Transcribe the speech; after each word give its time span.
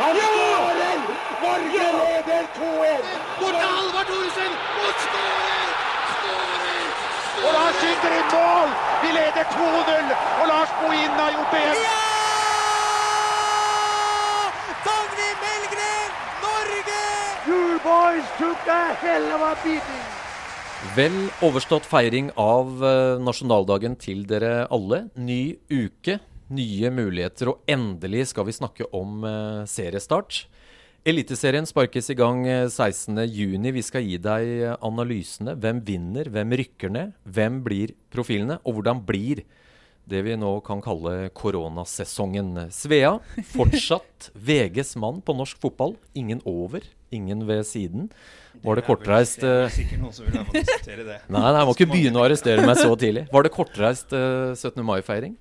Han 0.00 0.16
skårer! 0.20 0.98
Norge 1.44 1.86
leder 2.00 2.44
2-1! 2.58 3.06
Bort 3.40 3.56
til 3.60 3.68
Halvard 3.76 4.06
Thoresen 4.10 4.52
og 4.84 4.92
skårer! 5.04 5.68
Skårer! 6.12 6.86
Og 7.44 7.50
Lars 7.56 7.76
skyter 7.80 8.12
i 8.20 8.22
mål! 8.34 8.68
Vi 9.02 9.08
leder 9.18 9.44
2-0, 9.54 10.14
og 10.40 10.46
Lars 10.52 10.70
Bohin 10.80 11.14
har 11.20 11.30
det 11.52 11.62
igjen! 11.62 12.04
Dagny 14.86 15.30
Melgren, 15.44 16.10
Norge! 16.44 17.02
You 17.48 17.62
boys 17.88 18.28
took 18.38 18.70
a! 18.78 18.86
Vel 20.96 21.16
overstått 21.44 21.84
feiring 21.88 22.30
av 22.40 22.80
eh, 22.84 23.18
nasjonaldagen 23.20 23.96
til 24.00 24.22
dere 24.28 24.66
alle. 24.72 25.06
Ny 25.16 25.56
uke, 25.68 26.18
nye 26.52 26.90
muligheter, 26.94 27.50
og 27.52 27.66
endelig 27.70 28.28
skal 28.32 28.46
vi 28.48 28.54
snakke 28.56 28.88
om 28.94 29.24
eh, 29.26 29.64
seriestart. 29.70 30.44
Eliteserien 31.06 31.66
sparkes 31.68 32.10
i 32.10 32.16
gang 32.18 32.40
eh, 32.50 32.64
16.6. 32.66 33.70
Vi 33.76 33.84
skal 33.86 34.06
gi 34.06 34.16
deg 34.22 34.48
eh, 34.56 34.72
analysene. 34.86 35.54
Hvem 35.62 35.84
vinner, 35.86 36.30
hvem 36.34 36.56
rykker 36.62 36.90
ned, 36.90 37.14
hvem 37.22 37.60
blir 37.66 37.94
profilene, 38.10 38.58
og 38.66 38.78
hvordan 38.78 39.04
blir 39.06 39.44
det 40.06 40.22
vi 40.22 40.36
nå 40.38 40.52
kan 40.66 40.82
kalle 40.82 41.28
koronasesongen. 41.34 42.68
Svea, 42.74 43.16
fortsatt 43.54 44.30
VGs 44.34 44.94
mann 45.02 45.22
på 45.22 45.34
norsk 45.34 45.58
fotball. 45.62 45.96
Ingen 46.18 46.42
over, 46.46 46.82
ingen 47.14 47.46
ved 47.46 47.66
siden. 47.66 48.10
Var 48.62 48.78
det 48.78 48.86
kortreist 48.86 49.42
Det 49.42 49.50
er 49.50 49.64
eh, 49.66 49.74
sikkert 49.74 50.02
noen 50.02 50.14
som 50.14 50.26
vil 50.26 50.38
være 50.38 50.46
med 50.46 50.54
å 50.54 50.62
diskutere 50.62 51.06
det. 51.06 51.18
Nei, 51.28 51.40
nei, 51.42 51.56
jeg 51.58 51.68
må 51.68 51.74
ikke 51.76 51.90
begynne 51.90 52.22
å 52.22 52.26
arrestere 52.26 52.66
meg 52.66 52.78
så 52.80 52.94
tidlig. 52.98 53.26
Var 53.34 53.46
det 53.46 53.52
kortreist 53.54 54.14
eh, 54.16 54.54
17. 54.54 54.80
mai-feiring? 54.86 55.34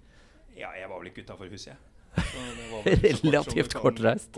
Ja, 0.56 0.72
jeg 0.78 0.88
var 0.92 1.02
vel 1.02 1.12
ikke 1.12 1.26
utafor 1.26 1.52
huset, 1.52 1.74
jeg. 1.74 1.92
Relativt 3.26 3.74
kortreist. 3.76 4.38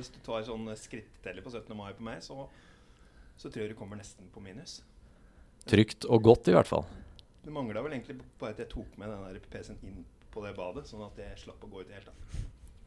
hvis 0.00 0.08
du 0.14 0.18
tar 0.24 0.44
sånn 0.46 0.70
skritteller 0.78 1.44
på 1.44 1.52
17. 1.52 1.74
mai 1.76 1.90
på 1.96 2.06
meg, 2.06 2.22
så, 2.24 2.46
så 3.36 3.50
tror 3.50 3.66
jeg 3.66 3.74
du 3.74 3.78
kommer 3.78 4.00
nesten 4.00 4.30
på 4.32 4.40
minus. 4.44 4.78
Trygt 5.68 6.06
og 6.08 6.24
godt, 6.24 6.48
i 6.48 6.56
hvert 6.56 6.70
fall. 6.70 6.86
Det 7.44 7.52
mangla 7.52 7.82
vel 7.84 7.98
egentlig 7.98 8.18
bare 8.40 8.54
at 8.56 8.62
jeg 8.64 8.70
tok 8.72 8.96
med 9.00 9.12
den 9.12 9.44
PC-en 9.52 9.84
inn 9.84 10.00
på 10.32 10.44
det 10.44 10.54
badet, 10.56 10.86
sånn 10.88 11.04
at 11.04 11.18
jeg 11.20 11.44
slapp 11.44 11.64
å 11.66 11.70
gå 11.70 11.82
ut 11.82 11.88
i 11.88 11.92
det 11.92 12.00
hele 12.00 12.08
tatt. 12.08 12.40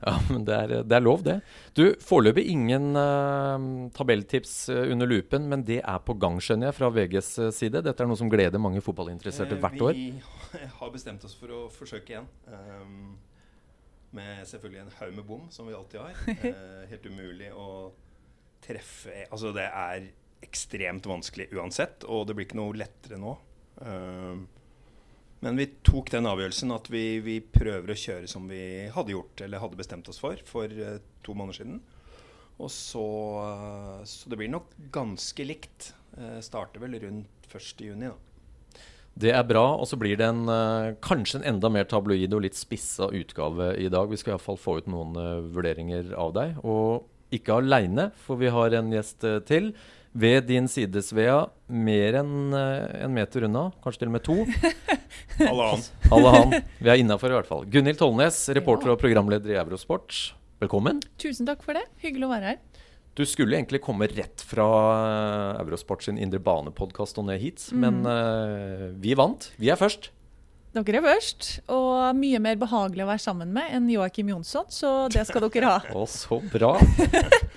Ja, 0.08 0.18
men 0.28 0.44
det 0.44 0.56
er, 0.56 0.72
det 0.84 0.96
er 0.98 1.04
lov, 1.04 1.22
det. 1.23 1.38
Du, 1.78 1.84
Foreløpig 2.04 2.44
ingen 2.52 2.92
uh, 2.98 3.90
tabelltips 3.96 4.54
eh, 4.73 4.92
under 4.92 5.08
lupen, 5.08 5.46
men 5.52 5.64
det 5.64 5.80
er 5.80 6.02
på 6.04 6.16
gang, 6.20 6.42
skjønner 6.44 6.70
jeg, 6.70 6.78
fra 6.80 6.90
VGs 6.92 7.30
eh, 7.46 7.52
side. 7.56 7.84
Dette 7.86 8.04
er 8.04 8.09
noe 8.09 8.20
som 8.20 8.31
gleder 8.31 8.62
mange 8.62 8.84
fotballinteresserte 8.84 9.59
hvert 9.64 9.86
år. 9.88 9.96
Vi 9.96 10.66
har 10.80 10.92
bestemt 10.92 11.24
oss 11.24 11.38
for 11.40 11.54
å 11.56 11.62
forsøke 11.72 12.16
igjen. 12.16 12.28
Um, 12.52 13.14
med 14.14 14.44
selvfølgelig 14.50 14.84
en 14.84 14.92
haug 15.00 15.16
med 15.16 15.28
bom, 15.30 15.46
som 15.54 15.70
vi 15.70 15.78
alltid 15.78 16.04
har. 16.04 16.20
Uh, 16.44 16.84
helt 16.92 17.08
umulig 17.08 17.54
å 17.56 17.70
treffe 18.64 19.26
Altså, 19.30 19.52
det 19.56 19.70
er 19.70 20.12
ekstremt 20.44 21.08
vanskelig 21.08 21.48
uansett, 21.56 22.04
og 22.12 22.28
det 22.28 22.36
blir 22.36 22.50
ikke 22.50 22.59
noe 22.59 22.76
lettere 22.76 23.20
nå. 23.22 23.38
Um, 23.80 24.44
men 25.44 25.60
vi 25.60 25.68
tok 25.84 26.10
den 26.14 26.30
avgjørelsen 26.30 26.72
at 26.72 26.88
vi, 26.92 27.20
vi 27.24 27.42
prøver 27.44 27.92
å 27.92 28.00
kjøre 28.00 28.30
som 28.32 28.48
vi 28.48 28.88
hadde 28.94 29.12
gjort, 29.12 29.44
eller 29.44 29.60
hadde 29.60 29.80
bestemt 29.80 30.08
oss 30.12 30.22
for, 30.24 30.40
for 30.48 30.72
eh, 30.72 31.02
to 31.26 31.36
måneder 31.36 31.60
siden. 31.60 31.82
Og 32.62 32.70
så, 32.72 33.06
eh, 33.44 34.04
så 34.06 34.30
det 34.30 34.40
blir 34.40 34.52
nok 34.54 34.74
ganske 34.94 35.48
likt. 35.48 35.94
Eh, 36.18 36.40
starter 36.46 36.84
vel 36.84 37.00
rundt 37.02 37.50
1.6, 37.50 37.98
da. 38.00 38.14
Det 39.14 39.30
er 39.30 39.44
bra, 39.46 39.76
og 39.78 39.86
så 39.86 39.98
blir 40.00 40.18
det 40.18 40.26
en, 40.26 40.48
eh, 40.50 40.96
kanskje 41.02 41.42
en 41.42 41.56
enda 41.56 41.70
mer 41.70 41.86
tabloid 41.86 42.34
og 42.34 42.42
litt 42.46 42.58
spissa 42.58 43.10
utgave 43.14 43.76
i 43.78 43.90
dag. 43.90 44.10
Vi 44.10 44.18
skal 44.18 44.36
iallfall 44.36 44.58
få 44.58 44.78
ut 44.80 44.88
noen 44.88 45.14
vurderinger 45.54 46.14
av 46.18 46.34
deg. 46.34 46.56
Og 46.64 47.06
ikke 47.34 47.60
aleine, 47.62 48.12
for 48.16 48.38
vi 48.38 48.50
har 48.50 48.74
en 48.74 48.92
gjest 48.92 49.26
til. 49.46 49.74
Ved 50.14 50.45
din 50.45 50.67
side, 50.69 51.02
Svea, 51.02 51.39
mer 51.73 52.19
enn 52.19 52.53
eh, 52.53 53.00
en 53.02 53.16
meter 53.16 53.47
unna, 53.47 53.63
kanskje 53.81 54.03
til 54.03 54.12
og 54.12 54.13
med 54.13 54.24
to. 54.28 54.35
Alle 56.13 56.34
han. 56.35 56.53
Vi 56.78 56.91
er 56.94 57.01
innafor, 57.01 57.34
i 57.34 57.38
hvert 57.40 57.50
fall. 57.50 57.66
Gunhild 57.74 57.97
Tollnes, 57.97 58.38
reporter 58.53 58.94
og 58.94 59.00
programleder 59.02 59.56
i 59.56 59.57
Eurosport. 59.57 60.35
Velkommen. 60.62 61.02
Tusen 61.18 61.50
takk 61.50 61.66
for 61.66 61.73
det. 61.79 61.88
Hyggelig 62.06 62.29
å 62.29 62.34
være 62.35 62.52
her. 62.52 62.62
Du 63.18 63.25
skulle 63.29 63.57
egentlig 63.57 63.81
komme 63.81 64.06
rett 64.09 64.46
fra 64.46 64.68
eh, 65.00 65.63
Eurosport 65.66 66.06
sin 66.06 66.22
Indre 66.22 66.41
bane-podkast 66.46 67.18
og 67.18 67.31
ned 67.31 67.41
hit, 67.41 67.66
men 67.73 68.03
uh, 68.06 68.91
vi 69.02 69.18
vant. 69.18 69.50
Vi 69.62 69.73
er 69.73 69.81
først. 69.81 70.12
Dere 70.73 70.97
er 70.97 71.06
først, 71.06 71.47
og 71.69 72.16
mye 72.17 72.39
mer 72.41 72.56
behagelig 72.57 73.03
å 73.03 73.09
være 73.11 73.22
sammen 73.22 73.51
med 73.53 73.75
enn 73.78 73.91
Joakim 73.94 74.31
Jonsson, 74.31 74.66
så 74.73 74.94
det 75.13 75.22
skal 75.29 75.45
dere 75.45 75.69
ha. 75.69 75.75
Å, 76.00 76.06
så 76.09 76.39
bra. 76.50 76.72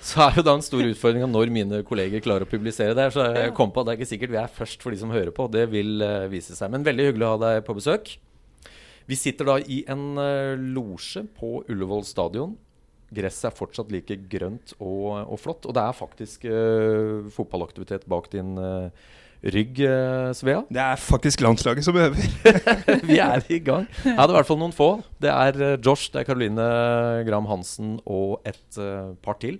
Så 0.05 0.21
er 0.27 0.37
jo 0.37 0.43
da 0.45 0.53
en 0.53 0.61
stor 0.61 0.85
utfordring 0.85 1.25
når 1.25 1.49
mine 1.55 1.79
kolleger 1.87 2.21
klarer 2.21 2.45
å 2.45 2.51
publisere 2.51 2.93
det. 2.93 3.07
Så 3.15 3.25
jeg 3.33 3.55
kom 3.57 3.73
på 3.73 3.81
at 3.81 3.89
det 3.89 3.95
er 3.95 3.99
ikke 3.99 4.11
sikkert 4.11 4.35
vi 4.35 4.39
er 4.43 4.53
først 4.59 4.85
for 4.85 4.93
de 4.93 5.01
som 5.01 5.13
hører 5.15 5.33
på. 5.33 5.49
Det 5.49 5.65
vil 5.71 6.05
eh, 6.05 6.27
vise 6.29 6.53
seg. 6.53 6.69
Men 6.69 6.85
veldig 6.85 7.09
hyggelig 7.09 7.25
å 7.25 7.33
ha 7.33 7.41
deg 7.47 7.65
på 7.65 7.79
besøk. 7.79 8.13
Vi 9.09 9.17
sitter 9.17 9.49
da 9.49 9.57
i 9.65 9.81
en 9.89 10.07
uh, 10.19 10.53
losje 10.77 11.25
på 11.39 11.63
Ullevål 11.65 12.05
stadion. 12.05 12.53
Gresset 13.17 13.49
er 13.49 13.57
fortsatt 13.57 13.89
like 13.93 14.19
grønt 14.29 14.75
og, 14.77 15.23
og 15.23 15.39
flott. 15.41 15.65
Og 15.65 15.73
det 15.73 15.89
er 15.89 16.01
faktisk 16.05 16.45
uh, 16.51 17.25
fotballaktivitet 17.33 18.05
bak 18.11 18.29
din 18.33 18.59
eh, 18.61 19.07
rygg, 19.43 19.79
eh, 19.85 20.31
Svea. 20.33 20.63
Det 20.69 20.81
er 20.81 20.99
faktisk 20.99 21.41
landslaget 21.45 21.85
som 21.85 21.97
øver. 21.97 22.17
Vi 23.09 23.19
er 23.21 23.43
i 23.49 23.59
gang. 23.59 23.87
Jeg 24.03 24.17
hadde 24.17 24.33
i 24.33 24.37
hvert 24.37 24.49
fall 24.49 24.59
noen 24.61 24.75
få. 24.75 24.89
Det 25.21 25.31
er 25.31 25.61
eh, 25.61 25.77
Josh, 25.83 26.09
det 26.13 26.21
er 26.21 26.29
Caroline 26.29 26.67
Graham 27.27 27.49
Hansen 27.49 27.97
og 28.05 28.41
et 28.47 28.79
eh, 28.81 29.13
par 29.23 29.39
til. 29.41 29.59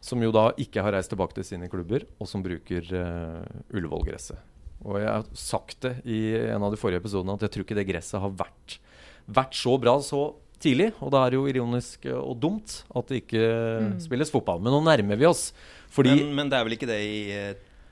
Som 0.00 0.22
jo 0.22 0.30
da 0.34 0.50
ikke 0.60 0.82
har 0.84 0.94
reist 0.94 1.10
tilbake 1.10 1.34
til 1.34 1.46
sine 1.46 1.68
klubber, 1.70 2.04
og 2.22 2.28
som 2.30 2.38
bruker 2.38 2.86
uh, 2.94 3.40
Ullevål-gresset. 3.74 4.38
Og 4.86 5.00
jeg 5.02 5.08
har 5.10 5.24
sagt 5.34 5.80
det 5.82 5.96
i 6.06 6.20
en 6.38 6.62
av 6.62 6.70
de 6.70 6.78
forrige 6.78 7.02
episodene 7.02 7.34
at 7.34 7.42
jeg 7.42 7.50
tror 7.50 7.64
ikke 7.66 7.76
det 7.80 7.84
gresset 7.88 8.22
har 8.22 8.30
vært, 8.30 8.76
vært 9.26 9.58
så 9.58 9.74
bra 9.82 9.96
så 9.98 10.20
tidlig. 10.62 10.92
Og 11.02 11.10
det 11.10 11.24
er 11.24 11.34
jo 11.34 11.48
ironisk 11.50 12.06
og 12.14 12.38
dumt 12.38 12.76
at 12.94 13.10
det 13.10 13.24
ikke 13.24 13.42
spilles 14.06 14.30
fotball. 14.30 14.62
Men 14.62 14.76
nå 14.76 14.84
nærmer 14.86 15.18
vi 15.18 15.26
oss. 15.26 15.48
Fordi 15.90 16.14
Men, 16.14 16.30
men 16.38 16.54
det 16.54 16.60
er 16.60 16.68
vel 16.68 16.78
ikke 16.78 16.92
det 16.92 17.00
i 17.02 17.18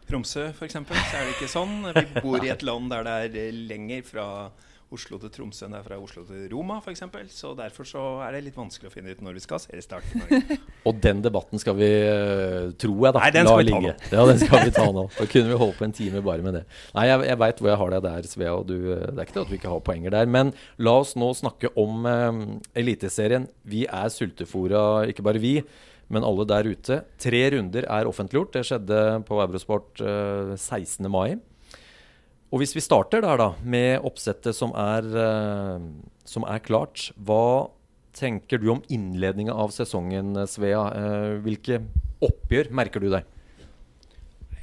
Tromsø, 0.06 0.48
f.eks.? 0.54 0.78
Så 0.78 1.18
er 1.18 1.26
det 1.26 1.34
ikke 1.34 1.50
sånn. 1.50 1.76
Vi 1.96 2.22
bor 2.22 2.44
i 2.44 2.52
et 2.52 2.62
land 2.66 2.92
der 2.92 3.06
det 3.06 3.18
er 3.26 3.38
eh, 3.48 3.60
lenger 3.66 4.06
fra 4.06 4.26
Oslo 4.94 5.18
til 5.18 5.32
Tromsø 5.34 5.64
enn 5.66 5.72
det 5.74 5.80
er 5.80 5.86
fra 5.88 5.96
Oslo 5.98 6.22
til 6.28 6.44
Roma, 6.52 6.76
f.eks. 6.78 7.02
Så 7.34 7.50
derfor 7.58 7.88
så 7.88 8.02
er 8.22 8.36
det 8.36 8.44
litt 8.46 8.58
vanskelig 8.58 8.86
å 8.86 8.92
finne 8.92 9.10
ut 9.10 9.22
når 9.24 9.40
vi 9.40 9.42
skal 9.42 9.58
seriestarte. 9.64 10.12
i 10.14 10.20
Norge. 10.20 10.58
Og 10.86 11.00
den 11.02 11.24
debatten 11.24 11.58
skal 11.58 11.74
vi, 11.78 11.88
eh, 11.90 12.68
tror 12.78 13.08
jeg 13.08 13.16
da, 13.16 13.24
Nei, 13.24 13.32
den 13.34 13.48
la 13.48 13.56
skal 13.56 13.64
vi 13.64 13.72
ta 13.72 13.80
ligge. 13.80 13.96
Ja, 14.12 14.26
den 14.30 14.42
skal 14.44 14.62
vi 14.62 14.74
ta 14.76 14.86
nå. 14.94 15.04
Da 15.16 15.26
kunne 15.32 15.50
vi 15.50 15.58
holdt 15.64 15.80
på 15.80 15.88
en 15.88 15.96
time 15.96 16.22
bare 16.28 16.46
med 16.46 16.60
det. 16.60 16.62
Nei, 16.94 17.08
jeg, 17.10 17.26
jeg 17.32 17.40
veit 17.42 17.64
hvor 17.64 17.72
jeg 17.72 17.80
har 17.82 17.96
deg 17.96 18.06
der, 18.06 18.30
Svea. 18.30 18.54
Og 18.54 18.70
du, 18.70 18.76
eh, 18.94 19.02
det 19.10 19.18
er 19.18 19.26
ikke 19.26 19.38
det 19.40 19.42
at 19.42 19.52
vi 19.56 19.60
ikke 19.60 19.74
har 19.74 19.84
poenger 19.90 20.16
der. 20.20 20.30
Men 20.38 20.54
la 20.78 20.96
oss 21.02 21.16
nå 21.18 21.32
snakke 21.34 21.74
om 21.82 22.06
eh, 22.12 22.40
Eliteserien. 22.78 23.50
Vi 23.66 23.88
er 23.90 24.14
sultefora, 24.14 24.86
ikke 25.10 25.26
bare 25.26 25.42
vi. 25.42 25.56
Men 26.12 26.26
alle 26.26 26.46
der 26.46 26.68
ute. 26.70 27.00
Tre 27.18 27.42
runder 27.56 27.86
er 27.90 28.08
offentliggjort. 28.08 28.54
Det 28.54 28.64
skjedde 28.68 29.00
på 29.26 29.40
Eurosport 29.42 30.02
eh, 30.04 30.54
16. 30.54 31.08
mai. 31.10 31.38
Og 32.54 32.62
hvis 32.62 32.76
vi 32.76 32.84
starter 32.84 33.24
der 33.24 33.40
da, 33.40 33.48
med 33.66 34.04
oppsettet 34.06 34.54
som 34.54 34.70
er, 34.78 35.06
eh, 35.18 35.88
som 36.28 36.46
er 36.46 36.62
klart, 36.62 37.08
hva 37.18 37.72
tenker 38.16 38.62
du 38.62 38.70
om 38.72 38.84
innledninga 38.92 39.52
av 39.52 39.74
sesongen, 39.74 40.36
Svea? 40.48 40.84
Eh, 40.94 41.32
hvilke 41.44 41.82
oppgjør 42.24 42.70
merker 42.74 43.02
du 43.02 43.10
deg? 43.12 43.26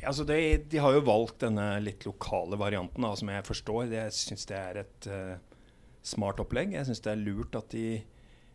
Altså 0.03 0.25
de, 0.27 0.37
de 0.67 0.79
har 0.83 0.95
jo 0.95 1.05
valgt 1.07 1.43
denne 1.45 1.67
litt 1.83 2.03
lokale 2.07 2.57
varianten, 2.59 3.03
da, 3.05 3.13
som 3.19 3.29
jeg 3.31 3.47
forstår. 3.47 3.91
Jeg 3.91 4.15
syns 4.15 4.47
det 4.49 4.57
er 4.59 4.79
et 4.81 5.07
uh, 5.07 5.35
smart 6.03 6.41
opplegg. 6.43 6.73
Jeg 6.75 6.89
syns 6.89 7.03
det 7.05 7.13
er 7.13 7.21
lurt 7.21 7.55
at 7.55 7.69
de 7.71 8.01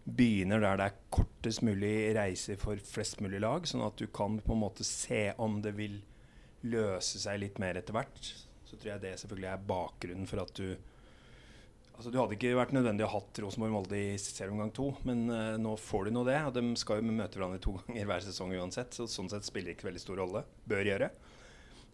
begynner 0.08 0.62
der 0.62 0.78
det 0.80 0.86
er 0.88 1.00
kortest 1.12 1.62
mulig 1.66 2.12
reiser 2.16 2.58
for 2.60 2.80
flest 2.80 3.20
mulig 3.24 3.42
lag, 3.44 3.66
sånn 3.68 3.84
at 3.84 3.98
du 4.00 4.06
kan 4.08 4.38
på 4.44 4.54
en 4.54 4.62
måte 4.62 4.86
se 4.86 5.28
om 5.42 5.60
det 5.64 5.74
vil 5.76 5.98
løse 6.68 7.20
seg 7.20 7.42
litt 7.42 7.58
mer 7.62 7.78
etter 7.80 7.96
hvert. 7.96 8.30
Så 8.68 8.76
tror 8.76 8.94
jeg 8.94 9.04
det 9.04 9.18
selvfølgelig 9.20 9.50
er 9.52 9.66
bakgrunnen 9.68 10.30
for 10.30 10.44
at 10.44 10.54
du 10.58 10.78
Altså 11.98 12.12
Du 12.14 12.20
hadde 12.20 12.36
ikke 12.36 12.54
vært 12.54 12.70
nødvendig 12.70 13.02
å 13.02 13.08
ha 13.10 13.18
hatt 13.18 13.38
Rosenborg-Molde 13.42 13.98
i 13.98 14.18
serieomgang 14.22 14.68
to, 14.70 14.84
men 15.02 15.24
uh, 15.32 15.56
nå 15.58 15.72
får 15.82 16.06
du 16.06 16.12
nå 16.14 16.20
det. 16.28 16.36
Og 16.46 16.52
de 16.54 16.62
skal 16.78 17.00
jo 17.00 17.08
møte 17.10 17.40
hverandre 17.40 17.58
to 17.58 17.72
ganger 17.88 18.06
hver 18.06 18.22
sesong 18.22 18.52
uansett, 18.54 18.94
så 18.94 19.08
sånn 19.10 19.26
sett 19.32 19.48
spiller 19.48 19.72
det 19.72 19.74
ikke 19.80 19.88
veldig 19.88 20.02
stor 20.04 20.20
rolle. 20.22 20.44
Bør 20.70 20.86
gjøre. 20.86 21.08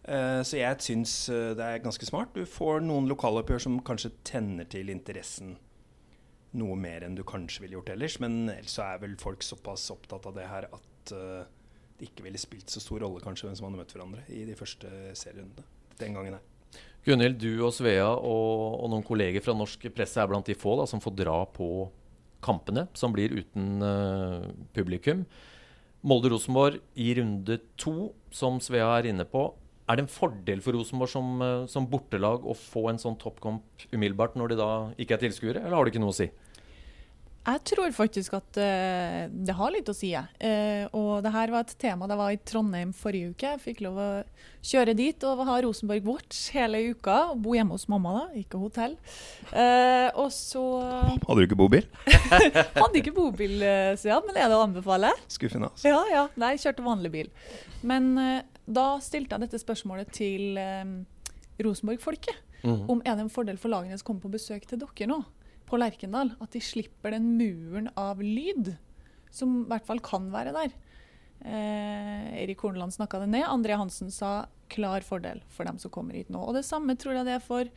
Uh, 0.05 0.45
så 0.45 0.59
jeg 0.59 0.85
syns 0.85 1.15
eh, 1.33 1.55
det 1.57 1.65
er 1.65 1.81
ganske 1.81 2.05
smart. 2.05 2.37
Du 2.37 2.45
får 2.45 2.85
noen 2.85 3.09
lokaloppgjør 3.09 3.65
som 3.65 3.79
kanskje 3.87 4.13
tenner 4.29 4.69
til 4.69 4.93
interessen 4.93 5.55
noe 6.57 6.77
mer 6.79 7.05
enn 7.05 7.17
du 7.17 7.23
kanskje 7.27 7.65
ville 7.65 7.77
gjort 7.77 7.93
ellers. 7.93 8.17
Men 8.23 8.49
ellers 8.53 8.79
er 8.83 8.99
vel 9.03 9.15
folk 9.21 9.45
såpass 9.45 9.89
opptatt 9.93 10.27
av 10.29 10.35
det 10.37 10.47
her 10.49 10.67
at 10.71 11.15
uh, 11.15 11.45
det 11.95 12.09
ikke 12.09 12.25
ville 12.25 12.41
spilt 12.41 12.71
så 12.71 12.81
stor 12.83 13.05
rolle 13.05 13.23
kanskje 13.23 13.47
hvem 13.47 13.55
som 13.57 13.69
hadde 13.69 13.79
møtt 13.79 13.95
hverandre 13.95 14.25
i 14.35 14.43
de 14.47 14.57
første 14.59 14.91
serierundene 15.15 15.67
den 15.99 16.15
gangen 16.17 16.37
her. 16.37 16.51
Gunhild, 17.05 17.37
du 17.37 17.61
og 17.63 17.71
Svea 17.75 18.07
og, 18.09 18.81
og 18.81 18.89
noen 18.91 19.05
kolleger 19.05 19.43
fra 19.45 19.53
norsk 19.55 19.85
presse 19.95 20.19
er 20.19 20.29
blant 20.29 20.47
de 20.49 20.57
få 20.57 20.73
da, 20.79 20.87
som 20.89 21.01
får 21.03 21.13
dra 21.19 21.37
på 21.53 21.67
kampene, 22.45 22.87
som 22.97 23.13
blir 23.13 23.33
uten 23.33 23.83
uh, 23.85 24.47
publikum. 24.75 25.23
Molde-Rosenborg 26.05 26.81
i 27.01 27.13
runde 27.17 27.59
to, 27.81 28.11
som 28.33 28.59
Svea 28.61 28.89
er 28.97 29.09
inne 29.13 29.25
på. 29.29 29.47
Er 29.85 29.97
det 29.97 30.05
en 30.05 30.11
fordel 30.11 30.61
for 30.65 30.77
Rosenborg 30.77 31.13
som, 31.13 31.31
uh, 31.41 31.67
som 31.69 31.87
bortelag 31.89 32.45
å 32.45 32.57
få 32.57 32.87
en 32.91 33.01
sånn 33.01 33.17
toppkamp 33.21 33.87
umiddelbart, 33.93 34.37
når 34.37 34.53
de 34.53 34.59
da 34.59 34.71
ikke 35.01 35.17
er 35.17 35.23
tilskuere, 35.27 35.63
eller 35.63 35.77
har 35.77 35.85
det 35.85 35.93
ikke 35.93 36.03
noe 36.03 36.13
å 36.13 36.19
si? 36.19 36.29
Jeg 37.45 37.61
tror 37.69 37.91
faktisk 37.93 38.33
at 38.39 38.57
uh, 38.57 39.25
det 39.29 39.53
har 39.53 39.73
litt 39.73 39.89
å 39.91 39.93
si. 39.93 40.09
Uh, 40.15 40.85
og 40.97 41.21
det 41.21 41.33
her 41.35 41.51
var 41.53 41.65
et 41.65 41.75
tema 41.81 42.07
det 42.09 42.17
var 42.17 42.33
i 42.33 42.39
Trondheim 42.41 42.93
forrige 42.95 43.35
uke. 43.35 43.51
Jeg 43.53 43.61
fikk 43.61 43.83
lov 43.85 43.99
å 44.01 44.07
kjøre 44.65 44.95
dit 44.97 45.25
og 45.29 45.43
ha 45.45 45.59
Rosenborg 45.61 46.07
Watch 46.09 46.47
hele 46.55 46.81
uka. 46.89 47.19
Og 47.35 47.43
bo 47.45 47.53
hjemme 47.53 47.77
hos 47.77 47.85
mamma, 47.91 48.15
da, 48.17 48.41
ikke 48.41 48.61
hotell. 48.63 48.97
Uh, 49.51 50.09
og 50.23 50.31
så 50.33 50.63
Hadde 51.13 51.37
du 51.37 51.45
ikke 51.45 51.59
bobil? 51.59 51.85
hadde 52.81 53.01
ikke 53.03 53.13
bobil, 53.13 53.61
ja, 53.61 54.17
men 54.25 54.39
er 54.39 54.49
det 54.49 54.57
å 54.57 54.65
anbefale? 54.65 55.13
Skuffende. 55.29 55.69
altså. 55.69 55.91
Ja, 55.91 56.01
ja. 56.09 56.25
Nei, 56.41 56.55
jeg 56.55 56.65
kjørte 56.65 56.87
vanlig 56.87 57.13
bil. 57.13 57.31
Men 57.85 58.15
da 58.65 58.87
stilte 59.05 59.37
jeg 59.37 59.45
dette 59.45 59.61
spørsmålet 59.61 60.09
til 60.15 60.57
Rosenborg-folket. 61.61 62.41
Mm. 62.65 62.89
Om 62.89 63.01
er 63.05 63.13
det 63.13 63.27
en 63.27 63.33
fordel 63.33 63.61
for 63.61 63.69
lagene 63.69 63.97
som 63.99 64.07
kommer 64.07 64.25
på 64.25 64.33
besøk 64.33 64.65
til 64.65 64.81
dere 64.81 65.09
nå? 65.11 65.21
På 65.65 65.79
Lerkendal 65.79 66.33
at 66.41 66.55
de 66.55 66.61
slipper 66.63 67.15
den 67.15 67.35
muren 67.39 67.89
av 67.99 68.21
lyd 68.23 68.75
som 69.35 69.61
i 69.63 69.69
hvert 69.69 69.87
fall 69.87 70.01
kan 70.03 70.29
være 70.33 70.53
der. 70.55 70.75
Eh, 71.45 72.43
Erik 72.43 72.63
Horneland 72.63 72.93
snakka 72.95 73.19
det 73.19 73.31
ned. 73.33 73.45
André 73.47 73.75
Hansen 73.77 74.11
sa 74.11 74.45
klar 74.71 75.03
fordel 75.05 75.43
for 75.49 75.67
dem 75.67 75.77
som 75.81 75.91
kommer 75.91 76.15
hit 76.17 76.31
nå. 76.33 76.39
Og 76.39 76.55
Det 76.55 76.65
samme 76.65 76.95
tror 76.97 77.19
jeg 77.19 77.27
det 77.27 77.35
er 77.37 77.43
for 77.43 77.69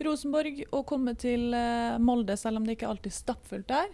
Rosenborg 0.00 0.62
å 0.72 0.84
komme 0.88 1.16
til 1.18 1.52
eh, 1.56 1.98
Molde, 2.00 2.36
selv 2.40 2.60
om 2.60 2.68
det 2.68 2.78
ikke 2.78 2.88
alltid 2.88 3.12
er 3.12 3.18
stappfullt 3.18 3.68
der. 3.68 3.90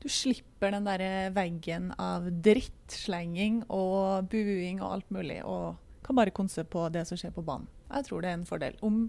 Du 0.00 0.08
slipper 0.12 0.72
den 0.74 0.86
der 0.86 1.30
veggen 1.32 1.90
av 2.00 2.28
drittslenging 2.44 3.62
og 3.72 4.28
buing 4.32 4.82
og 4.82 4.98
alt 4.98 5.14
mulig, 5.14 5.38
og 5.48 5.80
kan 6.04 6.18
bare 6.18 6.34
konse 6.34 6.64
på 6.68 6.88
det 6.92 7.06
som 7.08 7.16
skjer 7.20 7.32
på 7.32 7.44
banen. 7.44 7.68
Jeg 7.88 8.08
tror 8.08 8.20
det 8.20 8.30
er 8.30 8.36
en 8.36 8.48
fordel. 8.48 8.76
Om 8.84 9.06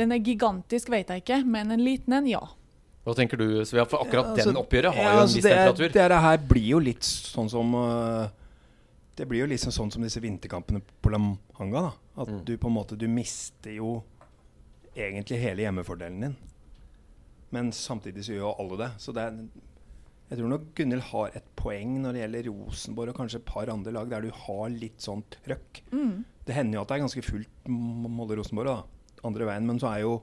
den 0.00 0.16
er 0.16 0.24
gigantisk, 0.24 0.90
vet 0.92 1.12
jeg 1.12 1.24
ikke, 1.24 1.42
men 1.46 1.70
en 1.74 1.84
liten 1.84 2.16
en, 2.16 2.28
ja. 2.28 2.42
Hva 3.04 3.14
tenker 3.16 3.40
du, 3.40 3.46
Svea? 3.64 3.86
For 3.88 4.04
akkurat 4.04 4.28
ja, 4.28 4.34
altså, 4.34 4.50
den 4.50 4.60
oppgjøret 4.60 4.96
har 4.96 5.06
ja, 5.06 5.08
jo 5.08 5.16
en 5.16 5.24
altså, 5.24 5.38
viss 5.38 5.48
temperatur. 5.48 5.88
Det, 5.88 6.04
det 6.12 6.20
her 6.26 6.44
blir 6.50 6.68
jo 6.68 6.82
litt 6.84 7.06
sånn 7.06 7.48
som 7.48 7.72
uh, 7.72 8.26
Det 9.16 9.26
blir 9.28 9.44
jo 9.44 9.48
liksom 9.54 9.72
sånn 9.72 9.92
som 9.94 10.04
disse 10.04 10.20
vinterkampene 10.20 10.82
på 10.84 11.12
La 11.12 11.20
Hanga. 11.58 11.86
Da. 11.86 11.92
At 12.24 12.34
mm. 12.34 12.42
du 12.48 12.54
på 12.60 12.68
en 12.68 12.76
måte 12.76 12.98
Du 13.00 13.06
mister 13.08 13.72
jo 13.72 13.96
egentlig 14.92 15.40
hele 15.40 15.64
hjemmefordelen 15.64 16.26
din. 16.26 16.38
Men 17.54 17.72
samtidig 17.74 18.26
så 18.26 18.36
gjør 18.36 18.44
jo 18.44 18.54
alle 18.62 18.80
det. 18.84 18.90
Så 19.00 19.16
det 19.16 19.26
er 19.26 19.42
jeg 20.30 20.38
tror 20.38 20.50
nok 20.52 20.66
Gunhild 20.78 21.02
har 21.08 21.32
et 21.34 21.46
poeng 21.58 21.96
når 22.04 22.14
det 22.14 22.20
gjelder 22.20 22.48
Rosenborg 22.52 23.10
og 23.10 23.16
kanskje 23.18 23.40
et 23.40 23.48
par 23.48 23.70
andre 23.72 23.90
lag 23.96 24.12
der 24.12 24.22
du 24.22 24.28
har 24.44 24.68
litt 24.70 25.02
sånn 25.02 25.24
trøkk. 25.34 25.80
Mm. 25.90 26.20
Det 26.46 26.54
hender 26.54 26.78
jo 26.78 26.82
at 26.84 26.92
det 26.92 26.96
er 26.96 27.02
ganske 27.02 27.24
fullt 27.26 27.66
Molde-Rosenborg. 27.66 28.70
da 28.70 28.99
andre 29.26 29.48
veien. 29.48 29.66
Men 29.68 29.80
så 29.82 29.90
er 29.92 30.04
jo 30.04 30.18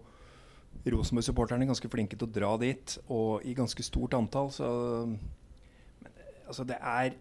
Rosenborg-supporterne 0.88 1.68
ganske 1.68 1.90
flinke 1.92 2.18
til 2.18 2.28
å 2.28 2.34
dra 2.34 2.52
dit, 2.62 2.98
og 3.14 3.46
i 3.48 3.56
ganske 3.58 3.84
stort 3.86 4.16
antall. 4.18 4.52
Så 4.56 4.68
men, 5.08 6.14
altså, 6.46 6.66
det 6.68 6.78
er, 6.80 7.18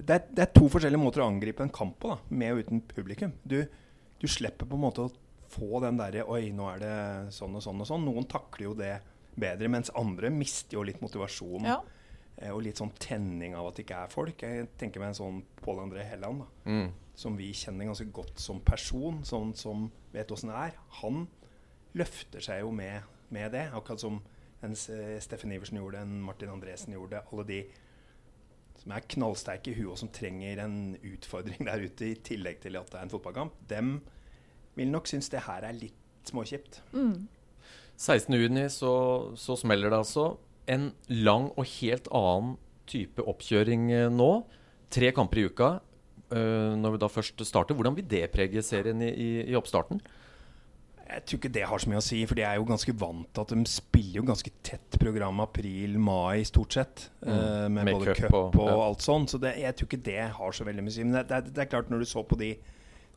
det 0.00 0.16
er 0.18 0.24
det 0.30 0.46
er, 0.46 0.54
to 0.54 0.70
forskjellige 0.72 1.02
måter 1.02 1.24
å 1.24 1.28
angripe 1.30 1.64
en 1.64 1.74
kamp 1.74 1.98
på, 2.02 2.14
da, 2.14 2.18
med 2.28 2.54
og 2.54 2.64
uten 2.64 2.82
publikum. 2.92 3.34
Du, 3.44 3.60
du 4.20 4.28
slipper 4.30 4.68
på 4.68 4.78
en 4.78 4.86
måte 4.86 5.06
å 5.06 5.12
få 5.52 5.78
den 5.84 5.98
derre 6.00 6.24
Oi, 6.32 6.48
nå 6.56 6.66
er 6.72 6.80
det 6.82 6.94
sånn 7.36 7.54
og 7.54 7.62
sånn 7.64 7.84
og 7.84 7.90
sånn. 7.90 8.08
Noen 8.08 8.26
takler 8.30 8.70
jo 8.70 8.74
det 8.78 8.94
bedre, 9.36 9.70
mens 9.70 9.92
andre 9.94 10.32
mister 10.32 10.80
jo 10.80 10.86
litt 10.86 11.02
motivasjon. 11.04 11.68
Ja. 11.68 11.80
Eh, 12.36 12.50
og 12.52 12.64
litt 12.64 12.80
sånn 12.80 12.94
tenning 13.00 13.54
av 13.56 13.70
at 13.70 13.78
det 13.78 13.86
ikke 13.86 14.04
er 14.04 14.12
folk. 14.12 14.42
Jeg 14.42 14.72
tenker 14.80 15.00
meg 15.00 15.12
en 15.12 15.20
sånn 15.20 15.42
Pål 15.62 15.84
André 15.86 16.08
Helland. 16.08 16.42
da. 16.42 16.72
Mm 16.72 16.94
som 17.16 17.36
vi 17.38 17.48
kjenner 17.56 17.88
ganske 17.88 18.10
godt 18.14 18.40
som 18.42 18.60
person, 18.64 19.22
sånn 19.24 19.54
som 19.56 19.88
vet 20.12 20.30
åssen 20.32 20.52
det 20.52 20.62
er, 20.68 20.78
han 21.00 21.24
løfter 21.96 22.44
seg 22.44 22.60
jo 22.60 22.72
med, 22.76 23.06
med 23.32 23.54
det. 23.56 23.66
Akkurat 23.72 24.02
som 24.02 24.20
en 24.64 24.76
Steffen 24.76 25.54
Iversen 25.54 25.80
gjorde, 25.80 26.02
en 26.04 26.18
Martin 26.24 26.52
Andresen 26.52 26.96
gjorde. 26.96 27.22
Alle 27.32 27.46
de 27.48 27.60
som 28.82 28.92
er 28.92 29.06
knallsterke 29.08 29.72
i 29.72 29.78
huet 29.78 29.94
og 29.94 30.00
som 30.02 30.12
trenger 30.12 30.60
en 30.64 30.96
utfordring 31.00 31.64
der 31.68 31.86
ute, 31.86 32.12
i 32.12 32.20
tillegg 32.26 32.60
til 32.64 32.76
at 32.78 32.92
det 32.92 33.00
er 33.00 33.08
en 33.08 33.14
fotballkamp, 33.14 33.56
dem 33.70 33.96
vil 34.76 34.92
nok 34.92 35.08
synes 35.08 35.30
det 35.32 35.46
her 35.46 35.64
er 35.64 35.76
litt 35.76 36.28
småkjipt. 36.28 36.82
Mm. 36.92 37.26
16.6 37.96 38.76
så, 38.76 38.92
så 39.40 39.56
smeller 39.56 39.88
det 39.88 40.02
altså. 40.02 40.26
En 40.68 40.90
lang 41.08 41.48
og 41.56 41.64
helt 41.78 42.10
annen 42.12 42.56
type 42.90 43.24
oppkjøring 43.24 43.88
eh, 43.94 44.10
nå. 44.12 44.30
Tre 44.92 45.10
kamper 45.16 45.40
i 45.40 45.46
uka. 45.48 45.70
Uh, 46.26 46.74
når 46.74 46.96
vi 46.96 46.98
da 47.04 47.06
først 47.06 47.42
starter. 47.46 47.76
Hvordan 47.78 47.94
vil 47.94 48.06
det 48.10 48.24
prege 48.34 48.62
serien 48.66 49.02
i, 49.04 49.12
i, 49.14 49.26
i, 49.46 49.54
oppstarten? 49.54 50.00
Jeg 51.06 51.22
tror 51.22 51.38
ikke 51.38 51.50
det 51.54 51.66
har 51.70 51.78
så 51.78 51.90
mye 51.92 52.00
å 52.00 52.02
si, 52.02 52.18
for 52.26 52.34
de 52.34 52.42
er 52.42 52.56
jo 52.58 52.64
ganske 52.66 52.94
vant 52.98 53.28
til 53.30 53.44
at 53.44 53.52
de 53.54 53.70
spiller 53.70 54.18
jo 54.18 54.24
ganske 54.26 54.50
tett 54.66 54.96
program 54.98 55.38
april-mai, 55.44 56.42
stort 56.48 56.74
sett. 56.74 57.04
Mm. 57.20 57.28
Uh, 57.30 57.36
med, 57.70 57.78
med, 57.78 57.92
både 57.94 58.16
cup 58.18 58.34
og, 58.34 58.58
og 58.58 58.72
ja. 58.72 58.80
alt 58.88 59.06
sånt. 59.06 59.30
Så 59.30 59.38
det, 59.42 59.52
jeg 59.62 59.78
tror 59.78 59.90
ikke 59.90 60.06
det 60.08 60.24
har 60.40 60.56
så 60.58 60.66
veldig 60.66 60.86
mye 60.86 60.94
å 60.94 60.96
si. 60.96 61.04
Men 61.06 61.20
det, 61.20 61.22
det, 61.30 61.52
det, 61.52 61.60
er 61.62 61.70
klart, 61.76 61.92
når 61.94 62.02
du 62.02 62.08
så 62.10 62.24
på 62.26 62.40
de 62.42 62.50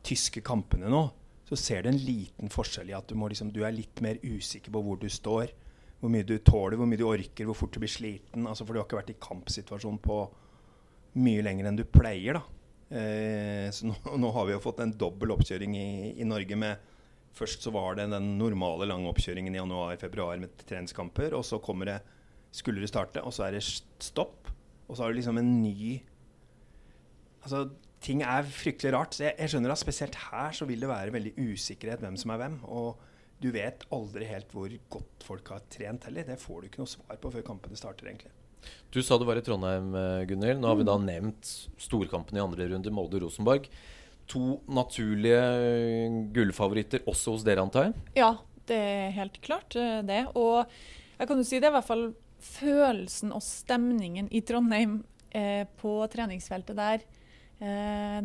tyske 0.06 0.44
kampene 0.46 0.92
nå, 0.94 1.02
så 1.50 1.58
ser 1.58 1.82
du 1.82 1.90
en 1.90 1.98
liten 1.98 2.54
forskjell 2.54 2.94
i 2.94 2.94
at 2.94 3.10
du, 3.10 3.16
må 3.18 3.26
liksom, 3.32 3.50
du 3.50 3.64
er 3.66 3.74
litt 3.74 3.98
mer 4.06 4.22
usikker 4.22 4.70
på 4.70 4.84
hvor 4.86 5.02
du 5.02 5.08
står. 5.10 5.50
Hvor 5.98 6.14
mye 6.14 6.24
du 6.24 6.36
tåler, 6.46 6.78
hvor 6.78 6.86
mye 6.88 7.02
du 7.02 7.08
orker, 7.10 7.50
hvor 7.50 7.58
fort 7.58 7.74
du 7.74 7.82
blir 7.82 7.90
sliten. 7.90 8.46
Altså, 8.46 8.62
for 8.62 8.70
du 8.70 8.84
har 8.84 8.86
ikke 8.86 9.02
vært 9.02 9.12
i 9.16 9.18
kampsituasjon 9.18 9.98
på 10.06 10.22
mye 11.18 11.42
lenger 11.42 11.66
enn 11.66 11.82
du 11.82 11.88
pleier. 11.90 12.38
da 12.38 12.46
Eh, 12.46 12.59
så 12.90 13.86
nå, 13.86 13.94
nå, 14.22 14.30
har 14.34 14.48
vi 14.48 14.54
jo 14.56 14.62
fått 14.62 14.80
en 14.82 14.94
dobbel 14.98 15.30
oppkjøring 15.36 15.76
i, 15.78 15.90
i, 16.18 16.26
Norge 16.26 16.58
med 16.58 16.88
Først 17.30 17.62
så 17.62 17.70
var 17.70 17.94
det 17.94 18.08
den 18.10 18.32
normale 18.40 18.88
lange 18.90 19.06
oppkjøringen 19.06 19.54
i 19.54 19.60
januar-februar 19.60 20.40
med 20.42 20.64
treningskamper. 20.66 21.36
Og 21.38 21.44
så 21.46 21.60
kommer 21.62 21.86
det 21.86 22.00
skulle 22.50 22.82
det 22.82 22.90
starte, 22.90 23.22
og 23.22 23.34
så 23.34 23.46
er 23.46 23.54
det 23.54 23.62
stopp. 23.62 24.50
Og 24.88 24.96
så 24.96 25.04
har 25.04 25.12
du 25.12 25.20
liksom 25.20 25.38
en 25.38 25.52
ny 25.62 26.00
Altså, 27.40 27.70
ting 28.04 28.20
er 28.20 28.44
fryktelig 28.44 28.90
rart. 28.92 29.14
Så 29.16 29.24
jeg, 29.24 29.36
jeg, 29.38 29.52
skjønner 29.52 29.72
at 29.72 29.80
spesielt 29.80 30.18
her 30.26 30.50
så 30.52 30.66
vil 30.68 30.82
det 30.82 30.90
være 30.90 31.14
veldig 31.14 31.30
usikkerhet 31.38 32.02
hvem 32.04 32.18
som 32.20 32.34
er 32.34 32.42
hvem. 32.42 32.58
Og 32.68 33.00
du 33.40 33.48
vet 33.54 33.86
aldri 33.96 34.28
helt 34.28 34.50
hvor 34.52 34.74
godt 34.92 35.24
folk 35.24 35.48
har 35.54 35.64
trent 35.72 36.04
heller. 36.04 36.26
Det 36.28 36.36
får 36.42 36.60
du 36.60 36.68
ikke 36.68 36.82
noe 36.82 36.92
svar 36.92 37.16
på 37.22 37.32
før 37.32 37.46
kampene 37.46 37.80
starter, 37.80 38.10
egentlig. 38.10 38.34
Du 38.90 39.00
sa 39.06 39.18
du 39.18 39.26
var 39.28 39.38
i 39.38 39.44
Trondheim, 39.46 39.92
eh, 39.94 40.24
Gunhild. 40.26 40.60
Nå 40.62 40.70
har 40.70 40.78
vi 40.80 40.86
da 40.88 40.96
mm. 40.98 41.06
nevnt 41.06 41.50
storkampen 41.78 42.38
i 42.38 42.42
andre 42.42 42.66
runde, 42.72 42.92
Molde-Rosenborg. 42.94 43.68
To 44.30 44.60
naturlige 44.70 45.42
eh, 45.42 46.16
gullfavoritter 46.34 47.06
også 47.10 47.36
hos 47.36 47.46
dere, 47.46 47.62
antar 47.62 47.88
jeg? 47.88 47.94
Ja, 48.18 48.32
det 48.70 48.80
er 48.80 49.14
helt 49.18 49.38
klart 49.46 49.78
eh, 49.78 50.00
det. 50.06 50.24
Og 50.34 50.64
jeg 51.20 51.30
kan 51.30 51.38
jo 51.38 51.46
si 51.46 51.60
det 51.60 51.70
er 51.70 51.74
i 51.74 51.78
hvert 51.78 51.90
fall 51.90 52.10
følelsen 52.40 53.34
og 53.36 53.44
stemningen 53.44 54.30
i 54.32 54.42
Trondheim 54.46 55.00
eh, 55.30 55.66
på 55.80 55.94
treningsfeltet 56.12 56.78
der 56.78 57.04
eh, 57.60 58.20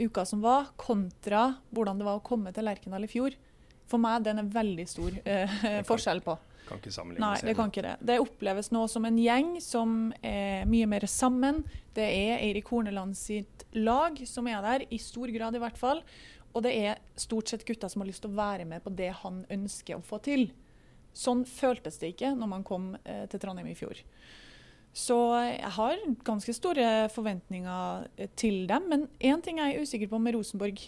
uka 0.00 0.24
som 0.28 0.42
var, 0.44 0.72
kontra 0.80 1.46
hvordan 1.70 2.00
det 2.00 2.08
var 2.08 2.20
å 2.20 2.26
komme 2.26 2.52
til 2.54 2.66
Lerkendal 2.66 3.06
i 3.06 3.10
fjor. 3.10 3.36
For 3.90 4.02
meg 4.02 4.26
den 4.26 4.42
er 4.42 4.52
veldig 4.52 4.86
stor 4.90 5.16
eh, 5.24 5.60
forskjell 5.88 6.22
på. 6.26 6.36
Kan 6.70 6.78
ikke 6.78 6.92
sammenlignes. 6.94 7.42
Nei, 7.42 7.50
det 7.50 7.56
kan 7.58 7.70
ikke 7.72 7.82
det. 7.82 7.94
Det 8.06 8.18
oppleves 8.22 8.70
nå 8.70 8.84
som 8.90 9.06
en 9.08 9.16
gjeng 9.18 9.56
som 9.64 9.96
er 10.22 10.68
mye 10.70 10.86
mer 10.90 11.06
sammen. 11.10 11.64
Det 11.96 12.06
er 12.06 12.36
Eirik 12.38 12.70
Horneland 12.70 13.18
sitt 13.18 13.64
lag 13.74 14.20
som 14.30 14.46
er 14.50 14.62
der, 14.62 14.84
i 14.86 15.00
stor 15.02 15.32
grad 15.34 15.58
i 15.58 15.62
hvert 15.62 15.80
fall. 15.80 16.04
Og 16.54 16.62
det 16.66 16.74
er 16.78 17.00
stort 17.18 17.50
sett 17.50 17.66
gutter 17.66 17.90
som 17.90 18.02
har 18.02 18.10
lyst 18.10 18.22
til 18.24 18.30
å 18.30 18.38
være 18.38 18.66
med 18.70 18.82
på 18.84 18.92
det 18.94 19.10
han 19.22 19.42
ønsker 19.50 19.98
å 19.98 20.06
få 20.06 20.20
til. 20.22 20.48
Sånn 21.16 21.42
føltes 21.46 21.98
det 21.98 22.14
ikke 22.14 22.32
når 22.38 22.52
man 22.54 22.66
kom 22.66 22.92
eh, 23.02 23.26
til 23.30 23.42
Trondheim 23.42 23.70
i 23.70 23.76
fjor. 23.78 23.98
Så 24.94 25.16
jeg 25.46 25.74
har 25.76 26.00
ganske 26.26 26.54
store 26.54 26.86
forventninger 27.14 28.08
eh, 28.16 28.30
til 28.38 28.64
dem. 28.70 28.86
Men 28.90 29.06
én 29.18 29.42
ting 29.42 29.58
jeg 29.62 29.74
er 29.74 29.86
usikker 29.86 30.10
på 30.10 30.22
med 30.22 30.38
Rosenborg 30.38 30.86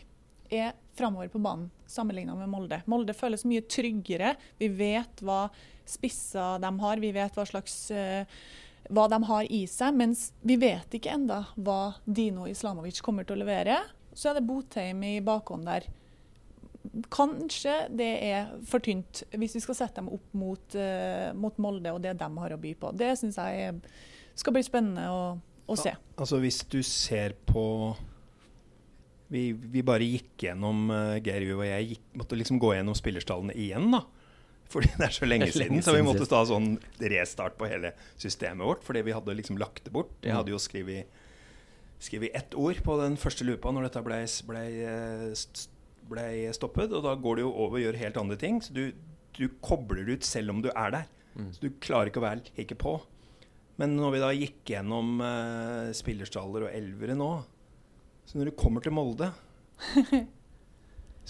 er 0.52 0.74
framover 0.96 1.30
på 1.32 1.40
banen 1.42 1.70
sammenlignet 1.88 2.36
med 2.36 2.50
Molde. 2.52 2.80
Molde 2.90 3.14
føles 3.16 3.44
mye 3.48 3.64
tryggere. 3.68 4.34
Vi 4.60 4.68
vet 4.72 5.22
hva 5.24 5.46
spisser 5.88 6.60
de 6.62 6.70
har, 6.84 7.00
vi 7.02 7.12
vet 7.14 7.36
hva 7.36 7.46
slags 7.48 7.76
uh, 7.94 8.22
hva 8.90 9.06
de 9.08 9.18
har 9.28 9.48
i 9.52 9.64
seg, 9.70 9.94
mens 9.96 10.30
vi 10.42 10.58
vet 10.60 10.94
ikke 10.96 11.14
enda 11.14 11.44
hva 11.54 11.94
Dino 12.04 12.48
Islamovic 12.50 13.00
kommer 13.04 13.26
til 13.26 13.38
å 13.38 13.42
levere. 13.44 13.78
Så 14.12 14.30
er 14.30 14.38
det 14.38 14.46
Botheim 14.48 15.02
i 15.06 15.16
bakhånd 15.24 15.68
der. 15.68 15.86
Kanskje 17.14 17.76
det 17.94 18.10
er 18.26 18.50
for 18.68 18.82
tynt 18.82 19.22
hvis 19.38 19.54
vi 19.56 19.62
skal 19.62 19.78
sette 19.78 20.00
dem 20.00 20.10
opp 20.12 20.34
mot, 20.36 20.76
uh, 20.76 21.30
mot 21.38 21.60
Molde 21.62 21.94
og 21.94 22.02
det 22.04 22.16
de 22.20 22.30
har 22.44 22.56
å 22.56 22.60
by 22.60 22.74
på. 22.78 22.92
Det 22.98 23.14
syns 23.20 23.38
jeg 23.40 23.78
skal 24.38 24.56
bli 24.56 24.64
spennende 24.66 25.06
å, 25.12 25.22
å 25.68 25.78
se. 25.78 25.94
Ja, 25.94 26.16
altså 26.16 26.40
Hvis 26.42 26.62
du 26.72 26.80
ser 26.86 27.36
på 27.48 27.64
vi, 29.32 29.42
vi, 29.56 29.82
bare 29.86 30.04
gikk 30.04 30.44
gjennom 30.46 30.90
uh, 30.92 31.16
Geir 31.24 31.46
Juve 31.46 31.64
og 31.64 31.70
jeg 31.70 31.94
gikk, 31.94 32.04
måtte 32.20 32.36
liksom 32.36 32.60
gå 32.60 32.74
gjennom 32.76 32.96
spillerstallene 32.98 33.56
igjen. 33.56 33.88
da 33.94 34.02
Fordi 34.72 34.90
det 34.98 35.06
er 35.08 35.14
så 35.16 35.28
lenge 35.28 35.48
siden. 35.54 35.80
Så 35.84 35.94
vi 35.96 36.04
måtte 36.04 36.28
ta 36.28 36.42
sånn 36.48 36.74
restart 37.00 37.56
på 37.60 37.68
hele 37.70 37.94
systemet 38.20 38.66
vårt. 38.68 38.84
Fordi 38.86 39.04
vi 39.06 39.14
hadde 39.16 39.36
liksom 39.38 39.60
lagt 39.60 39.86
det 39.86 39.94
bort. 39.94 40.12
Jeg 40.24 40.36
hadde 40.36 40.52
jo 40.52 40.60
skrevet, 40.60 41.08
skrevet 42.02 42.36
ett 42.36 42.56
ord 42.58 42.82
på 42.84 42.98
den 43.00 43.16
første 43.20 43.46
lupa 43.48 43.72
når 43.72 43.88
dette 43.88 44.04
ble, 44.04 44.20
ble, 44.50 44.66
ble 46.12 46.26
stoppet. 46.56 46.92
Og 46.92 47.06
da 47.06 47.16
går 47.16 47.40
du 47.40 47.46
jo 47.46 47.54
over 47.54 47.80
og 47.80 47.86
gjør 47.86 48.02
helt 48.04 48.20
andre 48.20 48.38
ting. 48.40 48.60
Så 48.64 48.76
du, 48.76 48.84
du 49.38 49.46
kobler 49.64 50.12
ut 50.12 50.28
selv 50.28 50.52
om 50.52 50.60
du 50.64 50.68
er 50.74 50.92
der. 50.98 51.08
Mm. 51.32 51.48
Så 51.56 51.64
du 51.64 51.72
klarer 51.80 52.12
ikke 52.12 52.20
å 52.20 52.28
være 52.28 52.52
like 52.58 52.76
på. 52.80 52.98
Men 53.80 53.96
når 53.96 54.12
vi 54.12 54.20
da 54.20 54.30
gikk 54.36 54.74
gjennom 54.74 55.16
uh, 55.24 55.88
spillerstaller 55.96 56.68
og 56.68 56.76
elvere 56.76 57.16
nå 57.16 57.32
Så 58.26 58.38
når 58.38 58.50
du 58.50 58.56
kommer 58.58 58.84
til 58.84 58.94
Molde, 58.94 59.32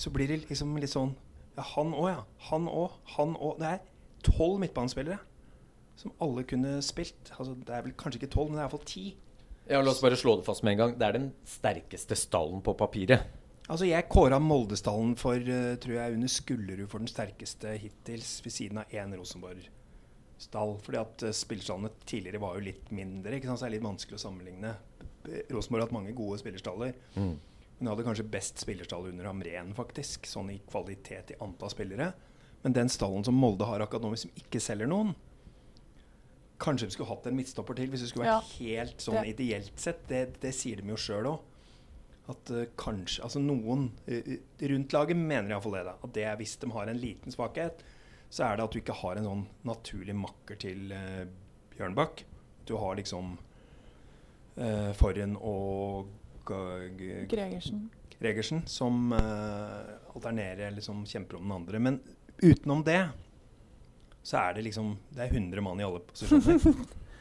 så 0.03 0.13
blir 0.13 0.29
det 0.31 0.45
liksom 0.45 0.77
litt 0.81 0.93
sånn 0.93 1.15
Ja, 1.57 1.65
han 1.75 1.93
òg, 1.93 2.09
ja. 2.09 2.23
Han 2.49 2.69
òg. 2.71 2.97
Han 3.17 3.35
òg. 3.37 3.59
Det 3.61 3.69
er 3.69 3.83
tolv 4.25 4.61
midtbanespillere 4.63 5.19
som 5.99 6.15
alle 6.25 6.45
kunne 6.49 6.79
spilt. 6.85 7.33
Altså, 7.37 7.55
det 7.55 7.75
er 7.75 7.85
vel 7.87 7.95
kanskje 7.99 8.23
ikke 8.23 8.33
tolv, 8.33 8.51
men 8.51 8.59
det 8.59 8.63
er 8.63 8.67
iallfall 8.67 8.89
ti. 8.89 9.05
Ja, 9.69 9.83
La 9.83 9.93
oss 9.93 10.03
bare 10.03 10.19
slå 10.19 10.39
det 10.39 10.47
fast 10.47 10.65
med 10.67 10.75
en 10.75 10.81
gang. 10.81 10.95
Det 10.99 11.07
er 11.07 11.19
den 11.19 11.29
sterkeste 11.49 12.17
stallen 12.19 12.63
på 12.65 12.75
papiret. 12.79 13.29
Altså, 13.69 13.87
jeg 13.87 14.09
kåra 14.11 14.41
Moldestallen 14.43 15.15
for, 15.17 15.39
eh, 15.39 15.77
tror 15.79 15.95
jeg, 15.95 16.17
under 16.17 16.29
Skullerud 16.29 16.89
for 16.91 16.99
den 16.99 17.11
sterkeste 17.13 17.77
hittils, 17.79 18.41
ved 18.45 18.53
siden 18.53 18.79
av 18.83 18.91
én 18.91 19.15
Rosenborg-stall. 19.15 20.75
Fordi 20.83 20.99
at 20.99 21.27
spillestallene 21.37 21.93
tidligere 22.05 22.41
var 22.43 22.59
jo 22.59 22.67
litt 22.67 22.91
mindre, 22.91 23.39
ikke 23.39 23.47
sant? 23.47 23.61
så 23.61 23.69
det 23.69 23.71
er 23.71 23.77
litt 23.79 23.87
vanskelig 23.87 24.19
å 24.19 24.25
sammenligne. 24.27 24.75
Rosenborg 25.25 25.81
har 25.81 25.87
hatt 25.87 25.95
mange 25.97 26.13
gode 26.17 26.39
spillerstaller. 26.43 26.95
Mm. 27.17 27.35
Hun 27.79 27.91
hadde 27.91 28.05
kanskje 28.07 28.29
best 28.31 28.61
spillerstall 28.63 29.09
under 29.11 29.27
Hamren, 29.27 29.73
faktisk. 29.75 30.27
Sånn 30.31 30.51
i 30.55 30.61
kvalitet 30.71 31.33
i 31.35 31.39
antall 31.43 31.73
spillere. 31.73 32.13
Men 32.63 32.77
den 32.77 32.91
stallen 32.93 33.25
som 33.27 33.35
Molde 33.35 33.67
har 33.67 33.83
akkurat 33.83 34.05
nå, 34.05 34.13
hvis 34.15 34.29
de 34.29 34.35
ikke 34.45 34.61
selger 34.63 34.87
noen 34.91 35.15
Kanskje 36.63 36.87
de 36.87 36.95
skulle 36.95 37.09
hatt 37.11 37.25
en 37.27 37.35
midtstopper 37.35 37.75
til, 37.75 37.89
hvis 37.91 38.05
det 38.05 38.09
skulle 38.13 38.29
vært 38.29 38.53
helt 38.61 39.01
sånn 39.03 39.17
Det- 39.19 39.33
ideelt 39.33 39.81
sett. 39.83 40.05
Det, 40.07 40.41
det 40.45 40.53
sier 40.55 40.79
de 40.79 40.87
jo 40.93 40.95
sjøl 40.95 41.27
òg. 41.27 41.41
At 42.31 42.51
uh, 42.55 42.61
kanskje 42.79 43.25
Altså 43.27 43.41
noen 43.43 43.89
uh, 44.07 44.37
rundt 44.71 44.93
laget 44.95 45.17
mener 45.19 45.51
iallfall 45.51 45.75
det. 45.75 45.85
da 45.89 45.97
At 46.07 46.13
det 46.15 46.23
er 46.23 46.37
hvis 46.39 46.55
de 46.63 46.71
har 46.71 46.87
en 46.87 47.01
liten 47.03 47.35
svakhet, 47.35 47.83
så 48.31 48.45
er 48.47 48.57
det 48.57 48.65
at 48.69 48.71
du 48.71 48.79
ikke 48.79 48.95
har 48.95 49.17
en 49.19 49.27
sånn 49.27 49.43
naturlig 49.67 50.15
makker 50.15 50.61
til 50.63 50.93
uh, 50.95 51.25
Bjørnbakk. 51.75 52.23
Du 52.71 52.77
har 52.79 52.95
liksom 52.95 53.35
uh, 54.59 54.93
Forhen 54.99 55.37
og 55.41 56.11
Gregersen. 56.45 57.91
Gregersen 58.23 58.63
som 58.67 59.13
eh, 59.13 59.93
alternerer 60.15 60.69
eller 60.69 60.83
som 60.85 61.05
kjemper 61.07 61.37
om 61.39 61.43
den 61.47 61.53
andre. 61.57 61.79
Men 61.83 62.01
utenom 62.43 62.85
det 62.87 63.01
så 64.23 64.39
er 64.39 64.55
det 64.55 64.63
liksom 64.69 64.93
Det 65.11 65.25
er 65.25 65.33
100 65.35 65.61
mann 65.67 65.81
i 65.81 65.85
alle 65.87 65.99
posisjoner. 66.07 66.61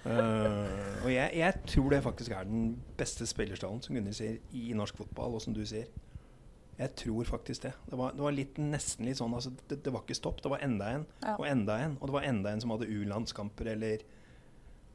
uh, 0.05 0.67
og 1.05 1.09
jeg, 1.13 1.31
jeg 1.37 1.53
tror 1.67 1.89
det 1.89 2.03
faktisk 2.05 2.31
er 2.37 2.45
den 2.45 2.75
beste 2.97 3.25
spillerstallen 3.29 3.81
som 3.81 3.95
Gunnhild 3.97 4.17
sier 4.17 4.37
i 4.53 4.73
norsk 4.77 4.97
fotball, 5.01 5.33
og 5.37 5.41
som 5.41 5.53
du 5.57 5.63
sier. 5.65 5.89
Jeg 6.77 6.93
tror 6.97 7.25
faktisk 7.29 7.63
det. 7.65 7.73
Det 7.89 7.97
var, 7.97 8.13
det 8.17 8.23
var 8.25 8.33
litt, 8.37 8.57
nesten 8.61 9.05
litt 9.09 9.17
sånn 9.19 9.33
altså, 9.37 9.51
det, 9.69 9.81
det 9.85 9.93
var 9.93 10.05
ikke 10.05 10.17
stopp. 10.17 10.41
Det 10.41 10.49
var 10.53 10.61
enda 10.65 10.93
en 10.95 11.07
Ja. 11.25 11.35
og 11.35 11.45
enda 11.49 11.77
en. 11.83 11.97
Og 11.99 12.09
det 12.09 12.15
var 12.19 12.29
enda 12.29 12.53
en 12.53 12.61
som 12.63 12.73
hadde 12.73 12.89
U-landskamper 12.89 13.73
eller 13.75 14.05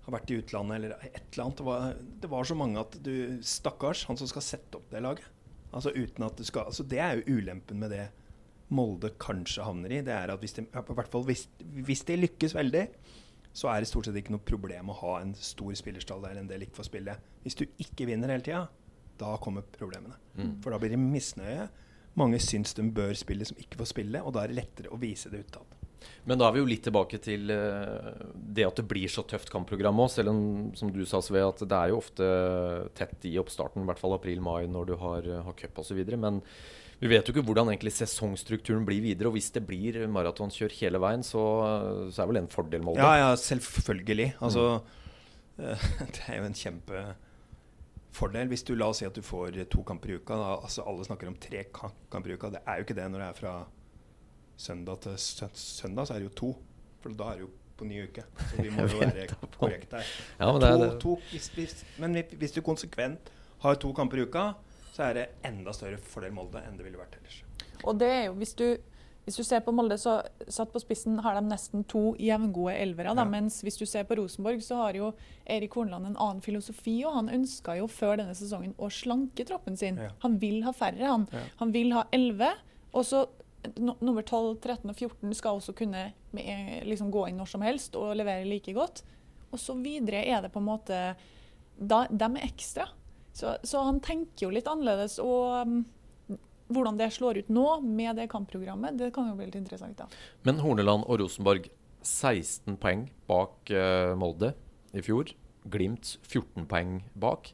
har 0.06 0.14
vært 0.14 0.30
i 0.30 0.38
utlandet 0.40 0.76
eller 0.78 1.08
et 1.08 1.24
eller 1.32 1.44
annet. 1.44 1.58
Det 1.58 1.66
var, 1.66 1.96
det 2.22 2.30
var 2.30 2.46
så 2.46 2.56
mange 2.58 2.82
at 2.82 2.94
du 3.02 3.14
Stakkars, 3.42 4.04
han 4.06 4.18
som 4.20 4.30
skal 4.30 4.44
sette 4.44 4.78
opp 4.78 4.86
det 4.92 5.02
laget. 5.02 5.26
Altså 5.74 5.90
uten 5.92 6.24
at 6.24 6.38
du 6.38 6.46
skal 6.46 6.70
altså 6.70 6.86
Det 6.88 7.00
er 7.02 7.18
jo 7.18 7.36
ulempen 7.36 7.80
med 7.82 7.90
det 7.92 8.06
Molde 8.72 9.12
kanskje 9.22 9.66
havner 9.66 9.92
i. 9.92 10.00
Det 10.06 10.14
er 10.14 10.32
at 10.32 10.42
hvis 10.42 10.56
de, 10.56 10.64
i 10.66 10.94
hvert 10.98 11.10
fall 11.12 11.26
hvis, 11.26 11.44
hvis 11.86 12.02
de 12.08 12.16
lykkes 12.18 12.54
veldig, 12.56 12.86
så 13.56 13.70
er 13.70 13.80
det 13.80 13.90
stort 13.90 14.08
sett 14.08 14.18
ikke 14.18 14.34
noe 14.34 14.42
problem 14.46 14.90
å 14.90 14.96
ha 15.04 15.12
en 15.20 15.36
stor 15.38 15.74
spillerstall 15.78 16.24
der 16.24 16.40
en 16.40 16.48
del 16.50 16.66
ikke 16.66 16.80
får 16.80 16.88
spille. 16.90 17.14
Hvis 17.44 17.58
du 17.60 17.64
ikke 17.82 18.08
vinner 18.10 18.32
hele 18.34 18.44
tida, 18.46 18.64
da 19.20 19.36
kommer 19.42 19.64
problemene. 19.76 20.18
Mm. 20.34 20.56
For 20.64 20.74
da 20.74 20.80
blir 20.82 20.92
det 20.92 21.00
misnøye. 21.00 21.68
Mange 22.18 22.40
syns 22.42 22.74
de 22.76 22.84
bør 22.96 23.14
spille 23.16 23.46
som 23.48 23.58
ikke 23.60 23.78
får 23.80 23.92
spille, 23.92 24.22
og 24.24 24.34
da 24.34 24.42
er 24.42 24.52
det 24.52 24.58
lettere 24.58 24.92
å 24.92 25.00
vise 25.00 25.30
det 25.32 25.44
utad. 25.46 25.75
Men 26.26 26.40
da 26.40 26.48
er 26.48 26.56
vi 26.56 26.62
jo 26.62 26.68
litt 26.68 26.82
tilbake 26.86 27.20
til 27.22 27.50
eh, 27.54 28.22
det 28.34 28.66
at 28.66 28.80
det 28.80 28.86
blir 28.90 29.10
så 29.10 29.22
tøft 29.28 29.50
kampprogram 29.52 30.00
òg. 30.02 30.10
Selv 30.10 30.32
om, 30.32 30.40
som 30.78 30.90
du 30.94 31.04
sa, 31.06 31.20
Sve, 31.22 31.44
at 31.46 31.62
det 31.62 31.78
er 31.78 31.92
jo 31.92 32.00
ofte 32.00 32.26
tett 32.98 33.28
i 33.30 33.36
oppstarten, 33.42 33.84
i 33.84 33.90
hvert 33.90 34.02
fall 34.02 34.16
april-mai, 34.16 34.66
når 34.70 34.90
du 34.90 34.96
har, 35.02 35.30
har 35.46 35.56
cup 35.60 35.78
osv. 35.82 36.02
Men 36.18 36.42
vi 36.98 37.10
vet 37.12 37.28
jo 37.28 37.34
ikke 37.34 37.44
hvordan 37.46 37.70
egentlig 37.70 37.94
sesongstrukturen 37.94 38.86
blir 38.88 39.04
videre. 39.04 39.30
Og 39.30 39.36
hvis 39.36 39.52
det 39.54 39.62
blir 39.68 40.00
maratonkjør 40.10 40.74
hele 40.80 41.00
veien, 41.02 41.22
så, 41.26 41.44
så 42.10 42.24
er 42.24 42.30
vel 42.30 42.40
det 42.40 42.46
en 42.46 42.52
fordel, 42.56 42.84
Molde. 42.86 43.04
Ja, 43.04 43.28
ja, 43.28 43.30
selvfølgelig. 43.38 44.32
Altså, 44.40 44.66
mm. 45.60 45.72
det 46.16 46.26
er 46.26 46.40
jo 46.40 46.50
en 46.50 46.60
kjempefordel. 46.62 48.50
Hvis 48.50 48.66
du 48.66 48.74
la 48.74 48.90
oss 48.90 49.04
si 49.04 49.08
at 49.08 49.14
du 49.14 49.22
får 49.22 49.62
to 49.70 49.86
kamper 49.86 50.14
i 50.14 50.18
uka. 50.18 50.42
Da, 50.42 50.58
altså 50.58 50.86
Alle 50.88 51.06
snakker 51.06 51.30
om 51.30 51.38
tre 51.38 51.66
kamper 51.70 52.32
i 52.32 52.38
uka. 52.40 52.50
Det 52.56 52.64
er 52.66 52.80
jo 52.80 52.88
ikke 52.88 52.98
det 52.98 53.10
når 53.12 53.22
det 53.22 53.30
er 53.30 53.42
fra 53.44 53.56
søndag 54.56 55.00
til 55.04 55.16
søndag, 55.20 56.06
så 56.08 56.14
er 56.16 56.18
det 56.24 56.30
jo 56.30 56.34
to. 56.40 56.50
For 57.02 57.12
da 57.14 57.30
er 57.32 57.40
det 57.40 57.46
jo 57.46 57.50
på 57.76 57.84
ny 57.84 58.02
uke. 58.08 58.24
Så 58.50 58.62
vi 58.62 58.70
må 58.74 58.86
jo 58.88 58.98
være 59.02 59.26
korrekte 59.58 60.00
her. 60.00 60.12
Ja, 60.40 60.50
men 60.52 60.60
det 60.62 60.70
er 60.72 60.90
To, 60.96 60.98
to, 61.00 61.16
hvis, 61.30 61.48
hvis, 61.54 61.84
men 62.00 62.16
hvis 62.38 62.52
du 62.56 62.62
konsekvent 62.64 63.30
har 63.62 63.74
to 63.82 63.92
kamper 63.92 64.18
i 64.22 64.26
uka, 64.26 64.50
så 64.96 65.10
er 65.10 65.14
det 65.18 65.26
enda 65.44 65.72
større 65.76 65.98
fordel 66.00 66.32
Molde 66.32 66.62
enn 66.64 66.76
det 66.78 66.86
ville 66.86 66.96
vært 67.00 67.18
ellers. 67.20 67.42
Og 67.84 67.98
det 68.00 68.08
er 68.08 68.22
jo, 68.30 68.32
hvis 68.40 68.54
du, 68.56 68.64
hvis 69.26 69.36
du 69.36 69.42
ser 69.44 69.60
på 69.60 69.74
Molde, 69.76 69.98
så 70.00 70.22
satt 70.48 70.72
på 70.72 70.80
spissen 70.80 71.18
har 71.20 71.36
de 71.36 71.42
nesten 71.50 71.84
to 71.84 72.14
jevngode 72.22 72.72
elvere. 72.80 73.12
Da, 73.12 73.26
Ja. 73.26 73.28
Mens 73.28 73.58
hvis 73.66 73.76
du 73.76 73.84
ser 73.84 74.06
på 74.08 74.16
Rosenborg, 74.16 74.62
så 74.64 74.78
har 74.80 74.96
jo 74.96 75.10
Erik 75.44 75.76
Hornland 75.76 76.06
en 76.08 76.16
annen 76.16 76.40
filosofi. 76.40 77.02
Og 77.04 77.12
han 77.18 77.28
ønska 77.28 77.76
jo 77.76 77.90
før 77.92 78.16
denne 78.22 78.34
sesongen 78.38 78.72
å 78.80 78.88
slanke 78.88 79.44
troppen 79.44 79.76
sin. 79.76 80.00
Ja. 80.00 80.14
Han 80.24 80.38
vil 80.40 80.62
ha 80.64 80.72
færre. 80.72 81.04
Han, 81.12 81.28
Ja. 81.32 81.42
han 81.60 81.72
vil 81.76 81.92
ha 81.92 82.06
elleve. 82.16 82.54
Og 82.94 83.04
så 83.04 83.26
nummer 83.76 84.22
12, 84.22 84.58
13 84.60 84.90
og 84.90 84.96
14 84.96 85.34
skal 85.38 85.58
også 85.58 85.74
kunne 85.76 86.08
liksom 86.86 87.10
gå 87.14 87.26
inn 87.30 87.40
når 87.40 87.50
som 87.50 87.64
helst 87.64 87.96
og 87.98 88.14
levere 88.18 88.46
like 88.48 88.74
godt. 88.76 89.02
Og 89.52 89.60
så 89.60 89.76
videre 89.78 90.24
er 90.26 90.44
det 90.44 90.52
på 90.54 90.60
en 90.62 90.68
måte 90.68 91.00
da, 91.76 92.06
De 92.08 92.28
er 92.28 92.46
ekstra. 92.46 92.88
Så, 93.36 93.56
så 93.68 93.82
han 93.84 94.00
tenker 94.00 94.46
jo 94.46 94.52
litt 94.54 94.68
annerledes. 94.70 95.18
Og 95.22 95.68
um, 95.68 95.80
hvordan 96.72 96.98
det 96.98 97.12
slår 97.14 97.42
ut 97.42 97.50
nå 97.52 97.66
med 97.84 98.16
det 98.18 98.30
kampprogrammet, 98.32 98.96
det 98.98 99.12
kan 99.14 99.28
jo 99.30 99.36
bli 99.38 99.50
litt 99.50 99.58
interessant. 99.60 99.98
da. 99.98 100.08
Men 100.48 100.62
Horneland 100.64 101.04
og 101.06 101.20
Rosenborg 101.20 101.68
16 102.06 102.78
poeng 102.80 103.08
bak 103.28 103.72
uh, 103.74 104.14
Molde 104.18 104.54
i 104.96 105.04
fjor. 105.04 105.30
Glimt 105.68 106.16
14 106.24 106.64
poeng 106.70 107.00
bak. 107.18 107.52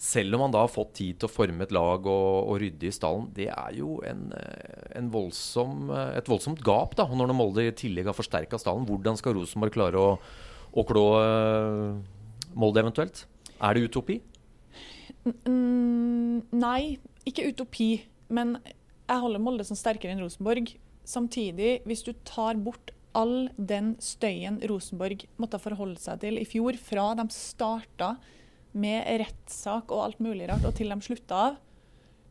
Selv 0.00 0.34
om 0.36 0.46
han 0.46 0.52
da 0.54 0.62
har 0.64 0.72
fått 0.72 0.94
tid 0.96 1.18
til 1.20 1.28
å 1.28 1.32
forme 1.32 1.66
et 1.66 1.72
lag 1.76 2.06
og, 2.08 2.28
og 2.48 2.54
rydde 2.62 2.86
i 2.88 2.92
stallen, 2.94 3.26
det 3.36 3.50
er 3.52 3.74
jo 3.76 3.98
en, 4.08 4.30
eh, 4.32 4.86
en 4.96 5.10
voldsom, 5.12 5.90
eh, 5.92 6.14
et 6.16 6.30
voldsomt 6.30 6.62
gap. 6.64 6.96
da, 6.96 7.04
Når 7.04 7.34
Molde 7.36 7.66
i 7.66 7.74
tillegg 7.76 8.08
har 8.08 8.16
forsterka 8.16 8.56
stallen, 8.56 8.86
hvordan 8.88 9.20
skal 9.20 9.36
Rosenborg 9.36 9.76
klare 9.76 10.00
å, 10.00 10.14
å 10.72 10.86
klå 10.88 11.04
eh, 11.20 12.00
Molde 12.56 12.80
eventuelt? 12.80 13.26
Er 13.60 13.76
det 13.76 13.90
utopi? 13.90 14.22
N 15.44 16.48
nei, 16.48 16.96
ikke 17.28 17.50
utopi. 17.52 17.90
Men 18.32 18.56
jeg 18.64 19.20
holder 19.20 19.44
Molde 19.44 19.68
som 19.68 19.76
sterkere 19.76 20.16
enn 20.16 20.24
Rosenborg. 20.24 20.72
Samtidig, 21.04 21.82
hvis 21.84 22.06
du 22.06 22.14
tar 22.24 22.56
bort 22.56 22.94
all 23.12 23.50
den 23.58 23.96
støyen 24.00 24.60
Rosenborg 24.70 25.26
måtte 25.40 25.60
forholde 25.60 26.00
seg 26.00 26.22
til 26.24 26.40
i 26.40 26.48
fjor, 26.48 26.78
fra 26.80 27.10
de 27.18 27.26
starta 27.34 28.14
med 28.72 29.06
rettssak 29.22 29.90
og 29.90 30.04
alt 30.04 30.20
mulig 30.22 30.48
rart, 30.50 30.64
og 30.66 30.74
til 30.78 30.92
de 30.92 30.98
slutta 31.02 31.44
av, 31.48 31.60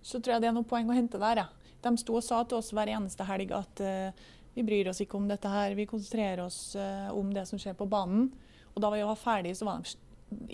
så 0.01 0.19
tror 0.19 0.36
jeg 0.36 0.43
det 0.43 0.50
er 0.50 0.55
noe 0.55 0.67
poeng 0.67 0.89
å 0.89 0.96
hente 0.96 1.19
der. 1.22 1.43
Ja. 1.43 1.48
De 1.84 1.91
sto 2.00 2.17
og 2.19 2.24
sa 2.25 2.41
til 2.48 2.60
oss 2.60 2.72
hver 2.75 2.91
eneste 2.91 3.25
helg 3.27 3.51
at 3.55 3.81
uh, 3.84 4.27
vi 4.55 4.65
bryr 4.67 4.89
oss 4.91 5.01
ikke 5.03 5.19
om 5.19 5.27
dette 5.29 5.51
her, 5.51 5.75
vi 5.75 5.88
konsentrerer 5.89 6.43
oss 6.46 6.75
uh, 6.79 7.10
om 7.15 7.34
det 7.36 7.46
som 7.50 7.60
skjer 7.60 7.75
på 7.79 7.88
banen. 7.89 8.29
Og 8.74 8.84
da 8.84 8.91
vi 8.93 9.03
var 9.03 9.19
ferdige, 9.19 9.60
så 9.60 9.67
var 9.67 9.84
de, 9.84 9.96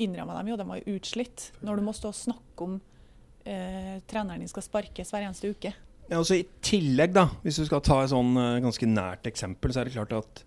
innrømma 0.02 0.38
de 0.40 0.54
jo, 0.54 0.60
de 0.60 0.68
var 0.70 0.82
jo 0.82 0.98
utslitt. 0.98 1.50
Når 1.66 1.80
du 1.82 1.86
må 1.86 1.94
stå 1.98 2.12
og 2.14 2.18
snakke 2.18 2.68
om 2.68 2.78
uh, 2.80 3.96
treneren 4.10 4.42
din 4.42 4.52
skal 4.52 4.66
sparkes 4.66 5.14
hver 5.14 5.28
eneste 5.28 5.54
uke. 5.54 5.74
Ja, 6.06 6.20
altså 6.20 6.38
I 6.38 6.46
tillegg, 6.66 7.16
da, 7.18 7.28
hvis 7.42 7.62
du 7.62 7.66
skal 7.66 7.82
ta 7.86 8.04
et 8.04 8.12
sånn 8.12 8.36
ganske 8.62 8.86
nært 8.86 9.26
eksempel, 9.26 9.74
så 9.74 9.82
er 9.82 9.90
det 9.90 9.96
klart 9.96 10.14
at 10.14 10.44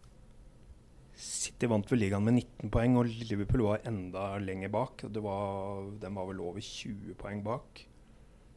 City 1.18 1.66
vant 1.66 1.88
vel 1.90 1.98
ligaen 2.04 2.22
med 2.22 2.36
19 2.38 2.70
poeng, 2.70 2.96
og 3.00 3.08
Liverpool 3.10 3.64
var 3.66 3.86
enda 3.90 4.36
lenger 4.38 4.70
bak. 4.70 5.02
Det 5.10 5.22
var, 5.24 5.88
den 5.98 6.14
var 6.14 6.28
vel 6.30 6.42
over 6.44 6.62
20 6.62 7.16
poeng 7.18 7.42
bak 7.46 7.82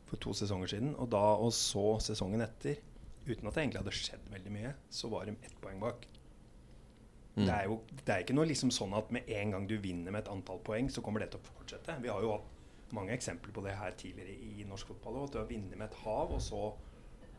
for 0.06 0.22
to 0.22 0.36
sesonger 0.38 0.70
siden. 0.70 0.94
Og 1.02 1.10
da 1.10 1.24
og 1.42 1.50
så 1.58 1.96
sesongen 2.06 2.46
etter, 2.46 2.78
uten 3.26 3.50
at 3.50 3.58
det 3.58 3.64
egentlig 3.64 3.82
hadde 3.82 3.96
skjedd 3.98 4.30
veldig 4.30 4.54
mye, 4.54 4.76
så 4.94 5.10
var 5.10 5.26
de 5.26 5.34
ett 5.42 5.58
poeng 5.64 5.82
bak. 5.82 6.06
Mm. 7.34 7.46
Det 7.48 7.52
er 7.56 7.66
jo 7.66 7.80
det 8.04 8.14
er 8.14 8.24
ikke 8.26 8.36
noe 8.36 8.50
liksom 8.50 8.74
sånn 8.76 8.94
at 8.94 9.12
med 9.16 9.30
en 9.32 9.56
gang 9.56 9.68
du 9.70 9.78
vinner 9.82 10.14
med 10.14 10.26
et 10.26 10.32
antall 10.34 10.62
poeng, 10.68 10.92
så 10.92 11.02
kommer 11.02 11.24
det 11.24 11.32
til 11.34 11.42
å 11.42 11.50
fortsette. 11.56 11.98
Vi 12.04 12.14
har 12.14 12.22
jo 12.22 12.36
hatt 12.36 12.94
mange 12.94 13.16
eksempler 13.16 13.56
på 13.56 13.66
det 13.66 13.74
her 13.80 13.98
tidligere 13.98 14.38
i 14.38 14.66
norsk 14.70 14.94
fotball. 14.94 15.24
At 15.26 15.34
du 15.34 15.42
har 15.42 15.50
vunnet 15.50 15.78
med 15.78 15.88
et 15.88 16.02
hav, 16.06 16.34
og 16.38 16.42
så 16.44 16.72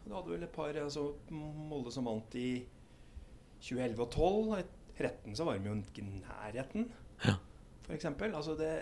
Du 0.03 0.11
hadde 0.17 0.33
vel 0.33 0.43
et 0.43 0.51
par 0.51 0.75
altså, 0.75 1.13
Molde 1.31 1.93
som 1.95 2.09
vant 2.11 2.35
i 2.35 2.65
2011 3.63 4.01
og 4.03 4.09
2012. 4.11 4.57
I 4.59 4.82
13 4.99 5.35
så 5.37 5.45
var 5.47 5.59
de 5.59 5.69
jo 5.71 5.75
ikke 5.75 6.03
i 6.03 6.23
nærheten, 6.23 6.89
Ja. 7.25 7.35
eksempel. 7.91 8.35
Altså 8.35 8.57
det 8.59 8.73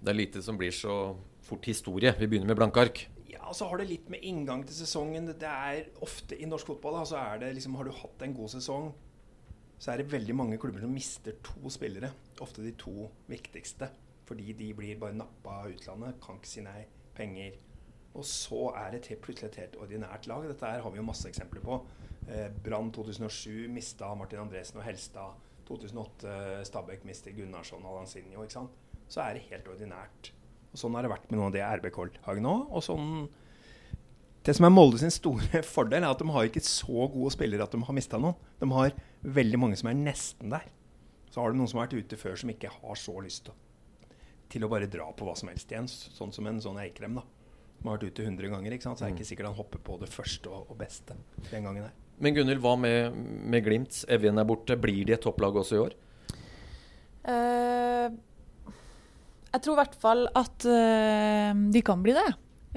Det 0.00 0.08
er 0.08 0.14
lite 0.14 0.42
som 0.42 0.56
blir 0.58 0.70
så 0.70 1.16
fort 1.42 1.64
historie. 1.64 2.12
Vi 2.18 2.26
begynner 2.26 2.46
med 2.46 2.56
blanke 2.56 2.80
ark. 2.80 3.08
Ja, 3.28 3.52
så 3.52 3.68
har 3.68 3.78
det 3.78 3.88
litt 3.88 4.08
med 4.10 4.20
inngang 4.22 4.64
til 4.66 4.74
sesongen. 4.76 5.26
Det 5.26 5.42
er 5.42 5.84
ofte 6.00 6.36
i 6.40 6.44
norsk 6.46 6.66
fotball 6.66 6.92
da, 7.00 7.04
så 7.04 7.16
er 7.16 7.38
det 7.38 7.54
liksom 7.56 7.74
Har 7.76 7.84
du 7.84 7.90
hatt 7.90 8.22
en 8.22 8.34
god 8.34 8.48
sesong, 8.48 8.92
så 9.78 9.92
er 9.92 9.96
det 9.98 10.10
veldig 10.12 10.34
mange 10.34 10.58
klubber 10.58 10.80
som 10.80 10.90
mister 10.94 11.32
to 11.42 11.68
spillere. 11.70 12.12
Ofte 12.40 12.62
de 12.62 12.72
to 12.72 13.10
viktigste. 13.28 13.88
Fordi 14.26 14.52
de 14.52 14.72
blir 14.74 14.98
bare 15.00 15.14
nappa 15.14 15.50
av 15.64 15.70
utlandet. 15.72 16.20
Kan 16.20 16.36
ikke 16.36 16.46
si 16.46 16.60
nei. 16.60 16.84
Penger. 17.14 17.52
Og 18.14 18.24
så 18.24 18.72
er 18.76 18.90
det 18.98 19.20
plutselig 19.20 19.48
et 19.50 19.56
helt 19.56 19.76
ordinært 19.76 20.26
lag. 20.26 20.46
Dette 20.48 20.66
her 20.66 20.82
har 20.82 20.90
vi 20.90 20.96
jo 20.98 21.02
masse 21.02 21.28
eksempler 21.28 21.60
på. 21.60 21.78
Eh, 22.28 22.48
Brann 22.64 22.90
2007 22.92 23.68
mista 23.72 24.10
Martin 24.14 24.42
Andresen 24.44 24.80
og 24.80 24.84
Helstad. 24.84 25.36
2008 25.68 26.64
Stabæk 26.64 27.04
mister 27.04 27.32
Gunnarsson 27.36 27.84
og 27.84 27.98
Lanzinho. 27.98 28.44
Ikke 28.44 28.56
sant? 28.56 28.76
Så 29.08 29.22
er 29.24 29.36
det 29.36 29.46
helt 29.50 29.68
ordinært. 29.68 30.32
Og 30.72 30.80
Sånn 30.80 30.96
har 30.96 31.04
det 31.04 31.12
vært 31.12 31.28
med 31.30 31.38
noen 31.38 31.48
av 31.48 31.56
de 31.56 31.62
RB 31.64 31.92
Koldhagen 31.94 32.48
òg. 32.48 32.66
Og 32.72 32.84
sånn 32.84 33.12
Det 34.44 34.54
som 34.56 34.64
er 34.64 34.72
Molde 34.72 35.00
sin 35.00 35.12
store 35.12 35.62
fordel, 35.74 36.04
er 36.04 36.12
at 36.12 36.20
de 36.22 36.28
har 36.32 36.48
ikke 36.48 36.62
så 36.64 37.08
gode 37.12 37.32
spillere 37.34 37.64
at 37.64 37.72
de 37.74 37.80
har 37.84 37.96
mista 37.96 38.20
noen. 38.20 38.36
De 38.60 38.68
har 38.72 38.94
veldig 39.24 39.60
mange 39.60 39.76
som 39.76 39.90
er 39.90 39.98
nesten 39.98 40.52
der. 40.52 40.68
Så 41.28 41.42
har 41.42 41.52
du 41.52 41.58
noen 41.58 41.68
som 41.68 41.80
har 41.80 41.88
vært 41.88 41.98
ute 42.06 42.16
før, 42.16 42.36
som 42.40 42.52
ikke 42.52 42.70
har 42.72 42.96
så 42.96 43.16
lyst 43.20 43.48
til, 43.48 43.56
til 44.48 44.64
å 44.64 44.70
bare 44.72 44.88
dra 44.88 45.10
på 45.12 45.26
hva 45.28 45.34
som 45.36 45.50
helst 45.52 45.68
igjen. 45.72 45.88
Sånn 45.88 46.32
som 46.32 46.48
en 46.48 46.62
sånn 46.64 46.80
Eikrem, 46.80 47.18
da. 47.20 47.26
Som 47.78 47.90
har 47.90 47.98
vært 47.98 48.14
ute 48.14 48.24
100 48.24 48.48
ganger. 48.54 48.72
ikke 48.72 48.88
sant? 48.88 49.00
Så 49.00 49.04
er 49.04 49.12
det 49.12 49.18
ikke 49.18 49.28
sikkert 49.34 49.50
han 49.50 49.58
hopper 49.58 49.84
på 49.84 49.98
det 50.00 50.08
første 50.12 50.48
og, 50.48 50.70
og 50.72 50.80
beste 50.80 51.18
den 51.50 51.68
gangen 51.68 51.84
der. 51.84 52.07
Men 52.18 52.34
Gunhild, 52.34 52.62
hva 52.62 52.74
med, 52.80 53.14
med 53.46 53.64
Glimt? 53.66 54.02
Evjen 54.10 54.40
er 54.40 54.48
borte. 54.48 54.76
Blir 54.80 55.04
de 55.06 55.14
et 55.14 55.22
topplag 55.22 55.56
også 55.60 55.78
i 55.78 55.82
år? 55.84 55.94
Uh, 57.28 58.08
jeg 59.52 59.62
tror 59.64 59.74
i 59.74 59.80
hvert 59.82 59.96
fall 60.02 60.26
at 60.38 60.68
uh, 60.68 61.64
de 61.72 61.82
kan 61.84 62.02
bli 62.04 62.16
det. 62.16 62.28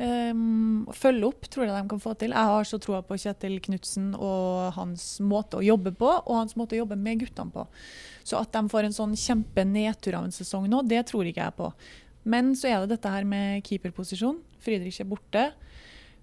Um, 0.02 0.86
følge 0.96 1.28
opp 1.28 1.50
tror 1.52 1.68
jeg 1.68 1.76
de 1.76 1.90
kan 1.92 2.02
få 2.02 2.14
til. 2.20 2.32
Jeg 2.34 2.52
har 2.52 2.68
så 2.68 2.80
troa 2.82 3.02
på 3.06 3.18
Kjetil 3.20 3.58
Knutsen 3.64 4.14
og 4.16 4.72
hans 4.78 5.18
måte 5.26 5.60
å 5.60 5.66
jobbe 5.66 5.94
på, 5.98 6.08
og 6.08 6.38
hans 6.38 6.56
måte 6.60 6.78
å 6.78 6.84
jobbe 6.84 6.98
med 7.00 7.22
guttene 7.26 7.54
på. 7.54 7.66
Så 8.24 8.40
at 8.40 8.54
de 8.56 8.64
får 8.72 8.88
en 8.88 8.96
sånn 8.96 9.18
kjempenedtur 9.20 10.18
av 10.18 10.30
en 10.30 10.36
sesong 10.36 10.70
nå, 10.72 10.84
det 10.88 11.04
tror 11.12 11.28
ikke 11.28 11.44
jeg 11.44 11.58
på. 11.60 11.70
Men 12.32 12.54
så 12.58 12.70
er 12.70 12.82
det 12.82 12.96
dette 12.96 13.12
her 13.12 13.28
med 13.28 13.66
keeperposisjon. 13.68 14.40
Friedrich 14.62 15.02
er 15.02 15.10
borte. 15.10 15.50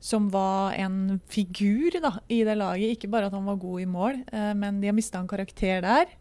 Som 0.01 0.29
var 0.31 0.77
en 0.79 1.19
figur 1.27 1.97
da, 2.03 2.15
i 2.31 2.45
det 2.47 2.55
laget. 2.59 2.97
Ikke 2.97 3.11
bare 3.11 3.27
at 3.27 3.35
han 3.35 3.47
var 3.49 3.59
god 3.59 3.83
i 3.83 3.89
mål, 3.91 4.23
eh, 4.31 4.53
men 4.55 4.81
de 4.81 4.91
har 4.91 4.97
mista 4.97 5.19
en 5.19 5.31
karakter 5.31 5.83
der. 5.83 6.13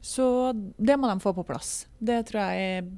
Så 0.00 0.52
det 0.78 0.96
må 0.96 1.10
de 1.10 1.20
få 1.20 1.34
på 1.36 1.44
plass. 1.44 1.86
Det 1.98 2.22
tror 2.30 2.40
jeg 2.48 2.78
er 2.78 2.88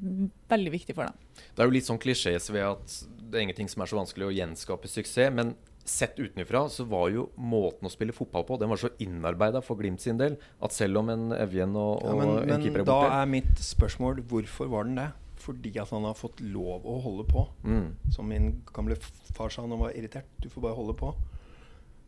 veldig 0.52 0.72
viktig 0.76 0.94
for 0.94 1.08
dem. 1.08 1.18
Det 1.56 1.64
er 1.64 1.68
jo 1.68 1.74
litt 1.74 1.88
sånn 1.88 2.00
klisjés 2.02 2.46
ved 2.52 2.62
at 2.68 2.96
det 3.32 3.40
er 3.40 3.46
ingenting 3.48 3.70
som 3.72 3.82
er 3.82 3.90
så 3.90 3.98
vanskelig 3.98 4.28
å 4.28 4.34
gjenskape 4.36 4.90
suksess. 4.90 5.32
Men 5.34 5.56
sett 5.88 6.18
utenfra 6.20 6.68
så 6.70 6.84
var 6.86 7.08
jo 7.10 7.26
måten 7.34 7.88
å 7.88 7.90
spille 7.90 8.14
fotball 8.14 8.44
på 8.46 8.58
Den 8.60 8.70
var 8.70 8.78
så 8.78 8.92
innarbeida 9.02 9.62
for 9.64 9.80
Glimt 9.80 10.02
sin 10.04 10.20
del 10.20 10.36
at 10.62 10.74
selv 10.76 11.00
om 11.00 11.10
en 11.10 11.32
Evjen 11.34 11.74
og, 11.74 12.04
Ja, 12.04 12.12
og 12.12 12.20
men, 12.20 12.30
en 12.36 12.52
men 12.52 12.62
keeper 12.62 12.84
er 12.84 12.86
da 12.86 13.00
er 13.18 13.32
mitt 13.32 13.58
spørsmål 13.58 14.22
hvorfor 14.30 14.70
var 14.70 14.86
den 14.86 15.00
det? 15.00 15.08
Fordi 15.42 15.72
at 15.82 15.90
han 15.90 16.06
har 16.06 16.14
fått 16.14 16.40
lov 16.44 16.86
å 16.86 16.98
holde 17.02 17.26
på. 17.28 17.46
mm. 17.64 18.12
Som 18.14 18.28
min 18.30 18.52
gamle 18.74 18.96
far 19.34 19.50
sa 19.50 19.64
han 19.64 19.78
var 19.78 19.96
irritert. 19.96 20.28
Du 20.38 20.48
får 20.48 20.68
bare 20.68 20.78
holde 20.78 20.94
på. 20.98 21.14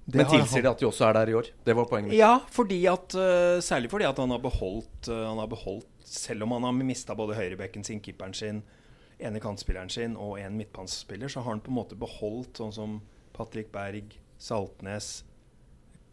Det 0.04 0.20
Men 0.20 0.28
tilsier 0.28 0.62
det 0.62 0.70
at 0.70 0.82
de 0.82 0.86
også 0.86 1.06
er 1.08 1.16
der 1.16 1.30
i 1.32 1.34
år? 1.34 1.46
Det 1.64 1.74
var 1.76 1.86
poenget 1.88 2.12
mitt. 2.12 2.18
Ja, 2.18 2.34
fordi 2.52 2.82
at, 2.86 3.14
øh, 3.16 3.62
særlig 3.64 3.90
fordi 3.90 4.04
at 4.04 4.18
han 4.20 4.30
har 4.30 4.38
beholdt, 4.38 5.08
øh, 5.08 5.26
han 5.28 5.38
har 5.38 5.46
beholdt 5.46 5.86
Selv 6.04 6.42
om 6.42 6.52
han 6.52 6.62
har 6.62 6.72
mista 6.72 7.14
både 7.14 7.34
høyrebekken 7.34 7.84
sin, 7.84 8.00
keeperen 8.00 8.34
sin, 8.34 8.62
ene 9.18 9.40
kantspilleren 9.40 9.88
sin 9.88 10.16
og 10.16 10.36
en 10.38 10.56
midtbanespiller, 10.56 11.28
så 11.28 11.40
har 11.40 11.50
han 11.50 11.60
på 11.60 11.72
en 11.72 11.78
måte 11.78 11.96
beholdt 11.96 12.60
sånn 12.60 12.72
som 12.72 12.98
Patrick 13.32 13.72
Berg, 13.72 14.12
Saltnes 14.38 15.24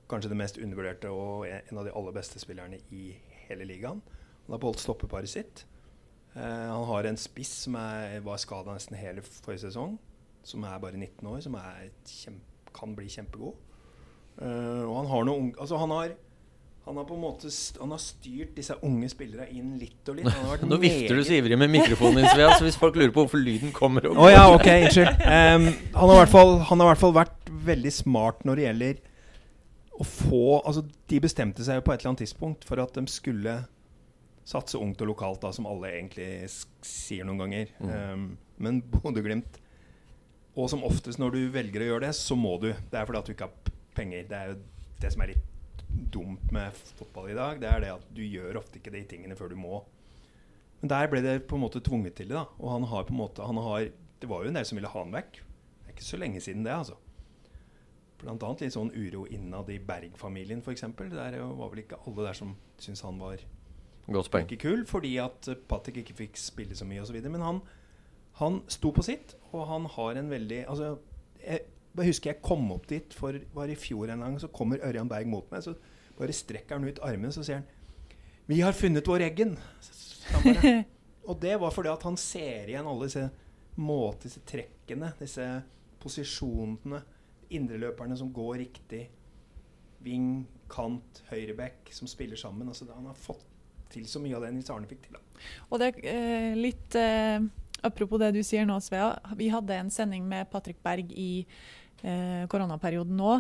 Kanskje 0.10 0.32
det 0.32 0.38
mest 0.40 0.58
undervurderte 0.58 1.12
og 1.12 1.46
en 1.48 1.62
en 1.72 1.78
av 1.78 1.86
de 1.86 1.92
aller 1.92 2.16
beste 2.16 2.40
spillerne 2.40 2.80
i 2.92 3.16
hele 3.48 3.68
ligaen. 3.68 4.02
Han 4.46 4.56
har 4.56 4.60
beholdt 4.60 4.80
stoppeparet 4.80 5.30
sitt. 5.30 5.66
Eh, 6.36 6.70
han 6.72 6.88
har 6.88 7.10
en 7.10 7.20
spiss 7.20 7.52
som 7.66 7.76
er, 7.80 8.20
var 8.26 8.40
skada 8.42 8.76
nesten 8.76 9.00
hele 9.00 9.24
forrige 9.26 9.66
sesong, 9.68 9.98
som 10.48 10.64
er 10.64 10.80
bare 10.82 10.98
19 10.98 11.28
år, 11.28 11.40
som 11.44 11.58
er 11.60 11.90
kjempe, 12.08 12.48
kan 12.76 12.96
bli 12.96 13.10
kjempegod. 13.12 13.58
Eh, 14.40 14.84
og 14.88 14.94
han 15.02 15.10
har 15.12 15.26
noe. 15.28 15.50
Altså, 15.60 15.80
han 15.82 15.92
har 15.92 16.14
han 16.82 16.98
har 16.98 17.06
på 17.06 17.14
en 17.14 17.22
måte 17.22 17.50
st- 17.54 17.78
han 17.80 17.92
har 17.94 18.00
styrt 18.02 18.56
disse 18.58 18.74
unge 18.82 19.06
spillerne 19.12 19.46
inn 19.54 19.76
litt 19.78 20.08
og 20.10 20.18
litt. 20.18 20.32
Nå 20.72 20.80
vifter 20.82 21.20
du 21.20 21.22
så 21.28 21.36
ivrig 21.38 21.60
med 21.62 21.70
mikrofonen 21.70 22.24
din, 22.24 22.30
Svea, 22.32 22.56
så 22.58 22.66
hvis 22.66 22.80
folk 22.82 22.98
lurer 22.98 23.14
på 23.14 23.22
hvorfor 23.22 23.38
lyden 23.38 23.70
kommer 23.76 24.08
opp 24.10 24.18
oh, 24.18 24.30
ja, 24.32 24.48
ok, 24.50 24.66
unnskyld. 24.88 25.12
Um, 25.22 25.68
han, 25.94 26.08
har 26.10 26.16
i 26.16 26.20
hvert 26.24 26.34
fall, 26.34 26.56
han 26.72 26.82
har 26.82 26.88
i 26.88 26.92
hvert 26.96 27.04
fall 27.04 27.14
vært 27.20 27.54
veldig 27.70 27.94
smart 27.94 28.42
når 28.50 28.58
det 28.58 28.66
gjelder 28.66 29.04
å 30.02 30.08
få 30.08 30.42
Altså, 30.58 30.82
de 31.12 31.22
bestemte 31.22 31.68
seg 31.68 31.78
jo 31.78 31.86
på 31.86 31.94
et 31.94 32.02
eller 32.02 32.16
annet 32.16 32.24
tidspunkt 32.26 32.66
for 32.66 32.82
at 32.82 32.98
de 32.98 33.06
skulle 33.14 33.60
satse 34.48 34.80
ungt 34.80 35.02
og 35.04 35.12
lokalt, 35.12 35.42
da, 35.44 35.52
som 35.56 35.68
alle 35.70 35.92
egentlig 35.94 36.30
sier 36.86 37.28
noen 37.28 37.44
ganger. 37.44 37.74
Em, 37.86 38.26
men 38.62 38.82
Bodø-Glimt 38.82 39.60
Og 40.52 40.68
som 40.68 40.84
oftest 40.84 41.20
når 41.22 41.32
du 41.32 41.42
velger 41.54 41.86
å 41.86 41.86
gjøre 41.94 42.08
det, 42.10 42.16
så 42.18 42.36
må 42.36 42.58
du. 42.60 42.74
Det 42.74 42.98
er 43.00 43.06
fordi 43.08 43.20
at 43.22 43.30
du 43.30 43.32
ikke 43.32 43.48
har 43.48 43.76
penger. 43.96 44.26
Det 44.28 44.36
er 44.36 44.50
jo 44.52 44.58
det 45.00 45.12
som 45.14 45.24
er 45.24 45.32
litt 45.32 45.84
dumt 46.12 46.52
med 46.52 46.76
fotball 47.00 47.30
i 47.32 47.38
dag. 47.38 47.62
Det 47.62 47.70
er 47.70 47.84
det 47.86 47.94
at 47.94 48.10
du 48.12 48.20
gjør 48.26 48.60
ofte 48.60 48.82
ikke 48.82 48.92
de 48.92 49.06
tingene 49.08 49.38
før 49.40 49.54
du 49.54 49.56
må. 49.60 49.80
Men 50.82 50.92
der 50.92 51.08
ble 51.08 51.22
det 51.24 51.38
på 51.48 51.56
en 51.56 51.64
måte 51.64 51.80
tvunget 51.84 52.18
til 52.20 52.28
det. 52.34 52.36
da 52.36 52.44
Og 52.60 52.74
han 52.74 52.90
har 52.92 53.08
på 53.08 53.16
en 53.16 53.22
måte 53.22 53.48
han 53.48 53.62
har, 53.64 53.92
Det 54.20 54.30
var 54.30 54.44
jo 54.44 54.52
en 54.52 54.60
del 54.60 54.66
som 54.66 54.76
ville 54.76 54.92
ha 54.92 55.04
han 55.04 55.16
vekk. 55.16 55.40
Det 55.40 55.88
er 55.88 55.96
ikke 55.96 56.10
så 56.10 56.20
lenge 56.20 56.42
siden 56.42 56.66
det, 56.66 56.76
altså. 56.76 56.98
Blant 58.22 58.44
annet 58.44 58.62
litt 58.62 58.76
sånn 58.76 58.92
uro 58.94 59.24
innad 59.26 59.70
i 59.74 59.80
Berg-familien, 59.80 60.60
f.eks. 60.62 60.84
Der 61.00 61.40
var 61.42 61.72
vel 61.72 61.82
ikke 61.82 61.98
alle 62.06 62.28
der 62.28 62.38
som 62.38 62.54
syntes 62.78 63.02
han 63.02 63.18
var 63.18 63.40
Godt 64.08 64.32
poeng. 64.32 64.48
ikke 64.50 64.70
kul, 64.70 64.86
fordi 64.90 65.18
at 65.22 65.50
Patrick 65.70 66.02
ikke 66.02 66.18
fikk 66.24 66.40
spille 66.40 66.76
så 66.76 66.88
mye 66.88 67.04
osv. 67.04 67.20
Men 67.22 67.44
han, 67.46 67.62
han 68.42 68.62
sto 68.72 68.92
på 68.96 69.06
sitt, 69.06 69.36
og 69.52 69.68
han 69.70 69.86
har 69.86 70.20
en 70.20 70.32
veldig 70.32 70.64
Altså, 70.68 70.96
jeg 71.42 71.66
bare 71.96 72.08
husker 72.08 72.32
jeg 72.32 72.42
kom 72.44 72.72
opp 72.72 72.88
dit 72.90 73.14
for 73.14 73.36
var 73.56 73.72
i 73.72 73.76
fjor 73.76 74.12
en 74.12 74.24
gang, 74.24 74.40
så 74.40 74.50
kommer 74.54 74.82
Ørjan 74.88 75.10
Berg 75.12 75.30
mot 75.30 75.48
meg. 75.52 75.64
Så 75.64 75.76
bare 76.18 76.36
strekker 76.36 76.78
han 76.78 76.88
ut 76.88 77.02
armene, 77.04 77.32
så 77.32 77.44
sier 77.44 77.62
han 77.62 77.70
'Vi 78.48 78.60
har 78.60 78.74
funnet 78.74 79.08
vår 79.08 79.30
Eggen'. 79.30 79.58
bare. 80.34 80.86
Og 81.30 81.42
det 81.42 81.60
var 81.60 81.72
fordi 81.72 81.90
at 81.90 82.04
han 82.04 82.18
ser 82.18 82.68
igjen 82.68 82.88
alle 82.88 83.06
disse 83.06 83.30
måter, 83.76 84.24
disse 84.24 84.42
trekkene, 84.46 85.14
disse 85.20 85.46
posisjonene, 86.02 87.02
indreløperne 87.50 88.18
som 88.18 88.34
går 88.34 88.58
riktig. 88.64 89.10
Ving, 90.02 90.48
kant, 90.70 91.24
høyreback 91.30 91.92
som 91.94 92.08
spiller 92.08 92.36
sammen. 92.36 92.68
Altså, 92.68 92.88
han 92.96 93.06
har 93.06 93.14
fått 93.14 93.46
til 93.92 94.06
så 94.10 94.22
mye 94.24 94.36
av 94.38 94.46
det 94.46 94.54
Nils 94.56 94.70
Arne 94.74 94.88
fikk 94.90 95.04
til. 95.08 95.18
Da. 95.18 95.22
Og 95.70 95.80
det 95.82 95.90
er 95.92 96.06
eh, 96.14 96.56
litt 96.60 96.96
eh, 97.00 97.40
Apropos 97.84 98.20
det 98.22 98.28
du 98.36 98.44
sier 98.46 98.66
nå, 98.70 98.76
Svea. 98.86 99.16
Vi 99.40 99.48
hadde 99.50 99.74
en 99.74 99.90
sending 99.90 100.28
med 100.30 100.50
Patrick 100.52 100.78
Berg 100.86 101.10
i 101.18 101.46
eh, 102.06 102.44
koronaperioden 102.52 103.16
nå, 103.18 103.40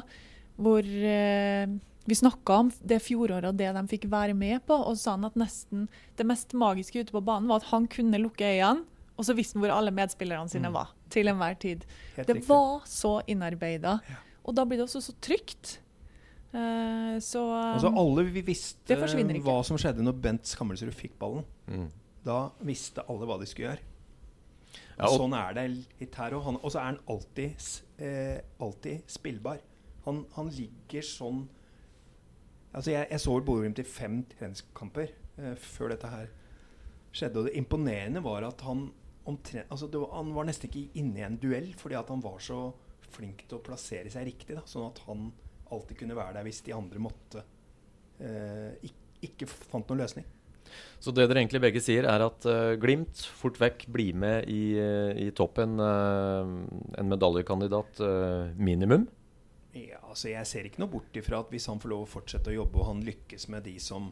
hvor 0.58 0.82
vi 0.82 2.16
snakka 2.18 2.56
om 2.64 2.72
det 2.82 2.98
fjoråret 3.06 3.52
og 3.52 3.60
det 3.60 3.68
de 3.76 3.84
fikk 3.92 4.08
være 4.10 4.34
med 4.34 4.64
på. 4.66 4.74
Og 4.90 4.98
sa 4.98 5.14
han 5.14 5.28
at 5.30 5.38
nesten 5.38 5.86
det 6.18 6.26
mest 6.26 6.56
magiske 6.58 7.04
ute 7.04 7.14
på 7.14 7.22
banen 7.22 7.50
var 7.52 7.62
at 7.62 7.70
han 7.70 7.86
kunne 7.92 8.18
lukke 8.24 8.50
øynene, 8.50 8.88
og 9.14 9.28
så 9.28 9.36
visste 9.38 9.60
han 9.60 9.66
hvor 9.68 9.76
alle 9.76 9.94
medspillerne 9.94 10.50
sine 10.50 10.72
Mm. 10.72 10.74
var. 10.80 10.90
Til 11.14 11.28
enhver 11.30 11.60
tid. 11.60 11.86
Det 12.16 12.40
var 12.48 12.82
så 12.90 13.22
innarbeida. 13.30 14.00
Og 14.44 14.56
da 14.56 14.66
blir 14.66 14.78
det 14.82 14.88
også 14.88 15.02
så 15.06 15.14
trygt. 15.22 15.78
Eh, 16.52 17.16
så 17.24 17.46
Altså, 17.56 17.92
alle 17.96 18.26
vi 18.28 18.44
visste 18.44 18.98
hva 18.98 19.62
som 19.64 19.80
skjedde 19.80 20.04
når 20.04 20.18
Bent 20.24 20.50
Skammelsrud 20.52 20.94
fikk 20.96 21.16
ballen. 21.22 21.46
Mm. 21.68 21.88
Da 22.26 22.50
visste 22.68 23.06
alle 23.10 23.28
hva 23.30 23.40
de 23.42 23.48
skulle 23.50 23.72
gjøre. 23.72 23.88
Ja, 24.98 25.08
Og 25.08 25.18
sånn 25.18 25.34
er 25.34 25.56
det 25.58 25.66
litt 26.00 26.16
her 26.20 26.36
òg. 26.38 26.50
Og 26.60 26.68
så 26.70 26.82
er 26.82 26.90
han 26.92 27.00
alltid, 27.10 27.70
eh, 27.98 28.42
alltid 28.62 29.08
spillbar. 29.10 29.62
Han, 30.06 30.26
han 30.36 30.50
ligger 30.50 31.06
sånn 31.06 31.48
Altså 32.74 32.94
Jeg, 32.94 33.08
jeg 33.12 33.20
så 33.20 33.34
Bodø-Glimt 33.44 33.80
i 33.82 33.84
fem 33.84 34.14
treningskamper 34.32 35.10
eh, 35.12 35.56
før 35.60 35.92
dette 35.92 36.08
her 36.08 36.30
skjedde. 37.12 37.42
Og 37.42 37.50
det 37.50 37.58
imponerende 37.60 38.24
var 38.24 38.46
at 38.48 38.64
han 38.64 38.86
omtrent 39.28 39.70
altså 39.70 39.90
det 39.92 40.00
var, 40.00 40.14
Han 40.16 40.32
var 40.34 40.48
nesten 40.48 40.70
ikke 40.70 41.00
inne 41.02 41.20
i 41.20 41.26
en 41.28 41.36
duell 41.38 41.74
fordi 41.78 41.98
at 42.00 42.10
han 42.10 42.24
var 42.24 42.40
så 42.40 42.62
flink 43.12 43.44
til 43.48 43.60
å 43.60 43.64
plassere 43.66 44.10
seg 44.10 44.24
riktig. 44.30 44.56
Da, 44.56 44.64
sånn 44.66 44.88
at 44.88 45.02
han 45.10 45.32
alltid 45.72 46.02
kunne 46.02 46.18
være 46.18 46.38
der 46.38 46.48
hvis 46.48 46.62
de 46.66 46.76
andre 46.76 47.02
måtte 47.02 47.44
eh, 48.20 48.78
ikke, 48.88 49.08
ikke 49.30 49.50
fant 49.52 49.92
noen 49.92 50.04
løsning. 50.04 50.28
Så 51.02 51.14
det 51.16 51.26
dere 51.30 51.42
egentlig 51.42 51.62
begge 51.64 51.82
sier, 51.84 52.06
er 52.08 52.24
at 52.26 52.46
uh, 52.48 52.74
Glimt 52.82 53.24
fort 53.40 53.58
vekk 53.62 53.88
blir 53.92 54.18
med 54.18 54.50
i, 54.52 54.78
eh, 54.80 55.14
i 55.26 55.30
toppen. 55.36 55.80
Uh, 55.82 56.68
en 57.00 57.12
medaljekandidat 57.12 58.02
uh, 58.06 58.52
minimum. 58.56 59.08
Ja, 59.74 60.02
altså 60.04 60.30
Jeg 60.32 60.48
ser 60.50 60.68
ikke 60.68 60.84
noe 60.84 60.92
bort 60.92 61.16
ifra 61.18 61.40
at 61.42 61.52
hvis 61.54 61.70
han 61.72 61.80
får 61.82 61.94
lov 61.94 62.06
å 62.06 62.12
fortsette 62.12 62.52
å 62.52 62.58
jobbe, 62.60 62.82
og 62.82 62.90
han 62.92 63.06
lykkes 63.08 63.50
med 63.54 63.66
de 63.70 63.78
som 63.82 64.12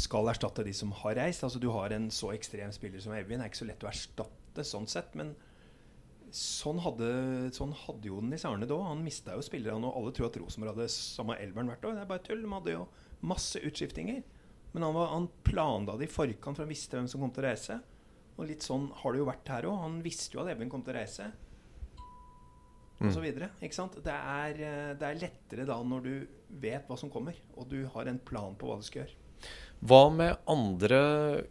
skal 0.00 0.30
erstatte 0.30 0.62
de 0.64 0.70
som 0.72 0.92
har 1.02 1.18
reist 1.18 1.42
Altså 1.44 1.58
Du 1.60 1.66
har 1.74 1.92
en 1.92 2.06
så 2.14 2.30
ekstrem 2.32 2.70
spiller 2.72 3.02
som 3.02 3.12
Evin. 3.12 3.42
Det 3.42 3.44
er 3.44 3.50
ikke 3.50 3.58
så 3.58 3.66
lett 3.68 3.82
å 3.84 3.88
erstatte 3.90 4.64
sånn 4.64 4.86
sett. 4.88 5.10
Men 5.18 5.34
sånn 6.36 6.80
hadde, 6.84 7.10
sånn 7.56 7.72
hadde 7.84 8.10
jo 8.10 8.20
Nils 8.24 8.46
Arne 8.48 8.68
da. 8.68 8.78
Han 8.88 9.04
mista 9.04 9.36
jo 9.36 9.44
spillerne, 9.44 9.88
og 9.88 9.98
alle 9.98 10.14
tror 10.16 10.30
at 10.30 10.38
Rosenborg 10.40 10.74
hadde 10.74 10.90
samme 10.94 11.38
elveren 11.42 11.72
hvert 11.72 11.86
år. 11.88 11.96
Det 11.96 12.04
er 12.04 12.10
bare 12.10 12.24
tull. 12.26 12.42
De 12.44 12.52
hadde 12.54 12.76
jo 12.76 12.86
masse 13.26 13.60
utskiftinger. 13.60 14.22
Men 14.72 14.86
han, 14.86 14.94
var, 14.94 15.12
han 15.14 15.28
planla 15.46 15.96
det 15.98 16.08
i 16.08 16.12
forkant, 16.12 16.54
for 16.54 16.64
han 16.64 16.72
visste 16.72 16.98
hvem 16.98 17.08
som 17.10 17.22
kom 17.24 17.32
til 17.34 17.44
å 17.44 17.48
reise. 17.48 17.80
Og 18.38 18.48
litt 18.48 18.64
sånn 18.64 18.88
har 19.02 19.12
det 19.12 19.20
jo 19.20 19.28
vært 19.28 19.52
her 19.52 19.68
òg. 19.68 19.80
Han 19.82 20.02
visste 20.04 20.38
jo 20.38 20.44
at 20.44 20.52
Even 20.54 20.70
kom 20.72 20.84
til 20.86 20.94
å 20.94 21.00
reise 21.00 21.30
og 23.00 23.14
så 23.14 23.22
videre, 23.24 23.48
ikke 23.64 23.76
sant? 23.76 23.94
Det 24.04 24.12
er, 24.12 24.58
eh, 24.60 24.92
det 24.98 25.06
er 25.06 25.20
lettere 25.22 25.64
da 25.68 25.78
når 25.80 26.02
du 26.04 26.14
vet 26.60 26.84
hva 26.88 26.98
som 27.00 27.08
kommer, 27.12 27.36
og 27.56 27.68
du 27.70 27.86
har 27.94 28.10
en 28.10 28.18
plan 28.20 28.52
på 28.54 28.68
hva 28.68 28.76
du 28.76 28.84
skal 28.84 29.02
gjøre. 29.02 29.16
Hva 29.80 30.00
med 30.12 30.36
andre 30.50 31.00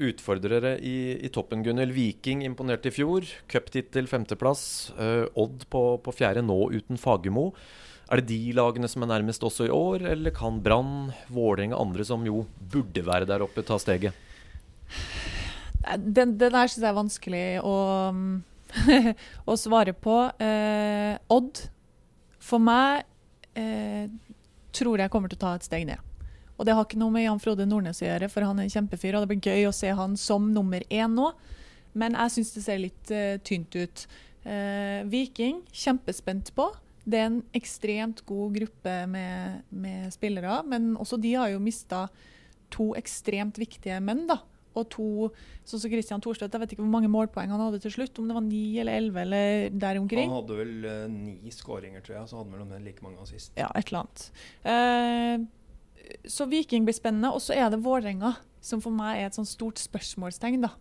utfordrere 0.05 0.75
i, 0.85 1.17
i 1.25 1.31
toppen, 1.33 1.63
Gunnhild? 1.65 1.95
Viking 1.95 2.43
imponerte 2.45 2.91
i 2.91 2.93
fjor. 2.93 3.25
Cuptittel 3.49 4.09
femteplass. 4.09 4.63
Uh, 4.99 5.25
Odd 5.33 5.65
på, 5.73 5.83
på, 6.05 6.13
fjerde 6.13 6.43
nå 6.45 6.59
uten 6.75 6.99
Fagermo. 7.01 7.49
Er 8.09 8.21
det 8.21 8.29
de 8.29 8.53
lagene 8.57 8.89
som 8.89 9.05
er 9.05 9.11
nærmest 9.15 9.43
også 9.45 9.65
i 9.65 9.73
år, 9.73 10.05
eller 10.13 10.33
kan 10.33 10.61
Brann, 10.65 11.09
Vålerenga, 11.33 11.77
andre 11.77 12.05
som 12.05 12.21
jo 12.25 12.43
burde 12.73 13.05
være 13.05 13.29
der 13.29 13.45
oppe, 13.45 13.65
ta 13.65 13.77
steget? 13.81 14.13
Den, 15.97 16.37
den 16.37 16.53
der 16.53 16.69
syns 16.69 16.83
jeg 16.83 16.89
er 16.89 16.97
vanskelig 16.97 17.43
å 17.65 17.75
å 19.49 19.57
svare 19.57 19.93
på. 19.97 20.17
Eh, 20.41 21.17
Odd, 21.33 21.63
for 22.41 22.61
meg, 22.61 23.05
eh, 23.57 24.05
tror 24.75 25.01
jeg 25.01 25.13
kommer 25.13 25.31
til 25.31 25.39
å 25.39 25.45
ta 25.47 25.55
et 25.57 25.65
steg 25.65 25.87
ned. 25.89 26.08
Og 26.59 26.67
det 26.67 26.75
har 26.75 26.83
ikke 26.83 26.99
noe 26.99 27.13
med 27.15 27.23
Jan 27.23 27.39
Frode 27.39 27.67
Nordnes 27.69 28.01
å 28.03 28.09
gjøre, 28.09 28.27
for 28.31 28.43
han 28.43 28.59
er 28.59 28.67
en 28.67 28.73
kjempefyr. 28.73 29.15
Og 29.15 29.23
det 29.23 29.31
blir 29.31 29.47
gøy 29.47 29.69
å 29.69 29.75
se 29.75 29.93
han 29.95 30.17
som 30.19 30.49
nummer 30.53 30.83
én 30.91 31.15
nå, 31.15 31.31
men 31.97 32.17
jeg 32.19 32.35
syns 32.35 32.51
det 32.53 32.65
ser 32.65 32.81
litt 32.83 33.13
uh, 33.15 33.37
tynt 33.47 33.79
ut. 33.79 34.03
Uh, 34.43 35.07
Viking, 35.09 35.63
kjempespent 35.71 36.51
på. 36.57 36.67
Det 37.09 37.17
er 37.17 37.29
en 37.29 37.39
ekstremt 37.57 38.21
god 38.27 38.59
gruppe 38.59 38.97
med, 39.09 39.63
med 39.71 40.11
spillere, 40.13 40.59
men 40.67 40.91
også 40.99 41.17
de 41.23 41.33
har 41.39 41.53
jo 41.53 41.63
mista 41.63 42.05
to 42.69 42.91
ekstremt 42.99 43.57
viktige 43.57 43.97
menn, 44.03 44.27
da 44.29 44.41
og 44.77 44.87
to 44.93 45.09
sånn 45.67 45.81
som 45.81 45.91
Christian 45.91 46.23
Thorstvedt. 46.23 46.55
Jeg 46.55 46.63
vet 46.63 46.73
ikke 46.75 46.83
hvor 46.83 46.93
mange 46.93 47.11
målpoeng 47.11 47.51
han 47.51 47.63
hadde 47.65 47.81
til 47.83 47.93
slutt, 47.93 48.19
om 48.21 48.29
det 48.29 48.37
var 48.37 48.45
ni 48.45 48.63
eller 48.81 48.99
elleve 49.01 49.23
eller 49.25 49.69
der 49.73 50.01
omkring. 50.01 50.29
Han 50.29 50.41
hadde 50.41 50.59
vel 50.59 50.75
uh, 50.85 51.05
ni 51.11 51.53
skåringer, 51.53 52.03
tror 52.05 52.19
jeg, 52.19 52.31
så 52.31 52.41
hadde 52.41 52.61
han 52.61 52.75
vel 52.75 52.85
like 52.85 53.05
mange 53.05 53.21
assist. 53.23 53.53
Ja, 53.59 53.69
et 53.77 53.91
eller 53.91 54.05
annet. 54.05 54.27
Uh, 54.63 55.47
så 56.29 56.47
Viking 56.49 56.85
blir 56.87 56.97
spennende. 56.97 57.31
Og 57.35 57.43
så 57.43 57.55
er 57.57 57.71
det 57.71 57.81
Vålerenga, 57.85 58.35
som 58.61 58.83
for 58.83 58.95
meg 58.95 59.19
er 59.19 59.29
et 59.29 59.37
sånn 59.37 59.49
stort 59.49 59.81
spørsmålstegn. 59.81 60.65
da. 60.65 60.73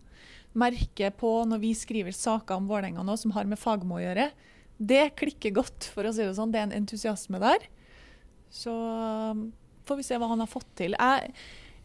Merket 0.57 1.19
på 1.21 1.31
når 1.45 1.63
vi 1.63 1.73
skriver 1.77 2.15
saker 2.15 2.57
om 2.57 2.69
Vålerenga 2.69 3.05
nå 3.05 3.17
som 3.19 3.35
har 3.37 3.49
med 3.49 3.61
Fagmo 3.61 3.99
å 3.99 4.03
gjøre. 4.03 4.31
Det 4.79 5.15
klikker 5.19 5.55
godt, 5.55 5.91
for 5.93 6.07
å 6.07 6.13
si 6.15 6.23
det 6.23 6.35
sånn. 6.37 6.53
Det 6.53 6.61
er 6.61 6.69
en 6.69 6.77
entusiasme 6.81 7.41
der. 7.41 7.65
Så 8.49 8.73
um, 8.73 9.49
får 9.85 9.99
vi 9.99 10.05
se 10.07 10.17
hva 10.17 10.29
han 10.31 10.41
har 10.41 10.49
fått 10.49 10.69
til. 10.79 10.95
Jeg 10.97 11.33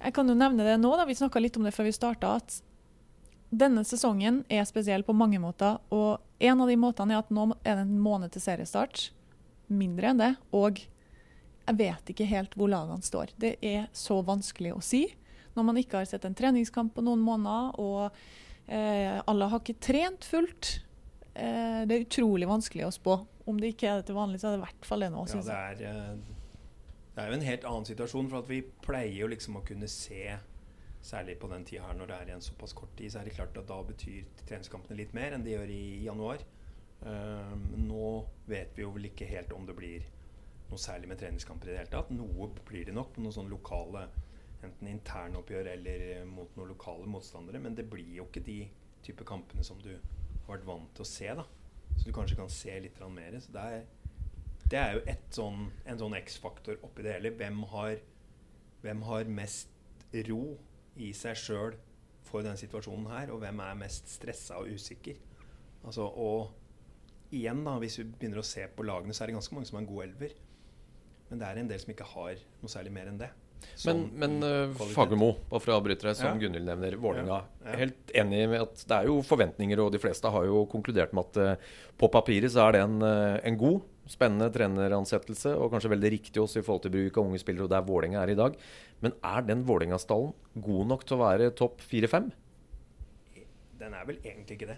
jeg 0.05 0.13
kan 0.13 0.29
jo 0.29 0.37
nevne 0.37 0.67
det 0.67 0.77
nå, 0.81 0.91
da, 0.99 1.07
vi 1.09 1.17
snakka 1.17 1.41
litt 1.41 1.57
om 1.57 1.65
det 1.65 1.73
før 1.73 1.89
vi 1.89 1.97
starta, 1.97 2.37
at 2.37 2.59
denne 3.55 3.85
sesongen 3.87 4.43
er 4.53 4.67
spesiell 4.69 5.05
på 5.07 5.15
mange 5.17 5.41
måter. 5.41 5.79
Og 5.95 6.21
en 6.45 6.61
av 6.61 6.69
de 6.69 6.77
måtene 6.81 7.15
er 7.15 7.23
at 7.23 7.31
nå 7.33 7.47
er 7.63 7.79
det 7.79 7.87
en 7.87 8.01
måned 8.03 8.35
til 8.35 8.45
seriestart. 8.45 9.07
Mindre 9.73 10.11
enn 10.11 10.21
det. 10.21 10.33
Og 10.53 10.83
jeg 11.65 11.79
vet 11.79 12.11
ikke 12.13 12.29
helt 12.29 12.57
hvor 12.59 12.71
lagene 12.73 13.05
står. 13.05 13.33
Det 13.41 13.57
er 13.65 13.87
så 13.97 14.21
vanskelig 14.25 14.75
å 14.77 14.83
si 14.85 15.07
når 15.55 15.69
man 15.69 15.79
ikke 15.79 16.01
har 16.01 16.09
sett 16.11 16.25
en 16.27 16.35
treningskamp 16.35 16.97
på 16.97 17.03
noen 17.07 17.21
måneder, 17.23 17.77
og 17.79 18.17
eh, 18.67 19.21
alle 19.23 19.47
har 19.53 19.61
ikke 19.63 19.77
trent 19.87 20.27
fullt. 20.27 20.71
Eh, 21.31 21.85
det 21.87 21.95
er 21.95 22.07
utrolig 22.09 22.49
vanskelig 22.51 22.89
å 22.89 22.95
spå. 22.95 23.21
Om 23.47 23.61
det 23.63 23.75
ikke 23.75 23.91
er 23.91 24.01
det 24.01 24.09
til 24.09 24.19
vanlig, 24.19 24.41
så 24.43 24.49
er 24.49 24.57
det 24.57 24.63
i 24.63 24.65
hvert 24.65 24.89
fall 24.89 25.05
det 25.05 25.13
nå. 25.15 25.23
Ja, 25.31 25.45
det 25.47 25.61
er, 25.61 25.85
eh, 25.93 27.05
det 27.15 27.23
er 27.23 27.31
jo 27.31 27.39
en 27.39 27.47
helt 27.47 27.69
annen 27.71 27.87
situasjon, 27.87 28.33
for 28.33 28.43
at 28.43 28.51
vi 28.51 28.65
pleier 28.83 29.15
jo 29.15 29.31
liksom 29.31 29.61
å 29.61 29.65
kunne 29.67 29.91
se 29.91 30.41
Særlig 31.05 31.35
på 31.37 31.51
den 31.51 31.67
tida 31.69 31.85
her 31.85 31.97
når 31.99 32.09
det 32.09 32.17
er 32.17 32.29
en 32.33 32.41
såpass 32.41 32.73
kort 32.73 32.95
tid, 32.97 33.13
så 33.13 33.19
er 33.21 33.27
det 33.29 33.35
klart 33.37 33.59
at 33.61 33.67
da 33.69 33.77
betyr 33.85 34.23
treningskampene 34.49 34.97
litt 34.97 35.11
mer 35.13 35.35
enn 35.37 35.43
de 35.45 35.53
gjør 35.53 35.69
i 35.69 35.83
januar. 36.01 36.41
Um, 37.05 37.67
nå 37.85 38.13
vet 38.49 38.73
vi 38.73 38.87
jo 38.87 38.95
vel 38.95 39.11
ikke 39.11 39.29
helt 39.29 39.53
om 39.53 39.67
det 39.69 39.75
blir 39.77 40.07
noe 40.75 40.83
særlig 40.83 41.11
med 41.11 41.21
treningskamper 41.23 41.71
i 41.71 41.75
det 41.75 41.81
hele 41.83 41.93
tatt. 41.95 42.13
Noe 42.15 42.51
blir 42.69 42.89
det 42.89 42.95
nok 42.97 43.15
på 43.15 43.25
noen 43.25 43.37
sånne 43.37 43.55
lokale 43.55 44.09
enten 44.65 44.89
internoppgjør 44.89 45.69
eller 45.75 46.07
mot 46.29 46.55
noen 46.57 46.73
lokale 46.73 47.09
motstandere. 47.11 47.61
Men 47.63 47.77
det 47.79 47.89
blir 47.91 48.17
jo 48.19 48.29
ikke 48.29 48.45
de 48.45 48.63
type 49.05 49.27
kampene 49.29 49.65
som 49.67 49.81
du 49.85 49.93
har 49.95 50.57
vært 50.57 50.67
vant 50.69 50.91
til 50.97 51.05
å 51.05 51.09
se. 51.09 51.29
da 51.41 51.45
Så 51.97 52.09
du 52.09 52.15
kanskje 52.17 52.39
kan 52.41 52.51
se 52.53 52.79
litt 52.81 53.01
mer. 53.13 53.39
Så 53.41 53.53
det 53.55 53.69
er 53.79 53.85
det 54.65 54.81
er 54.81 54.95
jo 54.97 55.15
sånn, 55.35 55.67
en 55.85 55.99
sånn 56.01 56.17
X-faktor 56.17 56.81
oppi 56.87 57.05
det 57.05 57.19
hele. 57.19 57.35
Hvem 57.37 57.61
har, 57.71 57.99
hvem 58.83 59.03
har 59.07 59.29
mest 59.31 59.71
ro 60.29 60.57
i 60.97 61.13
seg 61.17 61.37
sjøl 61.39 61.77
for 62.25 62.47
den 62.47 62.57
situasjonen 62.59 63.11
her, 63.13 63.33
og 63.35 63.43
hvem 63.43 63.61
er 63.61 63.77
mest 63.79 64.09
stressa 64.11 64.59
og 64.63 64.73
usikker? 64.73 65.21
Altså, 65.85 66.07
og 66.09 67.35
igjen, 67.35 67.61
da, 67.67 67.77
hvis 67.83 67.99
vi 68.01 68.07
begynner 68.09 68.41
å 68.41 68.47
se 68.47 68.65
på 68.73 68.87
lagene, 68.87 69.15
så 69.15 69.25
er 69.25 69.31
det 69.31 69.37
ganske 69.37 69.57
mange 69.57 69.69
som 69.69 69.79
har 69.79 69.85
en 69.85 69.91
god 69.91 70.07
elver. 70.07 70.35
Men 71.31 71.41
det 71.41 71.49
er 71.49 71.63
en 71.63 71.71
del 71.71 71.81
som 71.83 71.95
ikke 71.95 72.11
har 72.13 72.37
noe 72.61 72.73
særlig 72.73 72.93
mer 72.95 73.11
enn 73.11 73.23
det. 73.23 73.31
Men, 73.87 74.03
men 74.21 74.35
uh, 74.45 74.83
Fagermo, 74.93 75.31
bare 75.49 75.63
for 75.63 75.73
å 75.73 75.79
avbryte 75.79 76.05
deg, 76.05 76.19
som 76.19 76.35
ja. 76.35 76.37
Gunhild 76.43 76.69
nevner, 76.69 76.99
Vålerenga. 77.01 77.39
Ja. 77.41 77.65
Ja. 77.65 77.79
Helt 77.81 78.13
enig 78.21 78.43
med 78.53 78.61
at 78.67 78.85
det 78.91 78.99
er 78.99 79.09
jo 79.09 79.17
forventninger, 79.25 79.81
og 79.81 79.91
de 79.95 80.01
fleste 80.03 80.31
har 80.31 80.47
jo 80.49 80.67
konkludert 80.71 81.15
med 81.17 81.31
at 81.31 81.41
uh, 81.41 81.81
på 82.01 82.11
papiret 82.13 82.53
så 82.53 82.67
er 82.67 82.77
det 82.77 82.85
en, 82.85 83.01
uh, 83.03 83.41
en 83.41 83.61
god 83.61 83.83
Spennende 84.05 84.51
treneransettelse, 84.53 85.55
og 85.57 85.71
kanskje 85.73 85.89
veldig 85.95 86.11
riktig 86.13 86.41
også 86.43 86.61
i 86.61 86.65
forhold 86.67 86.83
til 86.85 86.93
bruk 86.93 87.17
av 87.17 87.25
unge 87.25 87.39
spillere 87.41 87.65
og 87.65 87.71
der 87.73 87.87
Vålerenga 87.89 88.19
er 88.21 88.33
i 88.35 88.37
dag. 88.37 88.59
Men 89.01 89.15
er 89.25 89.47
den 89.49 89.63
Vålerenga-stallen 89.65 90.35
god 90.67 90.91
nok 90.91 91.07
til 91.09 91.17
å 91.17 91.23
være 91.23 91.47
topp 91.57 91.81
fire-fem? 91.89 92.27
Den 93.81 93.97
er 93.97 94.05
vel 94.05 94.19
egentlig 94.21 94.59
ikke 94.59 94.69
det. 94.75 94.77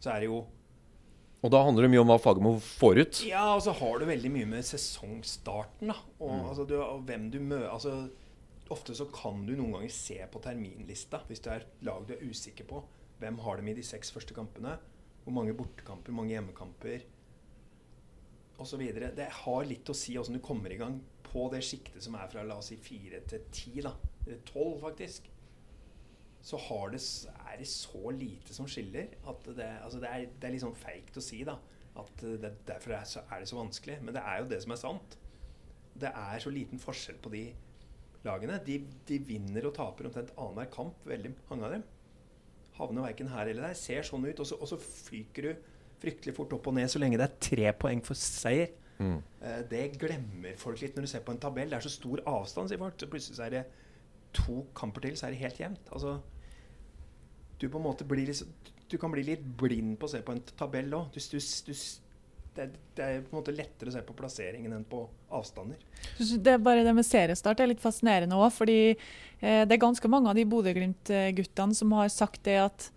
Så 0.00 0.14
er 0.14 0.24
det 0.24 0.30
jo 0.30 0.40
Og 1.44 1.52
da 1.52 1.60
handler 1.62 1.84
det 1.84 1.92
mye 1.92 2.02
om 2.02 2.10
hva 2.10 2.16
Fagermo 2.22 2.54
får 2.62 3.00
ut? 3.02 3.18
Ja, 3.28 3.44
og 3.54 3.64
så 3.66 3.74
har 3.76 3.98
du 4.00 4.06
veldig 4.08 4.30
mye 4.32 4.48
med 4.56 4.66
sesongstarten, 4.66 5.92
da. 5.92 5.98
Og, 6.18 6.32
mm. 6.32 6.46
altså, 6.48 6.64
du, 6.68 6.76
og 6.80 7.04
hvem 7.08 7.28
du 7.32 7.40
møter 7.42 7.72
altså, 7.72 7.98
Ofte 8.74 8.96
så 8.98 9.04
kan 9.14 9.44
du 9.46 9.52
noen 9.54 9.76
ganger 9.76 9.92
se 9.94 10.16
på 10.26 10.40
terminlista, 10.42 11.20
hvis 11.28 11.44
det 11.44 11.52
er 11.52 11.66
lag 11.86 12.00
du 12.08 12.16
er 12.16 12.24
usikker 12.26 12.66
på. 12.66 12.80
Hvem 13.20 13.36
har 13.44 13.60
dem 13.60 13.68
i 13.70 13.76
de 13.78 13.84
seks 13.86 14.10
første 14.10 14.34
kampene? 14.34 14.72
Hvor 15.22 15.36
mange 15.36 15.54
bortekamper, 15.54 16.16
mange 16.16 16.34
hjemmekamper? 16.34 17.04
osv. 18.58 18.82
Det 19.16 19.28
har 19.42 19.68
litt 19.68 19.90
å 19.90 19.96
si 19.96 20.16
hvordan 20.16 20.38
du 20.38 20.44
kommer 20.44 20.72
i 20.72 20.80
gang 20.80 20.98
på 21.26 21.46
det 21.52 21.62
sjiktet 21.66 22.04
som 22.04 22.16
er 22.18 22.28
fra 22.32 22.44
la 22.46 22.58
oss 22.60 22.70
si 22.72 22.78
fire 22.80 23.22
til 23.28 23.48
ti, 23.52 23.74
da. 23.84 23.92
Tolv, 24.48 24.78
faktisk. 24.82 25.28
Så 26.46 26.60
det, 26.92 27.00
er 27.50 27.56
det 27.58 27.66
så 27.66 28.10
lite 28.14 28.54
som 28.54 28.68
skiller 28.70 29.08
at 29.26 29.48
det, 29.56 29.66
altså 29.82 29.98
det, 29.98 30.10
er, 30.10 30.26
det 30.38 30.48
er 30.48 30.58
sånn 30.62 30.76
feigt 30.78 31.16
å 31.18 31.24
si, 31.24 31.40
da. 31.46 31.56
At 31.98 32.22
det, 32.22 32.52
derfor 32.68 32.94
er, 32.94 33.06
så, 33.08 33.24
er 33.32 33.42
det 33.42 33.48
så 33.50 33.58
vanskelig. 33.58 33.96
Men 34.04 34.14
det 34.14 34.22
er 34.22 34.42
jo 34.42 34.50
det 34.52 34.60
som 34.62 34.74
er 34.74 34.78
sant. 34.78 35.16
Det 35.96 36.12
er 36.12 36.42
så 36.44 36.52
liten 36.52 36.78
forskjell 36.78 37.18
på 37.24 37.32
de 37.32 37.42
lagene. 38.26 38.60
De, 38.66 38.78
de 39.08 39.18
vinner 39.26 39.66
og 39.66 39.74
taper 39.74 40.06
omtrent 40.06 40.30
annenhver 40.36 40.70
kamp, 40.76 41.00
veldig 41.08 41.32
mange 41.48 41.66
av 41.66 41.74
dem. 41.74 41.86
Havner 42.76 43.08
verken 43.08 43.32
her 43.32 43.50
eller 43.50 43.66
der. 43.70 43.80
Ser 43.80 44.06
sånn 44.06 44.28
ut. 44.28 44.44
Og 44.44 44.46
så, 44.46 44.60
og 44.60 44.70
så 44.70 44.78
fyker 44.78 45.48
du 45.48 45.66
fryktelig 46.02 46.36
fort 46.36 46.52
opp 46.52 46.68
og 46.68 46.76
ned 46.76 46.90
så 46.92 47.00
lenge 47.00 47.18
det 47.18 47.26
er 47.26 47.40
tre 47.42 47.74
poeng 47.80 48.04
for 48.06 48.18
seier. 48.20 48.70
Mm. 49.00 49.18
Uh, 49.40 49.60
det 49.70 49.82
glemmer 49.98 50.54
folk 50.60 50.78
litt 50.84 50.94
når 50.94 51.08
du 51.08 51.12
ser 51.16 51.26
på 51.26 51.34
en 51.34 51.42
tabell. 51.42 51.72
Det 51.72 51.80
er 51.80 51.88
så 51.88 51.94
stor 51.96 52.22
avstand, 52.36 52.70
sier 52.70 52.80
folk. 52.80 52.94
Så 53.00 53.10
plutselig 53.10 53.44
er 53.48 53.54
det 53.58 53.66
to 54.36 54.62
kamper 54.76 55.08
til, 55.08 55.18
så 55.18 55.26
er 55.26 55.34
det 55.34 55.42
helt 55.42 55.62
jevnt. 55.64 55.94
Altså, 55.96 56.18
du 57.58 57.68
på 57.68 57.78
en 57.78 57.86
måte 57.86 58.06
blir 58.08 58.26
litt, 58.28 58.72
du 58.88 58.98
kan 59.00 59.12
bli 59.12 59.24
litt 59.26 59.44
blind 59.58 59.96
på 60.00 60.08
å 60.08 60.12
se 60.12 60.22
på 60.24 60.34
en 60.34 60.42
tabell 60.58 60.92
òg. 60.96 61.16
Det, 62.56 62.66
det, 62.96 63.04
er 63.04 63.20
på 63.20 63.34
en 63.34 63.38
måte 63.42 63.52
lettere 63.52 63.90
å 63.90 63.94
se 63.94 64.00
på 64.04 64.16
plasseringen 64.16 64.72
enn 64.72 64.84
på 64.88 65.02
avstander. 65.36 65.80
Det 66.16 66.54
er 66.54 66.62
bare 66.62 66.84
det 66.86 66.94
med 66.96 67.04
seriestart 67.04 67.60
er 67.60 67.68
litt 67.68 67.82
fascinerende 67.82 68.38
òg. 68.38 68.48
Fordi 68.56 68.78
eh, 68.92 69.62
det 69.68 69.76
er 69.76 69.82
ganske 69.82 70.08
mange 70.08 70.32
av 70.32 70.38
de 70.38 70.46
Bodø-Glimt-guttene 70.48 71.76
som 71.76 71.92
har 71.98 72.12
sagt 72.12 72.44
det 72.48 72.56
at 72.64 72.90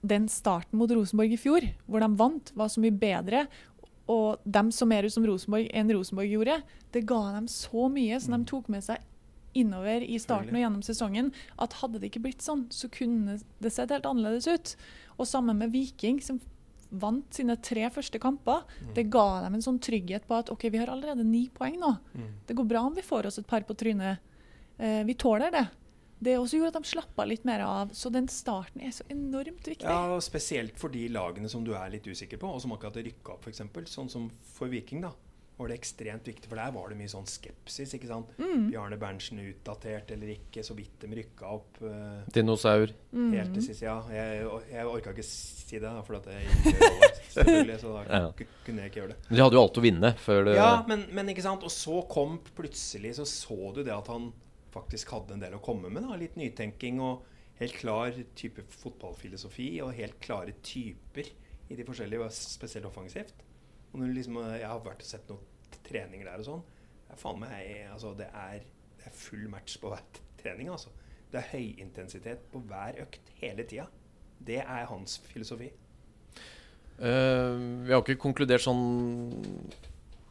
den 0.00 0.28
starten 0.32 0.80
mot 0.80 0.92
Rosenborg 0.92 1.34
i 1.36 1.40
fjor, 1.40 1.64
hvor 1.84 2.00
de 2.00 2.08
vant, 2.16 2.52
var 2.56 2.72
så 2.72 2.80
mye 2.84 2.92
bedre. 2.92 3.46
Og 4.10 4.40
de 4.44 4.64
som 4.74 4.92
er 4.92 5.06
ut 5.06 5.14
som 5.14 5.26
Rosenborg 5.28 5.70
enn 5.76 5.92
Rosenborg 5.94 6.34
gjorde. 6.34 6.60
Det 6.90 7.06
ga 7.08 7.20
dem 7.36 7.48
så 7.52 7.88
mye 7.92 8.18
som 8.20 8.34
de 8.34 8.42
mm. 8.42 8.48
tok 8.50 8.70
med 8.72 8.84
seg 8.84 9.04
innover 9.54 10.04
i 10.04 10.18
starten 10.22 10.54
og 10.54 10.62
gjennom 10.62 10.82
sesongen, 10.86 11.32
at 11.58 11.76
hadde 11.80 12.00
det 12.00 12.10
ikke 12.10 12.22
blitt 12.28 12.44
sånn, 12.44 12.68
så 12.70 12.90
kunne 12.92 13.38
det 13.58 13.72
sett 13.74 13.90
helt 13.94 14.06
annerledes 14.06 14.46
ut. 14.46 14.74
Og 15.18 15.28
sammen 15.28 15.58
med 15.58 15.72
Viking, 15.74 16.20
som 16.22 16.40
vant 16.90 17.34
sine 17.34 17.54
tre 17.62 17.86
første 17.94 18.18
kamper. 18.18 18.64
Det 18.94 19.06
ga 19.10 19.42
dem 19.44 19.54
en 19.54 19.62
sånn 19.62 19.78
trygghet 19.82 20.26
på 20.26 20.38
at 20.40 20.50
ok, 20.50 20.68
vi 20.74 20.80
har 20.82 20.90
allerede 20.90 21.26
ni 21.26 21.48
poeng 21.54 21.78
nå. 21.78 21.92
Det 22.46 22.56
går 22.58 22.66
bra 22.66 22.80
om 22.88 22.96
vi 22.96 23.04
får 23.06 23.30
oss 23.30 23.38
et 23.38 23.46
par 23.46 23.62
på 23.66 23.76
trynet. 23.78 24.18
Eh, 24.78 25.04
vi 25.06 25.14
tåler 25.14 25.54
det. 25.54 25.66
Det 26.20 26.34
også 26.36 26.58
gjorde 26.58 26.74
at 26.74 26.82
de 26.82 26.90
slappa 26.90 27.24
litt 27.24 27.46
mer 27.48 27.62
av. 27.64 27.94
Så 27.96 28.10
den 28.12 28.26
starten 28.28 28.82
er 28.84 28.90
så 28.92 29.06
enormt 29.08 29.64
viktig. 29.64 29.86
Ja, 29.86 30.10
og 30.12 30.22
Spesielt 30.24 30.76
for 30.80 30.92
de 30.92 31.06
lagene 31.08 31.48
som 31.48 31.64
du 31.64 31.72
er 31.78 31.94
litt 31.94 32.04
usikker 32.04 32.40
på, 32.40 32.50
og 32.50 32.60
som 32.60 32.74
akkurat 32.74 32.98
rykka 33.00 33.38
opp, 33.38 33.46
f.eks. 33.46 33.62
Sånn 33.88 34.10
som 34.12 34.30
for 34.56 34.68
Viking. 34.72 35.00
da 35.06 35.14
var 35.60 35.68
det 35.70 35.76
ekstremt 35.76 36.26
viktig, 36.28 36.48
for 36.48 36.56
der 36.58 36.72
var 36.72 36.88
det 36.90 36.96
mye 36.98 37.10
sånn 37.12 37.26
skepsis. 37.28 37.92
ikke 37.96 38.08
sant? 38.08 38.30
Mm. 38.40 38.66
Bjarne 38.70 38.96
Berntsen 39.00 39.40
utdatert 39.44 40.10
eller 40.14 40.32
ikke, 40.34 40.64
så 40.64 40.74
vidt 40.78 40.98
de 41.04 41.10
rykka 41.20 41.50
opp. 41.52 41.80
Uh, 41.84 42.22
Dinosaur. 42.32 42.92
Mm. 43.12 43.30
Helt 43.36 43.52
til 43.58 43.66
sist, 43.68 43.84
ja. 43.84 43.98
Jeg, 44.14 44.46
jeg 44.72 44.86
orka 44.88 45.12
ikke 45.14 45.26
si 45.28 45.76
det, 45.76 45.84
da, 45.84 46.00
for 46.06 46.16
at 46.18 46.30
jeg 46.32 46.48
ikke 46.48 46.72
gjør 46.74 46.94
det, 47.04 47.10
selvfølgelig, 47.36 47.78
så 47.84 47.92
da 47.94 48.04
Ja. 48.20 48.30
kunne 48.66 48.84
jeg 48.86 48.92
ikke 48.92 49.00
gjøre 49.02 49.12
det. 49.14 49.18
Men 49.28 49.36
de 49.36 49.44
hadde 49.44 49.58
jo 49.60 49.64
alt 49.66 49.80
å 49.82 49.84
vinne 49.84 50.12
før 50.24 50.46
det 50.48 50.54
Ja, 50.56 50.70
men, 50.88 51.04
men 51.14 51.32
ikke 51.34 51.44
sant? 51.44 51.66
Og 51.68 51.74
så 51.74 52.00
kom 52.10 52.38
plutselig 52.56 53.12
Så 53.20 53.26
så 53.28 53.58
du 53.76 53.82
det 53.84 53.92
at 53.94 54.08
han 54.10 54.30
faktisk 54.74 55.12
hadde 55.14 55.36
en 55.36 55.42
del 55.44 55.54
å 55.58 55.62
komme 55.62 55.90
med. 55.92 56.02
da, 56.06 56.16
Litt 56.18 56.36
nytenking 56.40 56.98
og 57.04 57.26
helt 57.60 57.76
klar 57.76 58.14
type 58.38 58.62
fotballfilosofi 58.80 59.68
og 59.84 59.92
helt 59.98 60.16
klare 60.24 60.54
typer 60.64 61.28
i 61.70 61.76
de 61.78 61.84
forskjellige, 61.86 62.30
spesielt 62.34 62.88
offensivt. 62.88 63.44
Og 63.92 64.00
når 64.00 64.10
du 64.12 64.18
liksom, 64.20 64.36
Jeg 64.56 64.66
har 64.70 64.80
vært 64.84 65.02
og 65.02 65.08
sett 65.10 65.28
noen 65.30 65.46
treninger 65.86 66.28
der 66.28 66.42
og 66.42 66.48
sånn. 66.48 66.64
Det 67.06 67.16
er 67.16 67.20
faen 67.20 67.40
meg 67.42 67.70
altså, 67.90 68.14
det, 68.18 68.28
er, 68.30 68.64
det 69.00 69.10
er 69.10 69.16
full 69.16 69.46
match 69.52 69.78
på 69.82 69.92
hver 69.92 70.04
trening. 70.40 70.70
altså. 70.72 70.92
Det 71.30 71.40
er 71.40 71.52
høyintensitet 71.52 72.46
på 72.50 72.62
hver 72.66 72.98
økt 73.04 73.32
hele 73.40 73.66
tida. 73.68 73.86
Det 74.40 74.60
er 74.62 74.88
hans 74.90 75.18
filosofi. 75.30 75.70
Uh, 77.00 77.86
vi 77.86 77.94
har 77.94 78.02
ikke 78.02 78.20
konkludert 78.20 78.64
sånn 78.64 78.82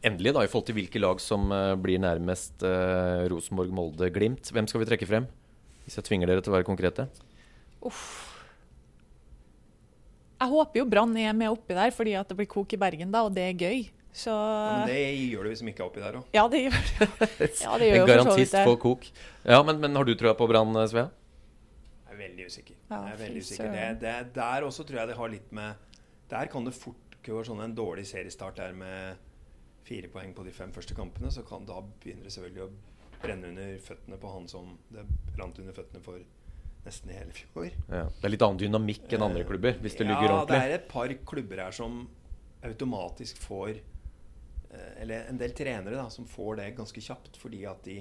endelig 0.06 0.34
da, 0.36 0.44
i 0.44 0.50
forhold 0.50 0.68
til 0.68 0.76
hvilke 0.78 1.00
lag 1.02 1.20
som 1.22 1.50
uh, 1.50 1.74
blir 1.80 2.00
nærmest 2.02 2.62
uh, 2.64 3.26
Rosenborg, 3.32 3.72
Molde, 3.74 4.10
Glimt. 4.14 4.52
Hvem 4.52 4.68
skal 4.70 4.84
vi 4.84 4.90
trekke 4.92 5.08
frem? 5.08 5.28
Hvis 5.86 5.98
jeg 5.98 6.06
tvinger 6.06 6.30
dere 6.30 6.44
til 6.44 6.52
å 6.52 6.58
være 6.58 6.68
konkrete. 6.68 7.08
Uff. 7.88 8.04
Jeg 10.40 10.52
håper 10.54 10.80
jo 10.80 10.88
Brann 10.88 11.16
er 11.20 11.34
med 11.36 11.52
oppi 11.52 11.76
der, 11.76 11.92
fordi 11.92 12.14
at 12.16 12.30
det 12.30 12.36
blir 12.38 12.48
kok 12.48 12.72
i 12.72 12.80
Bergen, 12.80 13.10
da, 13.12 13.24
og 13.26 13.34
det 13.36 13.44
er 13.44 13.58
gøy. 13.60 13.82
Så 14.12 14.32
Ja, 14.34 14.80
men 14.80 14.90
det 14.90 14.98
gjør 15.30 15.46
du 15.46 15.52
hvis 15.52 15.62
de 15.62 15.70
ikke 15.70 15.84
er 15.84 15.88
oppi 15.90 16.02
der 16.02 16.18
òg. 16.18 16.34
Ja, 16.34 16.44
det 16.50 16.62
gjør 16.64 16.76
ja, 17.06 17.76
det. 17.78 17.88
Gjør 17.90 18.00
en 18.00 18.10
garantist 18.10 18.56
for 18.58 18.80
kok. 18.82 19.06
Ja, 19.44 19.60
men, 19.66 19.78
men 19.82 19.94
har 19.96 20.08
du 20.08 20.14
trua 20.18 20.34
på 20.38 20.48
Brann, 20.50 20.74
eh, 20.76 20.88
Svea? 20.90 21.06
Jeg 22.08 22.16
er 22.16 22.20
veldig 22.24 22.48
usikker. 22.50 22.76
Ja, 22.90 22.98
jeg 23.06 23.14
er 23.14 23.22
veldig 23.22 23.44
usikker. 23.46 23.72
Det, 23.76 23.86
det, 24.02 24.16
der 24.34 24.66
også 24.66 24.86
tror 24.88 25.02
jeg 25.02 25.12
det 25.12 25.18
har 25.20 25.32
litt 25.32 25.54
med 25.56 25.96
Der 26.30 26.50
kan 26.50 26.66
det 26.66 26.74
fort 26.76 27.18
gå 27.24 27.42
sånn 27.46 27.62
en 27.62 27.76
dårlig 27.76 28.06
seriestart 28.08 28.58
der 28.58 28.74
med 28.74 29.26
fire 29.86 30.10
poeng 30.12 30.34
på 30.34 30.44
de 30.46 30.52
fem 30.54 30.72
første 30.74 30.96
kampene. 30.98 31.30
Så 31.30 31.46
kan 31.46 31.66
da 31.68 31.78
begynner 32.02 32.26
det 32.26 32.34
selvfølgelig 32.34 32.66
å 32.66 32.70
brenne 33.20 33.52
under 33.52 33.72
føttene 33.84 34.18
på 34.20 34.34
han 34.34 34.46
som 34.50 34.74
det 34.90 35.04
brant 35.36 35.58
under 35.60 35.76
føttene 35.76 36.02
for 36.02 36.22
nesten 36.86 37.12
i 37.12 37.18
hele 37.18 37.34
fjor. 37.36 37.68
Ja. 37.90 38.06
Det 38.08 38.26
er 38.26 38.34
litt 38.34 38.44
annen 38.44 38.60
dynamikk 38.60 39.12
enn 39.12 39.24
andre 39.26 39.44
klubber, 39.48 39.76
hvis 39.82 39.98
det 39.98 40.06
ligger 40.08 40.32
ja, 40.32 40.42
det 40.48 40.60
er 40.60 40.76
et 40.78 40.86
par 40.90 41.12
klubber 41.28 41.60
her 41.60 41.76
som 41.76 42.06
automatisk 42.64 43.40
får 43.44 43.74
eh, 43.74 43.99
Eller 44.70 45.26
en 45.30 45.38
del 45.40 45.54
trenere 45.56 45.96
da, 45.98 46.08
som 46.12 46.28
får 46.28 46.60
det 46.60 46.68
ganske 46.78 47.02
kjapt 47.02 47.38
fordi 47.40 47.64
at 47.68 47.84
de 47.86 48.00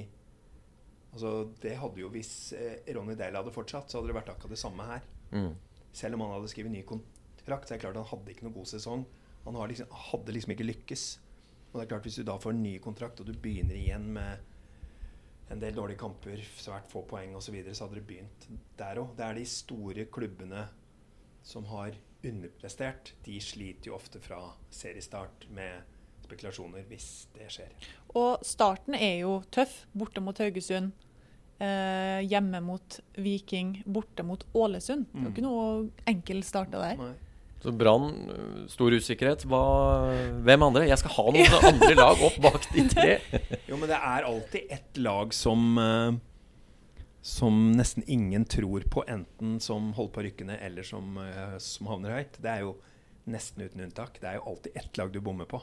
Altså, 1.09 1.49
det 1.63 1.71
hadde 1.81 2.03
jo 2.03 2.11
Hvis 2.13 2.53
eh, 2.53 2.83
Ronny 2.93 3.15
Dale 3.17 3.39
hadde 3.41 3.53
fortsatt, 3.53 3.89
så 3.89 3.97
hadde 3.97 4.11
det 4.11 4.17
vært 4.19 4.27
akkurat 4.29 4.53
det 4.53 4.61
samme 4.61 4.85
her. 4.85 5.07
Mm. 5.33 5.55
Selv 5.89 6.15
om 6.15 6.21
han 6.21 6.35
hadde 6.35 6.51
skrevet 6.51 6.73
ny 6.73 6.83
kontrakt, 6.85 7.65
så 7.65 7.73
er 7.73 7.79
det 7.79 7.85
klart 7.87 7.97
han 7.97 8.11
hadde 8.11 8.35
ikke 8.35 8.45
noen 8.45 8.57
god 8.59 8.69
sesong. 8.69 9.07
Han 9.47 9.57
har 9.57 9.71
liksom, 9.71 9.89
hadde 10.11 10.35
liksom 10.35 10.53
ikke 10.53 10.67
lykkes. 10.67 11.07
Og 11.71 11.79
det 11.79 11.83
er 11.83 11.91
klart 11.95 12.05
Hvis 12.05 12.19
du 12.21 12.27
da 12.27 12.37
får 12.41 12.53
en 12.53 12.61
ny 12.61 12.75
kontrakt, 12.83 13.21
og 13.21 13.29
du 13.29 13.33
begynner 13.33 13.77
igjen 13.77 14.05
med 14.13 14.45
en 15.49 15.61
del 15.61 15.73
dårlige 15.73 16.01
kamper, 16.03 16.41
svært 16.61 16.89
få 16.91 17.01
poeng 17.09 17.33
osv., 17.33 17.47
så, 17.47 17.55
videre, 17.55 17.73
så 17.73 17.87
hadde 17.87 17.97
det 17.97 18.07
begynt 18.09 18.45
der 18.77 19.01
òg. 19.01 19.15
Det 19.17 19.25
er 19.25 19.39
de 19.39 19.45
store 19.49 20.05
klubbene 20.13 20.67
som 21.41 21.65
har 21.71 21.97
underprestert. 22.21 23.15
De 23.25 23.39
sliter 23.41 23.89
jo 23.89 23.97
ofte 23.97 24.21
fra 24.21 24.43
seriestart 24.69 25.47
med 25.55 25.97
spekulasjoner, 26.29 26.85
hvis 26.89 27.27
det 27.35 27.49
skjer. 27.51 27.91
Og 28.17 28.45
starten 28.45 28.95
er 28.97 29.23
jo 29.25 29.39
tøff. 29.53 29.81
Borte 29.97 30.21
mot 30.23 30.37
Haugesund. 30.39 30.93
Eh, 31.59 32.21
hjemme 32.29 32.61
mot 32.63 32.99
Viking. 33.19 33.81
Borte 33.85 34.23
mot 34.23 34.45
Ålesund. 34.55 35.09
Det 35.11 35.19
er 35.19 35.27
jo 35.27 35.33
ikke 35.33 35.47
noe 35.49 35.65
enkel 36.07 36.45
start 36.47 36.71
det 36.71 36.85
der. 36.85 37.01
Nei. 37.01 37.17
Så 37.59 37.73
Brann, 37.75 38.29
øh, 38.31 38.67
stor 38.71 38.93
usikkerhet. 38.95 39.43
Hva, 39.43 39.59
hvem 40.47 40.63
andre? 40.63 40.85
Jeg 40.87 41.01
skal 41.01 41.11
ha 41.17 41.25
noen 41.35 41.65
andre 41.73 41.95
lag 41.97 42.21
opp 42.23 42.37
bak 42.45 42.69
de 42.71 42.85
tre. 42.87 43.17
Jo, 43.69 43.75
men 43.75 43.89
det 43.91 43.97
er 43.99 44.27
alltid 44.29 44.71
ett 44.71 44.97
lag 44.97 45.33
som 45.35 45.77
eh, 45.77 46.13
Som 47.21 47.73
nesten 47.75 48.05
ingen 48.07 48.45
tror 48.47 48.85
på, 48.89 49.03
enten 49.11 49.59
som 49.59 49.91
holder 49.97 50.13
på 50.13 50.21
å 50.21 50.23
rykke 50.29 50.45
ned, 50.47 50.61
eller 50.63 50.87
som, 50.87 51.17
eh, 51.19 51.57
som 51.59 51.91
havner 51.91 52.15
høyt. 52.15 52.39
Det 52.39 52.49
er 52.53 52.63
jo 52.63 52.77
nesten 53.29 53.67
uten 53.67 53.83
unntak. 53.83 54.21
Det 54.21 54.29
er 54.31 54.39
jo 54.39 54.47
alltid 54.53 54.79
ett 54.79 54.97
lag 54.97 55.11
du 55.11 55.19
bommer 55.19 55.45
på. 55.45 55.59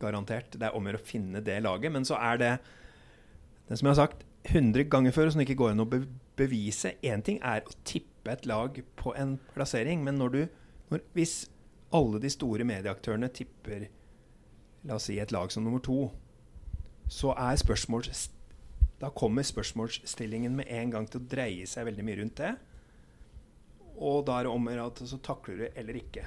Garantert. 0.00 0.56
Det 0.56 0.68
er 0.68 0.76
om 0.76 0.86
å 0.86 0.92
gjøre 0.92 1.02
å 1.02 1.10
finne 1.10 1.42
det 1.44 1.60
laget. 1.64 1.92
Men 1.92 2.06
så 2.08 2.18
er 2.18 2.40
det 2.40 2.50
det 3.68 3.78
som 3.78 3.86
jeg 3.86 3.94
har 3.94 4.02
sagt 4.08 4.26
100 4.50 4.88
ganger 4.90 5.14
før, 5.14 5.30
som 5.30 5.40
det 5.40 5.48
ikke 5.48 5.60
går 5.60 5.74
an 5.74 5.84
å 5.84 5.88
be 5.90 6.02
bevise. 6.40 6.94
Én 7.04 7.22
ting 7.24 7.38
er 7.44 7.62
å 7.66 7.76
tippe 7.84 8.32
et 8.32 8.46
lag 8.48 8.80
på 8.96 9.12
en 9.18 9.36
plassering, 9.54 10.04
men 10.04 10.18
når 10.20 10.34
du 10.34 10.42
når, 10.90 11.04
Hvis 11.14 11.50
alle 11.94 12.18
de 12.18 12.30
store 12.30 12.64
medieaktørene 12.66 13.28
tipper 13.30 13.88
la 14.88 14.96
oss 14.96 15.06
si 15.06 15.18
et 15.20 15.30
lag 15.30 15.52
som 15.52 15.62
nummer 15.64 15.82
to, 15.84 16.10
så 17.10 17.34
er 17.36 17.60
spørsmål 17.60 18.08
Da 19.00 19.10
kommer 19.10 19.42
spørsmålsstillingen 19.42 20.56
med 20.56 20.66
en 20.68 20.90
gang 20.90 21.06
til 21.06 21.20
å 21.20 21.28
dreie 21.30 21.66
seg 21.66 21.86
veldig 21.86 22.04
mye 22.04 22.18
rundt 22.20 22.36
det. 22.36 22.50
Og 23.96 24.26
da 24.26 24.38
er 24.38 24.44
det 24.44 24.52
om 24.52 24.66
å 24.66 24.70
gjøre 24.70 24.86
at 24.90 25.02
så 25.08 25.18
takler 25.24 25.56
du 25.56 25.66
eller 25.74 25.96
ikke. 25.96 26.26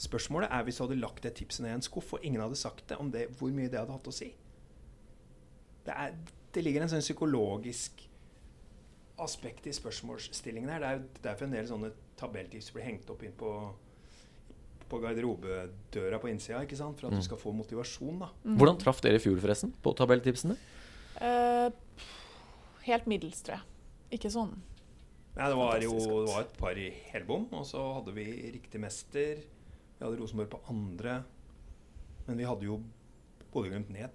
Spørsmålet 0.00 0.48
er 0.56 0.62
hvis 0.64 0.78
du 0.80 0.84
hadde 0.86 0.96
lagt 1.00 1.22
det 1.26 1.34
tipset 1.36 1.64
ned 1.64 1.74
i 1.74 1.78
en 1.78 1.84
skuff, 1.84 2.14
og 2.16 2.22
ingen 2.24 2.40
hadde 2.40 2.56
sagt 2.56 2.86
det, 2.88 2.96
om 3.02 3.10
det, 3.12 3.26
hvor 3.38 3.50
mye 3.52 3.68
det 3.68 3.78
hadde 3.82 3.92
hatt 3.92 4.08
å 4.08 4.14
si. 4.16 4.30
Det, 5.84 5.92
er, 5.92 6.14
det 6.54 6.62
ligger 6.64 6.86
en 6.86 6.92
sånn 6.92 7.04
psykologisk 7.04 8.06
aspekt 9.20 9.66
i 9.68 9.74
spørsmålsstillingen 9.76 10.70
her. 10.72 10.80
Det 10.80 10.88
er 10.88 10.96
jo 11.02 11.22
derfor 11.26 11.48
en 11.50 11.56
del 11.58 11.68
sånne 11.68 11.90
tabelltips 12.20 12.70
blir 12.72 12.86
hengt 12.86 13.10
opp 13.12 13.22
inn 13.28 13.34
på, 13.36 13.50
på 14.88 15.00
garderobedøra 15.04 16.20
på 16.22 16.30
innsida, 16.32 16.62
ikke 16.64 16.78
sant? 16.80 16.96
for 17.00 17.10
at 17.10 17.12
Mm. 17.18 17.20
du 17.20 17.24
skal 17.28 17.36
få 17.44 17.52
motivasjon. 17.52 18.18
da. 18.24 18.30
Hvordan 18.56 18.78
traff 18.80 19.00
dere 19.04 19.20
i 19.20 19.22
fjor, 19.22 19.36
forresten? 19.40 19.74
På 19.84 19.92
tabelltipsene? 19.96 20.56
Uh, 21.20 21.68
helt 22.88 23.06
middels, 23.06 23.42
tror 23.44 23.58
jeg. 23.60 23.66
Ikke 24.18 24.32
sånn. 24.32 24.56
Nei, 25.36 25.46
det 25.46 25.56
var 25.56 25.76
jo 25.84 25.92
det 25.92 26.32
var 26.32 26.40
et 26.42 26.56
par 26.58 26.72
i 26.80 26.88
helbom, 27.12 27.44
og 27.52 27.64
så 27.68 27.82
hadde 28.00 28.12
vi 28.16 28.24
riktig 28.56 28.80
mester. 28.80 29.44
Vi 30.00 30.06
hadde 30.06 30.16
Rosenborg 30.16 30.48
på 30.48 30.58
andre. 30.72 31.18
Men 32.24 32.38
vi 32.40 32.44
hadde 32.48 32.64
jo 32.64 32.78
Bodø-Glimt 33.52 33.90
ned. 33.92 34.14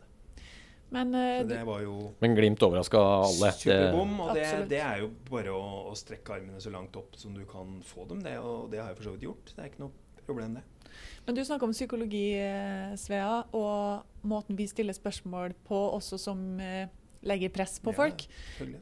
Men 0.89 1.11
uh, 1.13 1.43
det 1.45 1.59
var 1.67 1.83
jo 1.83 2.13
Men 2.19 2.33
Glimt 2.35 2.63
overraska 2.65 2.97
alle. 2.97 3.51
Superbom. 3.53 4.15
Og 4.25 4.31
det, 4.33 4.47
det 4.71 4.79
er 4.81 5.03
jo 5.03 5.11
bare 5.29 5.53
å, 5.53 5.65
å 5.91 5.93
strekke 5.97 6.39
armene 6.39 6.61
så 6.63 6.73
langt 6.73 6.97
opp 6.97 7.13
som 7.21 7.37
du 7.37 7.43
kan 7.49 7.77
få 7.85 8.07
dem. 8.09 8.23
Det, 8.25 8.33
og 8.41 8.71
det 8.73 8.81
har 8.81 8.89
jeg 8.89 8.97
for 8.97 9.09
så 9.11 9.13
vidt 9.13 9.27
gjort. 9.27 9.53
Det 9.53 9.61
er 9.61 9.69
ikke 9.69 9.83
noe 9.83 10.23
problem, 10.25 10.57
det. 10.57 10.89
men 11.27 11.37
du 11.37 11.43
snakker 11.45 11.69
om 11.69 11.73
psykologi, 11.75 12.23
eh, 12.41 12.95
Svea, 12.97 13.43
og 13.53 14.25
måten 14.25 14.57
vi 14.57 14.65
stiller 14.65 14.95
spørsmål 14.97 15.53
på 15.67 15.83
også 15.99 16.17
som 16.17 16.41
eh, 16.57 16.89
legger 17.29 17.53
press 17.53 17.77
på 17.77 17.93
Ja, 17.93 17.99
folk. 17.99 18.25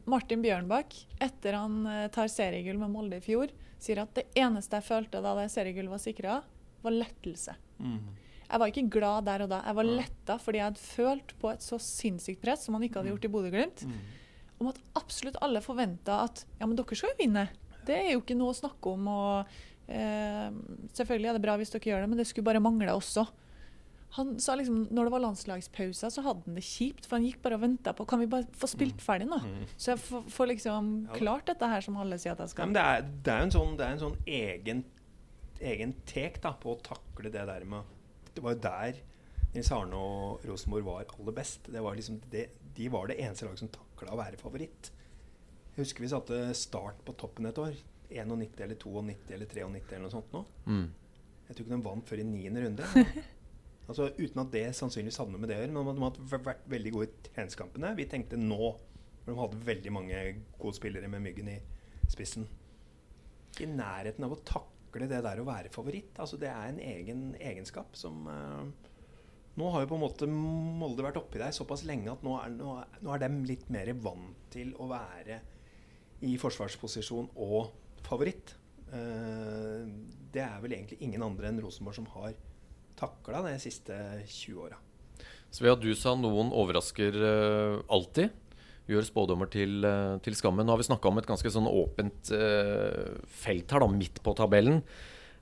Martin 0.08 0.40
Bjørnbakk, 0.46 0.96
etter 1.20 1.60
han 1.60 1.84
tar 2.16 2.32
seriegull 2.32 2.80
med 2.80 2.96
Molde 2.96 3.20
i 3.20 3.26
fjor, 3.28 3.52
sier 3.76 4.06
at 4.06 4.16
det 4.16 4.30
eneste 4.40 4.80
jeg 4.80 4.88
følte 4.88 5.20
da 5.26 5.36
det 5.42 5.50
seriegullet 5.52 5.92
var 5.92 6.04
sikra, 6.06 6.40
var 6.84 6.92
lettelse. 6.98 7.56
Jeg 7.84 8.60
var 8.62 8.70
ikke 8.70 8.90
glad 8.94 9.26
der 9.26 9.42
og 9.46 9.50
da. 9.50 9.62
Jeg 9.66 9.76
var 9.80 9.88
ja. 9.88 9.96
letta 10.02 10.36
fordi 10.38 10.60
jeg 10.60 10.68
hadde 10.70 10.84
følt 10.84 11.34
på 11.42 11.52
et 11.54 11.64
så 11.66 11.80
sinnssykt 11.82 12.42
press 12.44 12.66
som 12.68 12.76
han 12.78 12.84
ikke 12.86 13.00
hadde 13.02 13.10
gjort 13.16 13.26
i 13.26 13.34
Bodø-Glimt, 13.34 13.86
Mm. 13.88 14.00
om 14.62 14.68
at 14.70 14.80
absolutt 14.96 15.38
alle 15.42 15.60
forventa 15.62 16.22
at 16.24 16.46
ja, 16.60 16.66
men 16.68 16.76
dere 16.78 16.96
skal 16.96 17.10
jo 17.16 17.20
vinne. 17.24 17.48
Det 17.86 17.96
er 17.98 18.12
jo 18.14 18.22
ikke 18.22 18.38
noe 18.38 18.54
å 18.54 18.60
snakke 18.60 18.94
om. 18.94 19.08
og 19.08 19.46
eh, 19.90 20.52
Selvfølgelig 20.96 21.30
er 21.30 21.34
det 21.40 21.42
bra 21.44 21.58
hvis 21.60 21.72
dere 21.74 21.90
gjør 21.90 22.02
det, 22.06 22.10
men 22.14 22.18
det 22.22 22.28
skulle 22.30 22.46
bare 22.46 22.62
mangle 22.64 22.94
også. 22.96 23.26
Han 24.14 24.36
sa 24.40 24.54
liksom, 24.54 24.84
når 24.94 25.08
det 25.08 25.12
var 25.16 25.24
landslagspause, 25.24 26.10
så 26.14 26.22
hadde 26.22 26.44
han 26.46 26.54
det 26.54 26.62
kjipt, 26.64 27.08
for 27.10 27.18
han 27.18 27.26
gikk 27.26 27.40
bare 27.42 27.56
og 27.58 27.64
venta 27.64 27.96
på 27.98 28.06
Kan 28.08 28.20
vi 28.22 28.28
bare 28.30 28.46
få 28.54 28.68
spilt 28.70 29.02
ferdig 29.02 29.26
nå? 29.26 29.40
Så 29.76 29.96
jeg 29.96 30.04
får, 30.06 30.48
liksom 30.54 30.92
Mm. 30.94 31.08
Ja 31.10 31.18
klart 31.18 31.46
dette 31.50 31.66
her 31.68 31.82
som 31.82 31.98
alle 31.98 32.20
sier 32.22 32.34
at 32.34 32.38
jeg 32.38 32.46
Ja, 32.46 32.52
skal. 32.54 32.66
men 32.70 32.74
det 32.78 32.84
er, 32.84 33.02
det 33.24 33.34
er 33.34 33.42
en 33.42 33.52
sånn, 33.52 33.76
det 33.76 33.86
er 33.88 33.92
en 33.98 34.04
sånn 34.04 34.18
egen, 34.28 34.84
egen 35.70 35.96
tek 36.10 36.40
da, 36.44 36.54
på 36.60 36.74
å 36.74 36.82
takle 36.84 37.32
det 37.34 37.46
der 37.50 37.66
med 37.70 37.90
Det 38.34 38.44
var 38.44 38.56
jo 38.56 38.64
der 38.66 39.02
Nils 39.54 39.70
Arne 39.74 39.98
og 39.98 40.46
Rosenborg 40.50 40.86
var 40.88 41.12
aller 41.14 41.36
best. 41.38 41.68
Det 41.70 41.82
var 41.86 41.94
liksom 41.94 42.18
det, 42.34 42.48
de 42.74 42.88
var 42.90 43.10
det 43.10 43.20
eneste 43.22 43.46
laget 43.46 43.62
som 43.62 43.70
takla 43.70 44.16
å 44.16 44.18
være 44.18 44.40
favoritt. 44.42 44.90
Jeg 45.76 45.84
husker 45.84 46.06
vi 46.06 46.10
satte 46.10 46.40
Start 46.58 47.04
på 47.06 47.14
toppen 47.22 47.46
et 47.50 47.62
år. 47.62 47.78
91 48.14 48.60
eller 48.66 48.78
92 48.78 49.34
eller 49.34 49.46
93 49.50 49.96
eller 49.96 50.04
noe 50.06 50.14
sånt 50.14 50.34
nå. 50.34 50.44
mm. 50.66 50.84
Jeg 51.44 51.56
tror 51.56 51.66
ikke 51.66 51.76
de 51.76 51.86
vant 51.86 52.10
før 52.10 52.22
i 52.24 52.26
niende 52.26 52.62
runde. 52.64 52.90
altså 53.90 54.10
Uten 54.18 54.42
at 54.42 54.52
det 54.54 54.66
sannsynligvis 54.78 55.20
hadde 55.22 55.34
noe 55.34 55.44
med 55.44 55.52
det 55.52 55.58
å 55.60 55.62
gjøre. 55.62 55.76
Men 55.76 55.98
de 56.00 56.06
hadde 56.08 56.44
vært 56.48 56.68
veldig 56.74 56.94
gode 56.96 57.10
i 57.10 57.30
treningskampene. 57.30 57.94
Vi 58.00 58.10
tenkte 58.10 58.40
nå, 58.42 58.74
for 59.22 59.34
de 59.34 59.40
hadde 59.42 59.64
veldig 59.70 59.94
mange 59.94 60.22
gode 60.58 60.78
spillere 60.80 61.10
med 61.12 61.26
Myggen 61.26 61.52
i 61.54 61.58
spissen. 62.10 62.48
I 63.62 63.70
nærheten 63.70 64.26
av 64.26 64.34
å 64.34 64.42
takle 64.42 64.73
det 65.02 65.22
der 65.26 65.42
å 65.42 65.48
være 65.48 65.72
favoritt. 65.74 66.14
Altså 66.22 66.38
Det 66.38 66.50
er 66.50 66.70
en 66.70 66.80
egen 66.80 67.24
egenskap 67.42 67.96
som 67.98 68.28
uh, 68.30 68.66
Nå 69.54 69.70
har 69.70 69.84
jo 69.84 69.90
på 69.92 69.98
en 70.00 70.02
måte 70.02 70.28
Molde 70.30 71.06
vært 71.06 71.20
oppi 71.22 71.42
der 71.42 71.54
såpass 71.54 71.84
lenge 71.86 72.10
at 72.10 72.24
nå 72.26 72.38
er, 72.42 72.54
nå, 72.56 72.78
nå 73.06 73.12
er 73.14 73.22
de 73.22 73.30
litt 73.46 73.68
mer 73.74 73.92
vant 74.02 74.48
til 74.54 74.72
å 74.82 74.88
være 74.90 75.40
i 76.26 76.38
forsvarsposisjon 76.40 77.34
og 77.44 77.74
favoritt. 78.06 78.56
Uh, 78.94 79.86
det 80.34 80.42
er 80.46 80.58
vel 80.64 80.78
egentlig 80.78 81.02
ingen 81.06 81.26
andre 81.26 81.50
enn 81.50 81.62
Rosenborg 81.62 82.00
som 82.00 82.10
har 82.16 82.34
takla 82.98 83.44
de 83.46 83.58
siste 83.62 83.94
20 84.26 84.66
åra. 84.66 84.80
Svea, 85.54 85.76
du 85.78 85.92
sa 85.94 86.16
noen 86.18 86.50
overrasker 86.50 87.18
uh, 87.22 87.82
alltid. 87.94 88.34
Gjør 88.90 89.06
spådommer 89.08 89.48
til, 89.52 89.80
uh, 89.88 90.20
til, 90.24 90.36
skammen. 90.36 90.66
Nå 90.68 90.76
har 90.76 90.82
vi 90.82 90.90
snakka 90.90 91.10
om 91.10 91.22
et 91.22 91.30
ganske 91.30 91.52
sånn 91.54 91.70
åpent 91.70 92.34
uh, 92.36 93.14
felt 93.44 93.72
her, 93.72 93.84
da, 93.84 93.88
midt 93.92 94.24
på 94.24 94.36
tabellen. 94.38 94.84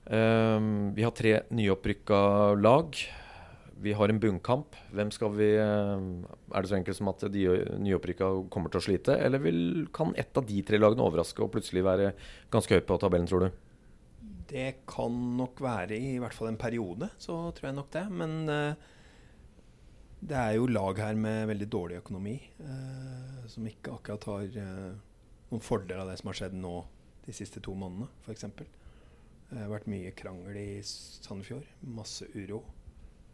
vi 0.02 1.04
har 1.06 1.12
tre 1.14 1.32
nyopprykka 1.54 2.20
lag. 2.58 2.98
Vi 3.82 3.94
har 3.94 4.10
en 4.10 4.20
bunnkamp. 4.20 4.76
Hvem 4.92 5.12
skal 5.14 5.30
vi 5.38 5.50
Er 5.56 6.58
det 6.58 6.70
så 6.70 6.76
enkelt 6.76 6.98
som 6.98 7.10
at 7.10 7.22
de 7.32 7.46
nyopprykka 7.86 8.50
kommer 8.50 8.74
til 8.74 8.82
å 8.82 8.86
slite? 8.88 9.18
Eller 9.18 9.40
vil, 9.40 9.88
kan 9.94 10.16
ett 10.18 10.38
av 10.38 10.46
de 10.50 10.62
tre 10.66 10.82
lagene 10.82 11.06
overraske 11.06 11.46
og 11.46 11.54
plutselig 11.54 11.86
være 11.86 12.16
ganske 12.52 12.76
høyt 12.76 12.90
på 12.90 12.98
tabellen, 12.98 13.30
tror 13.30 13.46
du? 13.46 13.62
Det 14.52 14.82
kan 14.90 15.14
nok 15.38 15.62
være 15.64 15.96
i 15.96 16.18
hvert 16.20 16.36
fall 16.36 16.50
en 16.50 16.60
periode, 16.60 17.08
så 17.22 17.38
tror 17.56 17.70
jeg 17.70 17.78
nok 17.78 17.94
det. 17.94 18.04
Men 18.10 18.36
uh, 18.50 18.90
det 20.22 20.38
er 20.38 20.58
jo 20.58 20.68
lag 20.70 21.00
her 21.02 21.18
med 21.18 21.48
veldig 21.50 21.68
dårlig 21.74 22.02
økonomi, 22.02 22.36
eh, 22.62 23.48
som 23.50 23.66
ikke 23.68 23.96
akkurat 23.96 24.28
har 24.30 24.60
eh, 24.62 24.92
noen 25.50 25.64
fordel 25.66 26.04
av 26.04 26.12
det 26.12 26.20
som 26.22 26.30
har 26.30 26.38
skjedd 26.42 26.58
nå 26.58 26.76
de 27.26 27.34
siste 27.36 27.62
to 27.64 27.74
månedene, 27.78 28.10
f.eks. 28.26 28.46
Det 29.52 29.60
har 29.60 29.72
vært 29.72 29.90
mye 29.92 30.14
krangel 30.18 30.56
i 30.58 30.70
Sandefjord. 30.86 31.68
Masse 31.98 32.30
uro. 32.36 32.64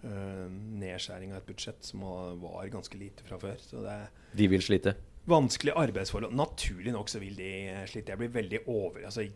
nedskjæring 0.02 1.32
av 1.34 1.39
et 1.39 1.47
budsjett 1.47 1.84
som 1.84 2.04
var 2.41 2.67
ganske 2.71 2.97
lite 2.97 3.26
fra 3.26 3.38
før. 3.41 3.58
Så 3.62 3.82
det 3.82 3.93
er 3.93 4.12
de 4.38 4.47
vil 4.52 4.62
slite? 4.62 4.93
Vanskelig 5.28 5.73
arbeidsforhold. 5.76 6.36
Naturlig 6.38 6.93
nok 6.93 7.10
så 7.10 7.19
vil 7.19 7.36
de 7.36 7.52
slite. 7.89 8.13
Jeg 8.13 8.21
blir 8.21 8.34
veldig 8.34 8.62
over... 8.67 9.04
Altså, 9.10 9.28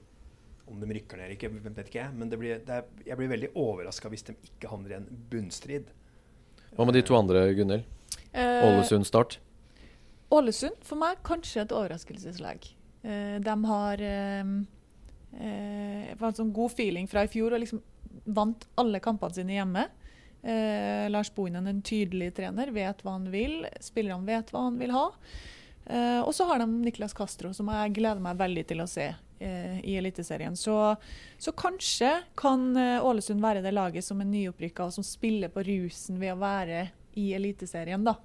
om 0.72 0.80
de 0.80 0.88
rykker 0.88 1.20
ned 1.20 1.26
eller 1.26 1.36
ikke, 1.36 1.50
vet 1.66 1.90
ikke 1.90 2.00
jeg. 2.00 2.16
Men 2.16 2.32
det 2.32 2.40
blir, 2.40 2.62
det 2.66 2.78
er, 2.78 2.92
jeg 3.06 3.20
blir 3.20 3.32
veldig 3.32 3.50
overraska 3.60 4.12
hvis 4.14 4.24
de 4.30 4.36
ikke 4.48 4.70
havner 4.72 4.94
i 4.94 5.00
en 5.02 5.10
bunnstrid. 5.32 5.90
Hva 6.76 6.88
med 6.88 6.96
de 6.96 7.04
to 7.06 7.16
andre, 7.18 7.46
Gunhild? 7.58 7.88
Eh, 8.32 8.66
Ålesund 8.68 9.08
Start? 9.08 9.40
Ålesund 10.32 10.80
for 10.88 11.00
meg 11.02 11.20
kanskje 11.28 11.66
et 11.66 11.74
overraskelseslag. 11.76 12.68
Eh, 13.04 13.38
de 13.44 13.56
har 13.68 14.04
eh, 14.08 14.52
eh, 15.36 16.12
en 16.16 16.38
sånn 16.38 16.54
god 16.56 16.72
feeling 16.72 17.10
fra 17.12 17.26
i 17.28 17.32
fjor 17.32 17.56
og 17.56 17.64
liksom 17.64 17.82
vant 18.32 18.68
alle 18.80 19.02
kampene 19.04 19.36
sine 19.36 19.58
hjemme. 19.58 19.88
Eh, 20.42 21.10
Lars 21.12 21.34
Bohinen, 21.36 21.68
en 21.68 21.82
tydelig 21.86 22.32
trener, 22.40 22.72
vet 22.74 23.04
hva 23.04 23.18
han 23.18 23.28
vil. 23.34 23.66
Spillerne 23.84 24.26
vet 24.28 24.54
hva 24.54 24.68
han 24.70 24.80
vil 24.80 24.96
ha. 24.96 25.10
Eh, 25.86 26.22
og 26.22 26.32
så 26.38 26.48
har 26.50 26.64
de 26.64 26.70
Niklas 26.86 27.16
Castro, 27.18 27.52
som 27.54 27.70
jeg 27.74 27.98
gleder 28.00 28.24
meg 28.24 28.40
veldig 28.40 28.66
til 28.72 28.84
å 28.84 28.90
se 28.90 29.12
i 29.84 29.96
Eliteserien. 29.98 30.56
Så, 30.58 30.96
så, 31.38 31.52
kanskje 31.52 32.12
kan 32.40 32.70
eh, 32.78 33.06
Ålesund 33.06 33.42
være 33.44 33.64
det 33.66 33.74
laget 33.74 34.06
som 34.06 34.22
er 34.22 34.30
nyopprykka 34.30 34.88
og 34.88 34.96
som 34.96 35.06
spiller 35.06 35.52
på 35.54 35.64
rusen 35.68 36.20
ved 36.22 36.36
å 36.36 36.42
være 36.42 36.86
i 37.20 37.32
Eliteserien, 37.36 38.06
da. 38.06 38.16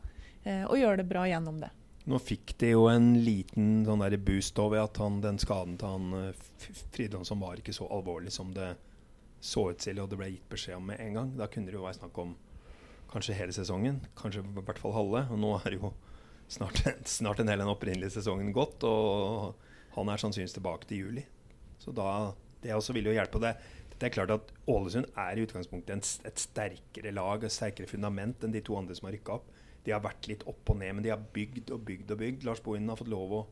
Eh, 0.44 0.64
og 0.64 0.78
gjøre 0.78 1.02
det 1.02 1.08
bra 1.10 1.26
gjennom 1.26 1.58
det. 1.62 1.72
Nå 2.06 2.20
fikk 2.22 2.54
de 2.60 2.70
jo 2.70 2.84
en 2.86 3.16
liten 3.26 3.80
sånn 3.86 4.04
der 4.04 4.14
boost 4.22 4.58
ved 4.62 4.78
at 4.78 4.98
han, 5.02 5.18
den 5.24 5.40
skaden 5.42 5.74
til 5.80 5.96
han 5.96 6.18
eh, 6.20 6.44
Fridtjonsson 6.94 7.40
var 7.42 7.58
ikke 7.58 7.74
så 7.74 7.88
alvorlig 7.90 8.34
som 8.34 8.52
det 8.54 8.76
så 9.42 9.68
ut 9.70 9.80
til 9.82 9.98
og 10.00 10.10
det 10.10 10.18
ble 10.18 10.30
gitt 10.32 10.46
beskjed 10.50 10.78
om 10.78 10.86
med 10.92 11.02
en 11.02 11.18
gang. 11.18 11.32
Da 11.38 11.48
kunne 11.50 11.70
det 11.70 11.78
jo 11.78 11.84
være 11.84 11.98
snakk 11.98 12.18
om 12.22 12.36
kanskje 13.10 13.36
hele 13.38 13.54
sesongen, 13.54 14.00
kanskje 14.18 14.42
i 14.42 14.62
hvert 14.62 14.80
fall 14.82 14.94
halve. 14.94 15.26
Og 15.34 15.40
nå 15.42 15.52
er 15.58 15.76
jo 15.78 15.92
snart, 16.48 16.82
snart 17.18 17.42
en 17.42 17.50
hel 17.50 17.62
den 17.62 17.72
opprinnelige 17.72 18.16
sesongen 18.18 18.54
gått. 18.54 18.86
Og 18.86 19.58
han 19.96 20.12
er 20.12 20.20
sannsynligvis 20.20 20.56
tilbake 20.58 20.88
til 20.88 21.02
juli. 21.06 21.26
Så 21.80 21.92
da, 21.96 22.32
det 22.62 22.74
også 22.76 22.94
vil 22.96 23.10
jo 23.10 23.16
hjelpe. 23.16 23.40
Det, 23.42 23.54
det 23.96 24.08
er 24.08 24.14
klart 24.14 24.34
at 24.34 24.50
Ålesund 24.68 25.08
er 25.16 25.36
i 25.38 25.44
utgangspunktet 25.46 25.94
en, 25.96 26.04
et 26.28 26.40
sterkere 26.40 27.12
lag, 27.16 27.44
et 27.44 27.54
sterkere 27.54 27.88
fundament 27.90 28.44
enn 28.44 28.54
de 28.54 28.64
to 28.64 28.76
andre 28.78 28.96
som 28.96 29.08
har 29.08 29.16
rykka 29.16 29.38
opp. 29.38 29.52
De 29.86 29.94
har 29.94 30.02
vært 30.04 30.26
litt 30.28 30.42
opp 30.50 30.72
og 30.72 30.80
ned, 30.80 30.96
men 30.96 31.06
de 31.06 31.12
har 31.14 31.22
bygd 31.32 31.70
og 31.72 31.84
bygd 31.86 32.12
og 32.12 32.20
bygd. 32.20 32.46
Lars 32.48 32.62
Bohinen 32.64 32.90
har 32.90 32.98
fått 33.00 33.12
lov 33.12 33.36
å 33.38 33.44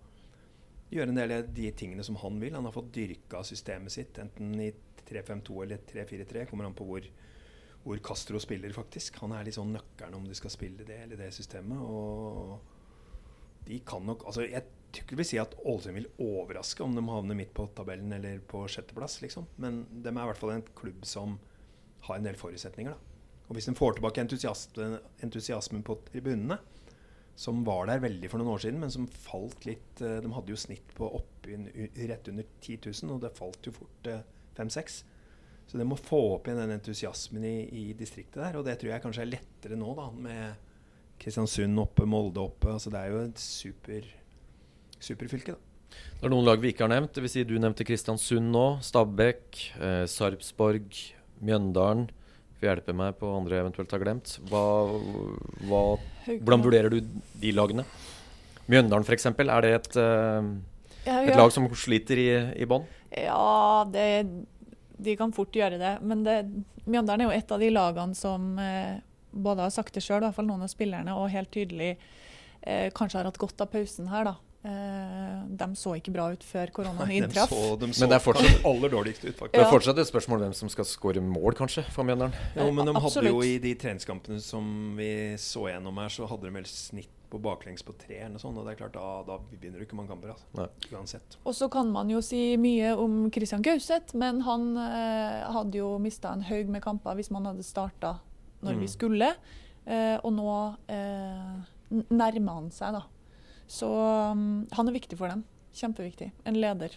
gjøre 0.95 1.13
en 1.13 1.21
del 1.21 1.37
av 1.37 1.53
de 1.57 1.69
tingene 1.79 2.05
som 2.07 2.19
han 2.21 2.41
vil. 2.43 2.57
Han 2.59 2.67
har 2.69 2.75
fått 2.75 2.93
dyrka 2.97 3.45
systemet 3.47 3.95
sitt, 3.95 4.19
enten 4.21 4.53
i 4.61 4.73
3-5-2 5.09 5.63
eller 5.65 5.85
3-4-3. 5.93 6.45
Kommer 6.51 6.69
an 6.69 6.77
på 6.77 6.87
hvor, 6.89 7.07
hvor 7.85 8.03
Castro 8.05 8.41
spiller, 8.43 8.75
faktisk. 8.75 9.21
Han 9.23 9.37
er 9.37 9.47
litt 9.47 9.57
sånn 9.57 9.73
nøkkelen 9.75 10.19
om 10.19 10.27
de 10.29 10.37
skal 10.37 10.53
spille 10.53 10.87
det 10.87 11.05
eller 11.07 11.21
det 11.23 11.31
systemet. 11.37 11.81
Og 11.81 12.74
de 13.69 13.79
kan 13.87 14.05
nok 14.05 14.27
altså 14.29 14.45
Jeg 14.47 14.67
tror 14.95 15.07
ikke 15.09 15.19
vil 15.19 15.27
si 15.27 15.41
at 15.43 15.57
Ålesund 15.65 15.97
vil 15.99 16.11
overraske 16.23 16.85
om 16.85 16.93
de 16.95 17.03
havner 17.09 17.39
midt 17.39 17.51
på 17.57 17.67
tabellen 17.75 18.13
eller 18.15 18.39
på 18.47 18.61
sjetteplass, 18.71 19.19
liksom. 19.25 19.49
Men 19.59 19.83
de 19.91 20.07
er 20.13 20.21
i 20.23 20.29
hvert 20.31 20.39
fall 20.39 20.55
en 20.55 20.69
klubb 20.79 21.03
som 21.09 21.39
har 22.07 22.21
en 22.21 22.29
del 22.29 22.39
forutsetninger. 22.39 22.95
da. 22.95 23.41
Og 23.49 23.57
hvis 23.57 23.67
de 23.69 23.75
får 23.77 23.97
tilbake 23.97 24.23
entusiasmen, 24.23 25.01
entusiasmen 25.25 25.83
på 25.85 25.99
tribunene, 26.13 26.61
som 27.35 27.65
var 27.67 27.89
der 27.91 28.05
veldig 28.05 28.31
for 28.31 28.39
noen 28.39 28.55
år 28.55 28.63
siden, 28.63 28.79
men 28.85 28.93
som 28.95 29.09
falt 29.11 29.65
litt 29.67 30.01
eh, 30.05 30.21
De 30.23 30.31
hadde 30.31 30.55
jo 30.55 30.61
snitt 30.61 30.93
på 30.95 31.09
opp 31.19 31.49
rett 31.49 32.31
under 32.31 32.47
10 32.61 32.79
000, 32.87 33.17
og 33.17 33.25
det 33.25 33.35
falt 33.35 33.67
jo 33.67 33.75
fort 33.75 34.11
5-6. 34.55 35.01
Så 35.67 35.81
de 35.81 35.87
må 35.89 35.99
få 35.99 36.21
opp 36.37 36.47
igjen 36.47 36.61
den 36.63 36.77
entusiasmen 36.77 37.45
i, 37.49 37.57
i, 37.67 37.85
distriktet 37.99 38.39
der, 38.43 38.61
og 38.61 38.67
det 38.69 38.77
tror 38.79 38.95
jeg 38.95 39.05
kanskje 39.05 39.25
er 39.25 39.33
lettere 39.33 39.79
nå, 39.81 39.91
da, 39.99 40.07
med 40.15 40.71
Kristiansund 41.21 41.81
oppe, 41.81 42.07
Molde 42.09 42.43
oppe. 42.43 42.73
altså 42.75 42.93
Det 42.93 43.01
er 43.01 43.13
jo 43.13 43.23
et 43.25 43.41
super, 43.41 44.09
superfylke, 45.01 45.55
da. 45.55 45.75
Det 45.95 46.27
er 46.27 46.33
noen 46.33 46.47
lag 46.47 46.61
vi 46.63 46.73
ikke 46.73 46.87
har 46.87 46.93
nevnt. 46.95 47.13
Det 47.15 47.23
vil 47.25 47.33
si 47.33 47.45
du 47.47 47.55
nevnte 47.61 47.87
Kristiansund 47.87 48.51
nå. 48.53 48.65
Stabæk, 48.85 49.61
eh, 49.79 50.05
Sarpsborg, 50.11 50.89
Mjøndalen. 51.45 52.09
Får 52.59 52.71
hjelpe 52.71 52.95
meg 52.97 53.17
på 53.21 53.31
andre 53.35 53.59
jeg 53.59 53.67
eventuelt 53.67 53.95
har 53.95 54.03
glemt. 54.03 54.37
Hva, 54.49 54.65
hva, 55.69 55.83
hvordan 56.31 56.65
vurderer 56.65 56.93
du 56.93 57.01
de 57.43 57.53
lagene? 57.55 57.85
Mjøndalen 58.71 59.05
f.eks. 59.05 59.29
Er 59.29 59.67
det 59.67 59.73
et, 59.77 59.97
uh, 60.01 60.53
et, 61.05 61.35
lag 61.37 61.53
som 61.53 61.69
sliter 61.77 62.21
i, 62.21 62.29
i 62.63 62.69
bånn? 62.69 62.87
Ja, 63.13 63.85
det, 63.93 64.07
de 64.97 65.17
kan 65.21 65.35
fort 65.37 65.53
gjøre 65.55 65.81
det. 65.83 65.97
Men 66.07 66.25
det, 66.25 66.39
Mjøndalen 66.87 67.27
er 67.27 67.29
jo 67.29 67.37
et 67.37 67.53
av 67.53 67.61
de 67.61 67.73
lagene 67.75 68.17
som 68.17 68.55
uh, 68.57 68.97
både 69.35 69.67
har 69.67 69.75
sagt 69.75 69.97
det 69.97 70.05
sjøl, 70.05 70.23
i 70.23 70.29
hvert 70.29 70.39
fall 70.39 70.49
noen 70.49 70.65
av 70.67 70.73
spillerne, 70.73 71.17
og 71.19 71.33
helt 71.35 71.53
tydelig 71.55 71.95
eh, 72.63 72.91
kanskje 72.95 73.21
har 73.21 73.31
hatt 73.31 73.41
godt 73.41 73.65
av 73.65 73.73
pausen 73.73 74.11
her. 74.13 74.31
da. 74.31 74.37
Eh, 74.65 75.41
de 75.61 75.67
så 75.77 75.93
ikke 75.99 76.13
bra 76.15 76.31
ut 76.33 76.45
før 76.47 76.71
koronaen 76.73 77.11
inntraff. 77.13 77.51
De 77.53 77.89
Men 77.91 78.09
det 78.09 78.17
er 78.17 78.23
fortsatt 78.25 78.65
aller 78.65 78.93
dårligst 78.95 79.27
ut, 79.27 79.35
faktisk. 79.37 79.59
Det 79.59 79.65
er 79.67 79.73
fortsatt 79.73 80.01
et 80.01 80.09
spørsmål 80.09 80.47
hvem 80.47 80.55
som 80.57 80.71
skal 80.73 80.89
skåre 80.89 81.21
mål, 81.21 81.53
kanskje, 81.59 81.85
for 81.93 82.09
Mjøndalen. 82.09 82.33
Jo, 82.57 82.71
men 82.73 82.89
de 82.89 82.95
hadde 82.97 83.27
jo 83.29 83.43
i 83.45 83.59
de 83.61 83.75
treningskampene 83.77 84.41
som 84.41 84.95
vi 84.97 85.11
så 85.41 85.69
gjennom 85.69 86.01
her, 86.01 86.15
så 86.15 86.31
hadde 86.31 86.49
de 86.49 86.57
vel 86.57 86.71
snitt 86.71 87.13
på 87.35 87.41
baklengs 87.43 87.83
på 87.85 87.93
tre 87.99 88.23
eller 88.23 88.39
noe 88.39 88.41
sånt. 88.41 88.57
Og 88.57 88.65
det 88.65 88.73
er 88.73 88.81
klart, 88.81 88.97
da, 88.97 89.21
da 89.27 89.37
begynner 89.53 89.83
du 89.83 89.85
ikke 89.85 89.99
mange 89.99 90.15
kamper. 90.15 90.33
Altså. 90.33 90.69
Uansett. 90.95 91.37
Og 91.45 91.57
så 91.59 91.69
kan 91.73 91.91
man 91.93 92.09
jo 92.13 92.23
si 92.25 92.55
mye 92.61 92.95
om 92.97 93.27
Christian 93.35 93.65
Gauseth, 93.67 94.17
men 94.17 94.41
han 94.47 94.71
eh, 94.81 95.43
hadde 95.59 95.83
jo 95.83 95.97
mista 96.01 96.33
en 96.33 96.47
haug 96.49 96.73
med 96.73 96.85
kamper 96.85 97.19
hvis 97.19 97.33
man 97.35 97.51
hadde 97.51 97.67
starta 97.67 98.17
når 98.65 98.77
mm. 98.77 98.83
vi 98.83 98.91
skulle. 98.93 99.31
Eh, 99.85 100.17
og 100.21 100.33
nå 100.33 100.53
eh, 100.93 102.05
nærmer 102.09 102.61
han 102.61 102.71
seg, 102.75 102.97
da. 102.97 103.05
Så 103.71 103.89
um, 103.89 104.65
han 104.77 104.89
er 104.89 104.97
viktig 104.97 105.19
for 105.21 105.33
dem. 105.33 105.45
Kjempeviktig. 105.75 106.31
En 106.49 106.59
leder. 106.61 106.97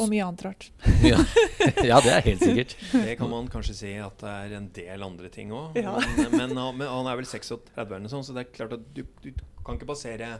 Og 0.00 0.08
mye 0.08 0.24
annet 0.24 0.44
rart. 0.46 0.68
ja. 1.10 1.18
ja. 1.90 1.98
det 2.00 2.12
er 2.14 2.24
helt 2.24 2.44
sikkert. 2.44 2.76
Det 2.92 3.16
kan 3.20 3.28
man 3.32 3.48
kanskje 3.52 3.76
si 3.76 3.92
at 4.00 4.16
det 4.22 4.32
er 4.32 4.56
en 4.56 4.70
del 4.72 5.04
andre 5.04 5.28
ting 5.32 5.52
òg. 5.52 5.76
Ja. 5.76 5.98
Men, 6.16 6.32
men, 6.38 6.56
men, 6.78 6.88
han 6.88 7.10
er 7.10 7.20
vel 7.20 7.28
36, 7.28 7.74
eller 7.82 8.08
sånn, 8.12 8.24
så 8.24 8.36
det 8.36 8.46
er 8.46 8.54
klart 8.54 8.76
at 8.78 8.86
du, 8.96 9.04
du 9.24 9.30
kan 9.66 9.76
ikke 9.76 9.90
basere 9.92 10.36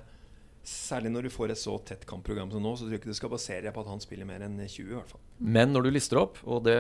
Særlig 0.62 1.10
når 1.10 1.26
du 1.26 1.32
får 1.34 1.50
et 1.50 1.58
så 1.58 1.72
tett 1.82 2.04
kampprogram 2.06 2.52
som 2.52 2.62
nå, 2.62 2.74
så 2.78 2.84
tror 2.84 2.94
jeg 2.94 3.02
ikke 3.02 3.10
du 3.10 3.18
skal 3.18 3.32
basere 3.32 3.64
deg 3.64 3.74
på 3.74 3.82
at 3.82 3.88
han 3.90 4.02
spiller 4.02 4.28
mer 4.28 4.44
enn 4.46 4.60
20. 4.60 4.84
i 4.84 4.94
hvert 4.94 5.10
fall. 5.10 5.22
Men 5.42 5.72
når 5.74 5.88
du 5.88 5.90
lister 5.90 6.20
opp, 6.20 6.38
og 6.46 6.62
det, 6.68 6.76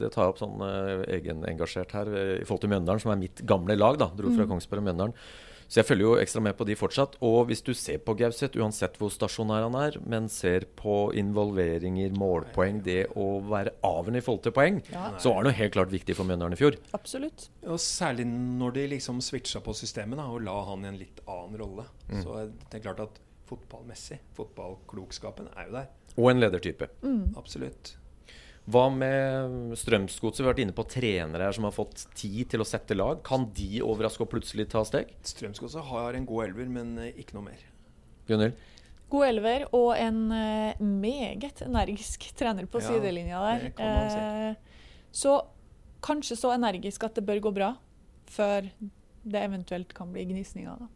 det 0.00 0.08
tar 0.14 0.24
jeg 0.24 0.32
opp 0.32 0.40
sånn 0.40 0.62
uh, 0.64 1.04
egenengasjert 1.18 1.92
her 1.98 2.10
i 2.38 2.46
forhold 2.46 2.64
til 2.64 2.72
Mjøndalen, 2.72 3.02
som 3.04 3.12
er 3.12 3.20
mitt 3.20 3.44
gamle 3.48 3.76
lag, 3.76 4.00
da, 4.00 4.08
dro 4.16 4.32
fra 4.32 4.46
mm. 4.46 4.50
Kongsberg 4.54 4.80
og 4.80 4.88
Mjøndalen, 4.88 5.18
Så 5.68 5.80
jeg 5.80 5.86
følger 5.88 6.06
jo 6.06 6.16
ekstra 6.22 6.40
med 6.44 6.54
på 6.56 6.64
de 6.68 6.76
fortsatt. 6.78 7.16
Og 7.26 7.48
hvis 7.48 7.62
du 7.66 7.72
ser 7.74 7.98
på 7.98 8.14
Gauseth, 8.18 8.54
uansett 8.58 8.96
hvor 9.00 9.10
stasjonær 9.10 9.64
han 9.66 9.74
er, 9.80 9.96
men 10.06 10.28
ser 10.30 10.66
på 10.78 11.10
involveringer, 11.18 12.14
målpoeng, 12.14 12.82
det 12.86 13.08
å 13.18 13.26
være 13.50 13.72
avgjørende 13.82 14.22
i 14.22 14.26
forhold 14.26 14.42
til 14.46 14.54
poeng, 14.56 14.78
Ja. 14.92 15.10
så 15.18 15.32
var 15.34 15.42
det 15.42 15.50
noe 15.50 15.58
helt 15.58 15.72
klart 15.74 15.90
viktig 15.90 16.14
for 16.14 16.24
Mjøndalen 16.24 16.52
i 16.54 16.60
fjor. 16.60 16.76
Absolutt. 16.94 17.48
Og 17.66 17.78
særlig 17.82 18.26
når 18.30 18.74
de 18.78 18.86
liksom 18.94 19.20
switcha 19.20 19.60
på 19.60 19.74
systemet 19.74 20.16
da, 20.18 20.28
og 20.30 20.42
la 20.46 20.56
han 20.70 20.84
i 20.84 20.88
en 20.88 20.98
litt 20.98 21.20
annen 21.26 21.58
rolle. 21.58 21.86
Mm. 22.08 22.22
Så 22.22 22.38
det 22.70 22.78
er 22.80 22.84
klart 22.86 23.00
at 23.00 23.18
fotballmessig, 23.46 24.18
fotballklokskapen 24.38 25.48
er 25.56 25.66
jo 25.68 25.72
der. 25.80 25.88
Og 26.16 26.30
en 26.30 26.40
ledertype. 26.40 26.88
Absolutt. 27.36 27.96
Hva 28.66 28.88
med 28.90 29.76
Strømsgodset? 29.78 30.40
Vi 30.42 30.46
har 30.46 30.52
vært 30.54 30.62
inne 30.64 30.74
på 30.74 30.84
trenere 30.90 31.46
her 31.46 31.54
som 31.54 31.68
har 31.68 31.74
fått 31.76 32.00
tid 32.18 32.48
til 32.50 32.64
å 32.64 32.66
sette 32.66 32.96
lag. 32.98 33.20
Kan 33.26 33.44
de 33.54 33.80
overraske 33.86 34.24
og 34.24 34.30
plutselig 34.32 34.66
ta 34.72 34.82
steg? 34.88 35.12
Strømsgodset 35.22 35.86
har 35.86 36.18
en 36.18 36.26
god 36.26 36.48
elver, 36.48 36.66
men 36.74 36.96
eh, 36.98 37.12
ikke 37.22 37.36
noe 37.38 37.46
mer. 37.46 37.62
Gunnhild? 38.26 38.56
God 39.12 39.22
elver 39.28 39.68
og 39.70 39.92
en 40.02 40.18
eh, 40.34 40.80
meget 40.82 41.62
energisk 41.62 42.26
trener 42.34 42.66
på 42.66 42.82
Ja, 42.82 42.88
sidelinja 42.90 43.44
der. 43.44 43.60
det 43.68 43.72
kan 43.78 43.92
man 43.94 44.10
si. 44.10 44.18
Eh, 44.18 44.82
så 45.14 45.36
kanskje 46.02 46.34
så 46.42 46.50
energisk 46.56 47.06
at 47.06 47.14
det 47.14 47.22
bør 47.28 47.38
gå 47.46 47.54
bra, 47.54 47.70
før 48.26 48.66
det 49.26 49.44
eventuelt 49.46 49.94
kan 49.94 50.10
bli 50.10 50.26
gnisninger. 50.26 50.88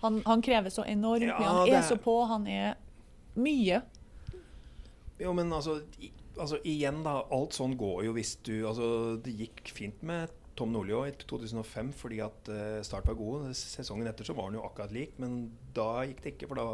Han, 0.00 0.22
han 0.24 0.40
krever 0.44 0.72
så 0.72 0.88
enormt 0.88 1.28
Ja, 1.28 1.36
mye. 1.36 1.52
Han 1.52 1.68
er 1.68 1.76
er- 1.82 1.86
så 1.92 2.00
på, 2.00 2.16
han 2.32 2.48
er 2.48 2.74
mye. 3.36 3.82
Jo, 5.20 5.36
men 5.36 5.52
altså, 5.52 5.82
altså 6.38 6.58
igjen, 6.66 7.02
da. 7.06 7.20
Alt 7.34 7.56
sånn 7.56 7.76
går 7.80 8.06
jo 8.08 8.16
hvis 8.16 8.36
du 8.46 8.54
Altså, 8.68 8.88
det 9.22 9.36
gikk 9.38 9.70
fint 9.74 10.02
med 10.06 10.32
Tom 10.58 10.72
Nordli 10.74 10.94
i 11.08 11.14
2005 11.18 11.92
fordi 11.98 12.20
at 12.22 12.50
eh, 12.52 12.80
Start 12.86 13.08
var 13.10 13.18
god. 13.18 13.52
Sesongen 13.58 14.10
etter 14.10 14.26
så 14.26 14.36
var 14.36 14.50
han 14.50 14.58
jo 14.58 14.66
akkurat 14.66 14.94
lik, 14.94 15.16
men 15.22 15.48
da 15.76 16.04
gikk 16.08 16.22
det 16.24 16.34
ikke, 16.36 16.50
for 16.52 16.60
da 16.60 16.68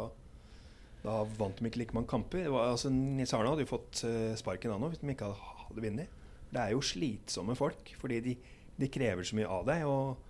da 1.01 1.21
vant 1.37 1.57
de 1.57 1.65
ikke 1.65 1.81
like 1.81 1.97
mange 1.97 2.09
kamper. 2.11 2.47
Var, 2.53 2.73
altså, 2.75 2.91
Nils 2.93 3.33
Arne 3.33 3.53
hadde 3.53 3.65
jo 3.65 3.71
fått 3.71 4.03
eh, 4.07 4.33
sparken 4.39 4.73
da 4.73 4.77
nå 4.77 4.91
hvis 4.91 5.01
de 5.01 5.13
ikke 5.13 5.31
hadde, 5.33 5.81
vunnet. 5.81 6.19
Det 6.51 6.59
er 6.59 6.73
jo 6.75 6.83
slitsomme 6.83 7.55
folk, 7.57 7.93
fordi 7.97 8.19
de, 8.25 8.35
de 8.77 8.89
krever 8.91 9.25
så 9.25 9.37
mye 9.37 9.49
av 9.49 9.65
deg. 9.69 9.85
Og, 9.87 10.27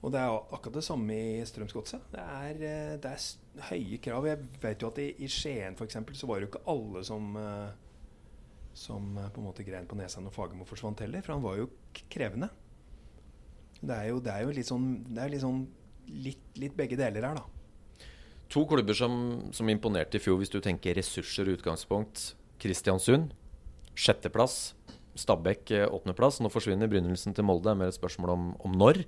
og 0.00 0.14
det 0.14 0.22
er 0.22 0.34
akkurat 0.56 0.80
det 0.80 0.86
samme 0.86 1.14
i 1.14 1.44
Strømsgodset. 1.46 2.10
Det 2.14 2.24
er, 2.24 2.64
eh, 2.70 2.94
det 3.02 3.12
er 3.12 3.22
høye 3.70 3.98
krav. 4.02 4.26
Jeg 4.28 4.38
vet 4.62 4.82
jo 4.82 4.90
at 4.92 4.98
i, 5.02 5.08
i 5.24 5.28
Skien 5.30 5.78
eksempel, 5.78 6.16
så 6.16 6.28
var 6.30 6.38
det 6.38 6.48
jo 6.48 6.52
ikke 6.52 6.66
alle 6.70 7.04
som 7.06 7.32
eh, 7.40 7.70
som 8.74 9.16
eh, 9.18 9.30
på 9.30 9.40
en 9.40 9.48
måte 9.48 9.66
grein 9.66 9.88
på 9.88 9.98
nesa 9.98 10.22
når 10.22 10.34
Fagermo 10.34 10.66
forsvant 10.68 11.02
heller, 11.04 11.24
for 11.24 11.36
han 11.36 11.44
var 11.44 11.58
jo 11.60 11.70
krevende. 12.12 12.50
Det 13.80 13.96
er 13.96 14.10
jo, 14.10 14.20
det 14.20 14.32
er 14.34 14.44
jo 14.44 14.54
litt 14.54 14.68
sånn 14.68 14.88
litt 15.16 15.42
sånn 15.42 15.64
litt, 16.10 16.42
litt 16.60 16.76
begge 16.76 16.98
deler 17.00 17.26
her, 17.26 17.40
da. 17.40 17.46
To 18.50 18.64
klubber 18.66 18.96
som, 18.98 19.14
som 19.54 19.68
imponerte 19.70 20.18
i 20.18 20.22
fjor, 20.22 20.40
hvis 20.40 20.50
du 20.50 20.58
tenker 20.62 20.96
ressurser 20.98 21.46
og 21.46 21.60
utgangspunkt. 21.60 22.32
Kristiansund, 22.60 23.30
sjetteplass. 23.94 24.72
Stabæk, 25.20 25.70
eh, 25.76 25.86
åttendeplass. 25.86 26.40
Nå 26.42 26.50
forsvinner 26.50 26.90
begynnelsen 26.90 27.36
til 27.36 27.46
Molde. 27.46 27.76
Mer 27.78 27.92
et 27.92 27.98
spørsmål 27.98 28.34
om, 28.34 28.48
om 28.66 28.74
når. 28.74 29.04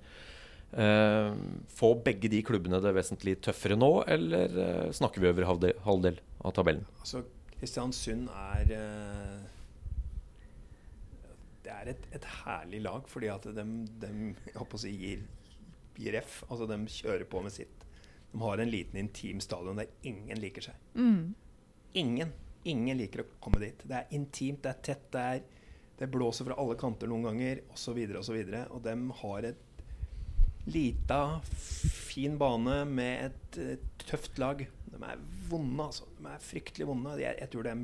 Eh, 0.72 1.34
får 1.68 1.98
begge 2.04 2.30
de 2.32 2.38
klubbene 2.48 2.80
det 2.80 2.94
vesentlig 2.96 3.36
tøffere 3.44 3.76
nå, 3.76 3.90
eller 4.08 4.54
eh, 4.62 4.92
snakker 4.96 5.20
vi 5.20 5.28
over 5.28 5.44
halvdel, 5.44 5.74
halvdel 5.84 6.20
av 6.40 6.54
tabellen? 6.56 6.86
Altså, 7.02 7.20
Kristiansund 7.58 8.30
er 8.32 8.72
eh, 8.78 9.42
Det 11.62 11.74
er 11.74 11.90
et, 11.92 12.06
et 12.16 12.28
herlig 12.40 12.80
lag, 12.86 13.04
fordi 13.10 13.28
at 13.30 13.50
de, 13.52 13.66
jeg 14.48 14.64
å 14.64 14.80
si, 14.80 14.94
gir, 14.96 15.26
gir 16.00 16.16
F. 16.22 16.40
Altså, 16.48 16.66
de 16.70 16.78
kjører 16.96 17.28
på 17.28 17.44
med 17.44 17.54
sitt. 17.54 17.84
De 18.32 18.40
har 18.40 18.62
en 18.62 18.72
liten, 18.72 18.96
intim 19.02 19.42
stadion 19.44 19.76
der 19.76 19.92
ingen 20.08 20.40
liker 20.40 20.70
seg. 20.70 20.86
Mm. 20.96 21.34
Ingen. 22.00 22.32
Ingen 22.64 22.96
liker 22.96 23.26
å 23.26 23.28
komme 23.44 23.60
dit. 23.60 23.84
Det 23.84 23.98
er 23.98 24.16
intimt, 24.16 24.62
det 24.64 24.72
er 24.72 24.80
tett, 24.88 25.04
det, 25.12 25.26
er, 25.36 25.84
det 26.00 26.08
blåser 26.14 26.48
fra 26.48 26.56
alle 26.62 26.78
kanter 26.80 27.10
noen 27.12 27.28
ganger, 27.28 27.60
osv., 27.76 28.00
osv. 28.22 28.40
Og, 28.40 28.56
og 28.72 28.82
de 28.88 28.96
har 29.20 29.50
et 29.52 29.68
lita, 30.70 31.40
fin 31.44 32.36
bane 32.38 32.82
med 32.88 33.30
et 33.30 33.58
tøft 34.06 34.38
lag. 34.38 34.62
De 34.92 35.00
er 35.00 35.24
vonde, 35.50 35.88
altså. 35.88 36.06
De 36.18 36.28
er 36.30 36.44
fryktelig 36.44 36.86
vonde. 36.88 37.16
Jeg, 37.22 37.38
jeg 37.40 37.50
tror 37.52 37.66
de 37.66 37.76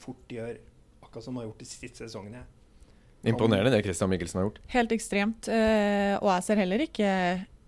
fort 0.00 0.36
gjør 0.36 0.58
akkurat 1.02 1.24
som 1.24 1.34
de 1.34 1.42
har 1.42 1.48
gjort 1.48 1.64
de 1.64 1.68
siste 1.70 2.04
sesongene. 2.04 2.44
Imponerende 3.26 3.72
det 3.74 3.82
Christian 3.82 4.10
Michelsen 4.12 4.38
har 4.38 4.48
gjort. 4.48 4.62
Helt 4.70 4.92
ekstremt. 4.94 5.48
eh, 5.50 6.14
og 6.20 6.30
jeg 6.30 6.46
ser 6.46 6.60
heller 6.62 6.84
ikke 6.84 7.10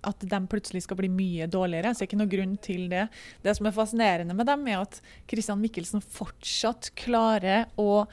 at 0.09 0.22
de 0.30 0.39
plutselig 0.47 0.84
skal 0.84 1.01
bli 1.01 1.11
mye 1.11 1.49
dårligere. 1.51 1.91
Jeg 1.91 1.99
ser 1.99 2.09
ikke 2.09 2.20
noe 2.20 2.30
grunn 2.30 2.55
til 2.62 2.86
det. 2.93 3.09
Det 3.43 3.57
som 3.59 3.66
er 3.66 3.74
fascinerende 3.74 4.36
med 4.36 4.47
dem, 4.47 4.62
er 4.70 4.84
at 4.84 5.01
Christian 5.30 5.61
Michelsen 5.62 6.05
fortsatt 6.05 6.93
klarer 6.99 7.66
å 7.80 8.05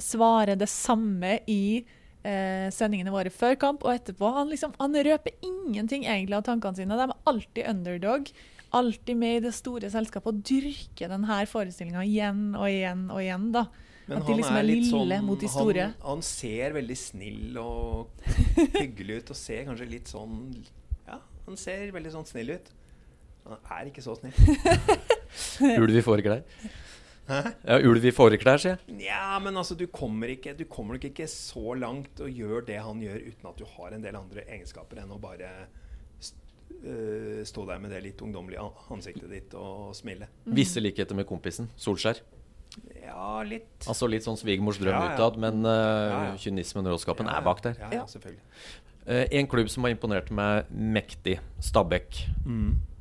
svare 0.00 0.56
det 0.56 0.68
samme 0.72 1.38
i 1.48 1.84
eh, 2.26 2.66
sendingene 2.74 3.14
våre 3.14 3.30
før 3.32 3.56
kamp 3.62 3.86
og 3.86 3.94
etterpå. 3.94 4.28
Han, 4.34 4.50
liksom, 4.52 4.74
han 4.80 4.98
røper 5.08 5.34
ingenting 5.46 6.06
egentlig 6.06 6.38
av 6.38 6.44
tankene 6.48 6.78
sine. 6.80 6.98
De 6.98 7.06
er 7.08 7.16
alltid 7.32 7.72
underdog. 7.72 8.30
Alltid 8.76 9.16
med 9.16 9.38
i 9.38 9.42
det 9.46 9.54
store 9.56 9.88
selskapet 9.92 10.32
og 10.32 10.40
dyrker 10.44 11.12
denne 11.12 11.42
forestillinga 11.48 12.02
igjen 12.04 12.48
og 12.58 12.66
igjen 12.68 13.04
og 13.14 13.22
igjen. 13.22 13.50
da. 13.54 13.68
Men 14.06 14.20
At 14.20 14.28
de 14.28 14.36
liksom 14.38 14.56
er 14.58 14.66
lille 14.66 15.20
mot 15.26 15.40
de 15.40 15.50
store. 15.50 15.86
Han, 15.90 16.08
han 16.12 16.24
ser 16.26 16.74
veldig 16.76 16.96
snill 16.98 17.60
og 17.62 18.26
hyggelig 18.80 19.22
ut 19.22 19.32
og 19.34 19.38
ser 19.38 19.64
kanskje 19.66 19.88
litt 19.90 20.10
sånn 20.12 20.36
Ja, 21.08 21.18
han 21.48 21.58
ser 21.58 21.88
veldig 21.94 22.12
sånn 22.14 22.28
snill 22.28 22.54
ut. 22.54 22.74
Han 23.46 23.58
er 23.78 23.90
ikke 23.90 24.02
så 24.02 24.14
snill. 24.18 24.34
Ulv 25.82 25.98
i 25.98 26.02
fåreklær. 26.02 26.42
Ja, 27.28 27.78
ulv 27.82 28.04
i 28.06 28.12
fåreklær, 28.14 28.60
sier 28.62 28.76
jeg. 28.76 28.96
Nja, 29.00 29.38
men 29.42 29.56
altså, 29.58 29.74
du 29.78 29.86
kommer, 29.90 30.30
ikke, 30.36 30.54
du 30.58 30.64
kommer 30.70 30.96
nok 30.98 31.08
ikke 31.08 31.26
så 31.30 31.74
langt 31.78 32.22
og 32.22 32.30
gjør 32.30 32.64
det 32.68 32.78
han 32.82 33.02
gjør, 33.02 33.18
uten 33.32 33.50
at 33.50 33.58
du 33.60 33.66
har 33.76 33.96
en 33.96 34.04
del 34.04 34.18
andre 34.18 34.44
egenskaper 34.46 35.02
enn 35.02 35.12
å 35.16 35.18
bare 35.22 35.50
øh, 36.84 37.42
stå 37.46 37.66
der 37.68 37.82
med 37.82 37.92
det 37.94 38.02
litt 38.04 38.22
ungdommelige 38.22 38.62
ansiktet 38.94 39.30
ditt 39.32 39.56
og 39.58 39.90
smile. 39.98 40.30
Visse 40.46 40.82
likheter 40.82 41.18
med 41.18 41.26
kompisen. 41.28 41.70
Solskjær. 41.80 42.22
Ja, 43.00 43.40
litt. 43.46 43.86
Altså 43.88 44.08
litt 44.10 44.26
sånn 44.26 44.36
svigermors 44.36 44.76
drøm 44.82 44.92
Ja, 44.92 45.04
ja. 45.06 45.14
utad, 45.16 45.38
men 45.40 45.62
uh, 45.64 45.70
Ja, 45.72 46.18
ja. 46.28 46.34
kynismen 46.42 46.86
og 46.90 46.96
råskapen 46.98 47.30
Ja, 47.30 47.38
er 47.38 47.46
bak 47.46 47.62
der. 47.64 47.78
Ja, 47.80 47.88
ja, 48.02 48.06
selvfølgelig. 48.10 48.42
Eh, 49.06 49.26
en 49.38 49.46
klubb 49.46 49.70
som 49.70 49.86
har 49.86 49.94
imponert 49.94 50.32
meg 50.34 50.66
mektig, 50.70 51.38
Stabæk. 51.62 52.24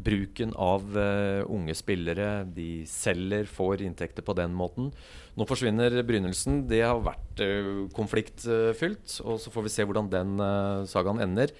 Bruken 0.05 0.51
av 0.61 0.83
eh, 1.01 1.41
unge 1.49 1.73
spillere. 1.73 2.43
De 2.45 2.83
selger, 2.89 3.49
får 3.49 3.81
inntekter 3.87 4.25
på 4.25 4.35
den 4.37 4.53
måten. 4.53 4.91
Nå 5.33 5.47
forsvinner 5.49 5.97
Brynelsen. 6.05 6.67
Det 6.69 6.83
har 6.85 7.01
vært 7.01 7.41
eh, 7.41 7.71
konfliktfylt. 7.97 9.17
og 9.25 9.41
så 9.41 9.53
får 9.53 9.65
vi 9.65 9.73
se 9.73 9.87
hvordan 9.87 10.11
den 10.13 10.37
sagaen 10.91 11.23
ender. 11.25 11.55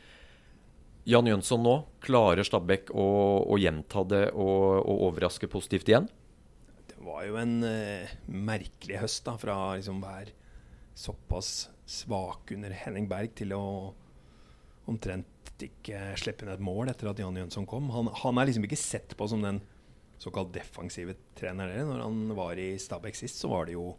Jan 1.06 1.28
Jønsson 1.30 1.62
nå, 1.62 1.80
klarer 2.02 2.46
Stabæk 2.46 2.93
å, 2.93 3.10
å 3.50 3.58
gjenta 3.62 4.06
det 4.10 4.24
og, 4.34 4.86
og 4.86 5.04
overraske 5.10 5.50
positivt 5.50 5.89
igjen? 5.89 6.08
Det 6.89 6.98
var 7.06 7.28
jo 7.28 7.38
en 7.38 7.60
uh, 7.62 8.16
merkelig 8.26 8.98
høst 9.04 9.22
da, 9.28 9.36
fra 9.38 9.76
liksom 9.78 10.00
være 10.02 10.34
såpass 10.98 11.68
svak 11.86 12.50
under 12.56 12.74
Henning 12.74 13.06
Berg 13.12 13.36
til 13.38 13.54
å 13.54 13.93
omtrent 14.91 15.63
ikke 15.63 16.15
slippe 16.19 16.43
inn 16.45 16.51
et 16.51 16.63
mål 16.63 16.91
etter 16.91 17.09
at 17.09 17.19
Jan 17.21 17.38
Jønsson 17.39 17.67
kom. 17.69 17.88
Han, 17.93 18.09
han 18.23 18.39
er 18.41 18.49
liksom 18.49 18.65
ikke 18.67 18.79
sett 18.79 19.15
på 19.17 19.27
som 19.31 19.43
den 19.45 19.61
såkalt 20.21 20.53
defensive 20.55 21.15
treneren. 21.38 21.88
Når 21.89 22.03
han 22.03 22.36
var 22.38 22.59
i 22.59 22.73
Stabæk 22.79 23.17
sist, 23.19 23.39
så 23.41 23.51
var 23.51 23.67
det 23.67 23.77
jo 23.77 23.93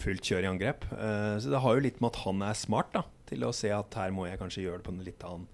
fullt 0.00 0.26
kjør 0.26 0.46
i 0.46 0.50
angrep. 0.50 0.86
Uh, 0.92 1.36
så 1.40 1.52
det 1.52 1.60
har 1.64 1.76
jo 1.76 1.84
litt 1.84 2.00
med 2.02 2.12
at 2.12 2.22
han 2.24 2.46
er 2.46 2.58
smart 2.58 2.94
da, 2.94 3.04
til 3.28 3.46
å 3.46 3.52
se 3.56 3.70
at 3.74 3.98
her 3.98 4.14
må 4.14 4.28
jeg 4.28 4.40
kanskje 4.40 4.64
gjøre 4.64 4.80
det 4.80 4.88
på 4.88 4.94
en 4.94 5.04
litt 5.06 5.26
annen 5.28 5.50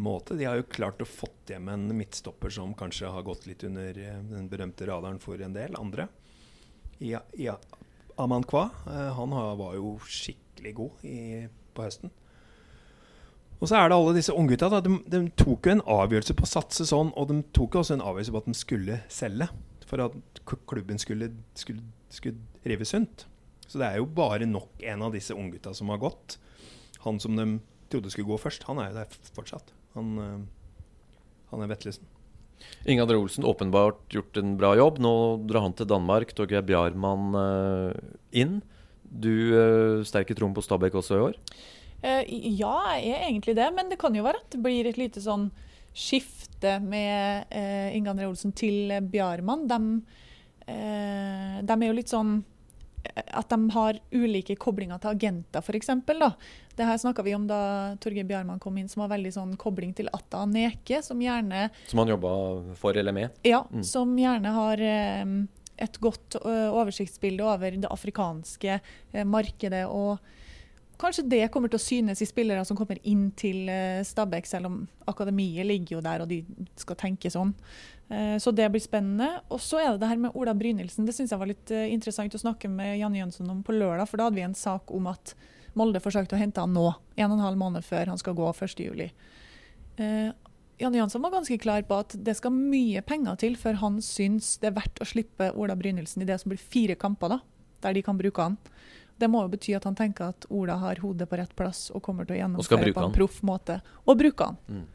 måte. 0.00 0.36
De 0.38 0.46
har 0.46 0.60
jo 0.60 0.68
klart 0.70 1.02
å 1.02 1.08
fått 1.08 1.50
hjem 1.50 1.68
en 1.72 1.88
midtstopper 1.98 2.52
som 2.54 2.72
kanskje 2.78 3.10
har 3.10 3.26
gått 3.26 3.48
litt 3.50 3.64
under 3.66 3.96
eh, 3.98 4.20
den 4.30 4.46
berømte 4.50 4.86
radaren 4.86 5.18
for 5.22 5.40
en 5.42 5.56
del 5.56 5.74
andre. 5.78 6.06
Ja, 7.02 7.24
ja. 7.34 7.56
Aman 8.20 8.44
Kwa. 8.46 8.68
uh, 8.86 9.10
han 9.16 9.34
var 9.58 9.74
jo 9.78 9.96
skikkelig 10.06 10.74
god 10.78 11.04
i, 11.08 11.20
på 11.74 11.86
høsten. 11.86 12.14
Og 13.60 13.68
så 13.68 13.76
er 13.76 13.90
det 13.90 13.96
alle 13.96 14.16
disse 14.16 14.34
unggutta. 14.34 14.80
De, 14.80 14.94
de 15.12 15.24
tok 15.38 15.68
jo 15.68 15.74
en 15.76 15.82
avgjørelse 15.84 16.36
på 16.36 16.46
å 16.46 16.48
satse 16.48 16.86
sånn, 16.88 17.12
og 17.12 17.28
de 17.28 17.40
tok 17.56 17.76
jo 17.76 17.82
også 17.82 17.98
en 17.98 18.04
avgjørelse 18.04 18.34
på 18.34 18.40
at 18.40 18.48
de 18.48 18.56
skulle 18.56 19.00
selge. 19.12 19.50
For 19.90 20.04
at 20.04 20.44
klubben 20.70 21.00
skulle, 21.02 21.32
skulle, 21.58 21.84
skulle 22.14 22.68
rive 22.68 22.86
sunt. 22.88 23.26
Så 23.66 23.78
det 23.78 23.86
er 23.86 24.00
jo 24.00 24.08
bare 24.10 24.48
nok 24.48 24.80
en 24.82 25.04
av 25.06 25.12
disse 25.14 25.36
unggutta 25.36 25.74
som 25.76 25.92
har 25.92 26.00
gått. 26.02 26.38
Han 27.04 27.20
som 27.22 27.36
de 27.36 27.46
trodde 27.92 28.12
skulle 28.12 28.30
gå 28.30 28.38
først, 28.40 28.64
han 28.68 28.80
er 28.80 28.90
jo 28.90 28.96
der 29.00 29.20
fortsatt. 29.36 29.74
Han, 29.96 30.16
eh, 30.22 30.80
han 31.52 31.64
er 31.64 31.70
Vetlesen. 31.70 32.08
Inge 32.88 33.04
André 33.04 33.16
Olsen 33.16 33.46
åpenbart 33.48 34.02
gjort 34.12 34.36
en 34.40 34.54
bra 34.60 34.72
jobb. 34.78 35.00
Nå 35.02 35.12
drar 35.48 35.64
han 35.64 35.76
til 35.76 35.88
Danmark. 35.90 36.32
Torgeir 36.36 36.64
Bjarmann 36.66 37.36
eh, 37.40 38.00
inn. 38.42 38.60
Du 39.10 39.32
uh, 39.50 40.06
sterk 40.06 40.28
i 40.30 40.36
troen 40.38 40.52
på 40.54 40.62
Stabæk 40.62 40.94
også 41.00 41.16
i 41.16 41.22
år? 41.24 41.38
Eh, 42.02 42.22
ja, 42.56 42.74
jeg 42.96 43.12
er 43.16 43.26
egentlig 43.28 43.54
det, 43.58 43.66
men 43.76 43.90
det 43.92 43.98
kan 44.00 44.14
jo 44.16 44.22
være 44.24 44.40
at 44.40 44.50
det 44.54 44.62
blir 44.64 44.86
et 44.88 44.96
lite 45.00 45.20
sånn 45.20 45.50
skifte 45.92 46.78
med 46.80 47.44
eh, 47.50 47.96
Inge 47.96 48.12
André 48.12 48.28
Olsen 48.30 48.52
til 48.56 48.92
Bjarmann, 49.10 49.66
de, 49.68 49.78
eh, 50.70 51.60
de 51.66 51.76
er 51.76 51.86
jo 51.90 51.96
litt 51.96 52.12
sånn 52.12 52.36
eh, 53.04 53.22
at 53.40 53.50
de 53.52 53.58
har 53.74 53.98
ulike 54.14 54.56
koblinger 54.60 55.00
til 55.02 55.10
agenter, 55.14 55.60
f.eks. 55.64 55.90
Det 56.78 56.86
her 56.88 56.96
snakka 57.02 57.24
vi 57.26 57.34
om 57.36 57.46
da 57.50 57.60
Torgeir 58.00 58.24
Bjarmann 58.28 58.60
kom 58.62 58.78
inn, 58.80 58.88
som 58.88 59.02
har 59.04 59.10
veldig 59.12 59.32
sånn 59.34 59.56
kobling 59.60 59.92
til 59.98 60.08
Atta 60.16 60.46
Neke, 60.48 61.02
som 61.04 61.20
gjerne 61.20 61.66
Som 61.90 62.00
han 62.04 62.14
jobba 62.14 62.30
for 62.80 62.96
eller 62.96 63.12
med? 63.16 63.30
Ja, 63.44 63.64
Mm. 63.70 63.82
som 63.84 64.16
gjerne 64.16 64.54
har 64.56 64.80
eh, 64.80 65.24
et 65.80 65.98
godt 66.00 66.36
oversiktsbilde 66.44 67.44
over 67.44 67.70
det 67.76 67.88
afrikanske 67.90 68.78
eh, 68.80 69.24
markedet. 69.24 69.86
og 69.88 70.18
Kanskje 71.00 71.24
det 71.32 71.46
kommer 71.52 71.70
til 71.72 71.78
å 71.80 71.82
synes 71.82 72.20
i 72.20 72.28
spillere 72.28 72.64
som 72.68 72.76
kommer 72.76 72.98
inn 73.08 73.30
til 73.38 73.70
eh, 73.72 74.02
Stabæk, 74.04 74.48
selv 74.48 74.68
om 74.68 74.74
akademiet 75.08 75.64
ligger 75.64 75.96
jo 75.96 76.02
der 76.04 76.24
og 76.24 76.28
de 76.28 76.42
skal 76.76 76.98
tenke 77.00 77.30
sånn. 77.32 77.54
Eh, 78.10 78.36
Så 78.42 78.52
det 78.52 78.66
blir 78.72 78.84
spennende. 78.84 79.30
Og 79.48 79.62
så 79.64 79.80
er 79.80 79.94
det 79.94 80.02
det 80.02 80.10
her 80.10 80.20
med 80.20 80.36
Ola 80.36 80.52
Brynildsen. 80.54 81.06
Det 81.08 81.14
syns 81.16 81.32
jeg 81.32 81.40
var 81.40 81.48
litt 81.48 81.72
eh, 81.72 81.88
interessant 81.94 82.36
å 82.36 82.42
snakke 82.42 82.68
med 82.68 82.98
Janne 83.00 83.22
Jønsson 83.22 83.48
om 83.48 83.62
på 83.64 83.72
lørdag, 83.72 84.10
for 84.10 84.20
da 84.20 84.28
hadde 84.28 84.40
vi 84.42 84.44
en 84.44 84.58
sak 84.58 84.92
om 84.92 85.08
at 85.08 85.34
Molde 85.78 86.02
forsøkte 86.02 86.34
å 86.34 86.40
hente 86.40 86.60
han 86.60 86.72
nå, 86.74 86.88
en 87.14 87.30
og 87.30 87.36
en 87.38 87.44
halv 87.46 87.58
måned 87.60 87.86
før 87.86 88.10
han 88.10 88.18
skal 88.18 88.34
gå 88.34 88.48
1.7. 88.52 89.10
Eh, 90.02 90.32
Janne 90.80 90.96
Jansson 90.96 91.22
var 91.22 91.34
ganske 91.34 91.58
klar 91.60 91.84
på 91.86 91.98
at 92.02 92.16
det 92.16 92.34
skal 92.38 92.54
mye 92.56 93.02
penger 93.06 93.36
til 93.42 93.56
før 93.60 93.76
han 93.82 94.00
syns 94.04 94.54
det 94.60 94.70
er 94.70 94.78
verdt 94.78 95.00
å 95.00 95.08
slippe 95.08 95.50
Ola 95.52 95.76
Brynildsen 95.76 96.24
i 96.24 96.28
det 96.28 96.40
som 96.40 96.52
blir 96.52 96.60
fire 96.60 96.96
kamper, 96.96 97.36
da, 97.36 97.40
der 97.84 97.96
de 97.96 98.02
kan 98.04 98.18
bruke 98.18 98.46
han. 98.48 98.56
Det 99.20 99.28
må 99.28 99.42
jo 99.44 99.50
bety 99.52 99.74
at 99.76 99.84
han 99.88 99.98
tenker 99.98 100.32
at 100.32 100.46
Ola 100.48 100.78
har 100.80 101.02
hodet 101.02 101.28
på 101.28 101.36
rett 101.36 101.52
plass 101.58 101.90
og 101.92 102.00
kommer 102.04 102.28
til 102.28 102.38
å 102.38 102.40
gjennomføre 102.40 102.94
på 102.96 103.04
en 103.04 103.14
proff 103.14 103.42
måte. 103.46 103.80
Og 104.06 104.16
bruke 104.20 104.48
han. 104.48 104.58
Mm. 104.70 104.88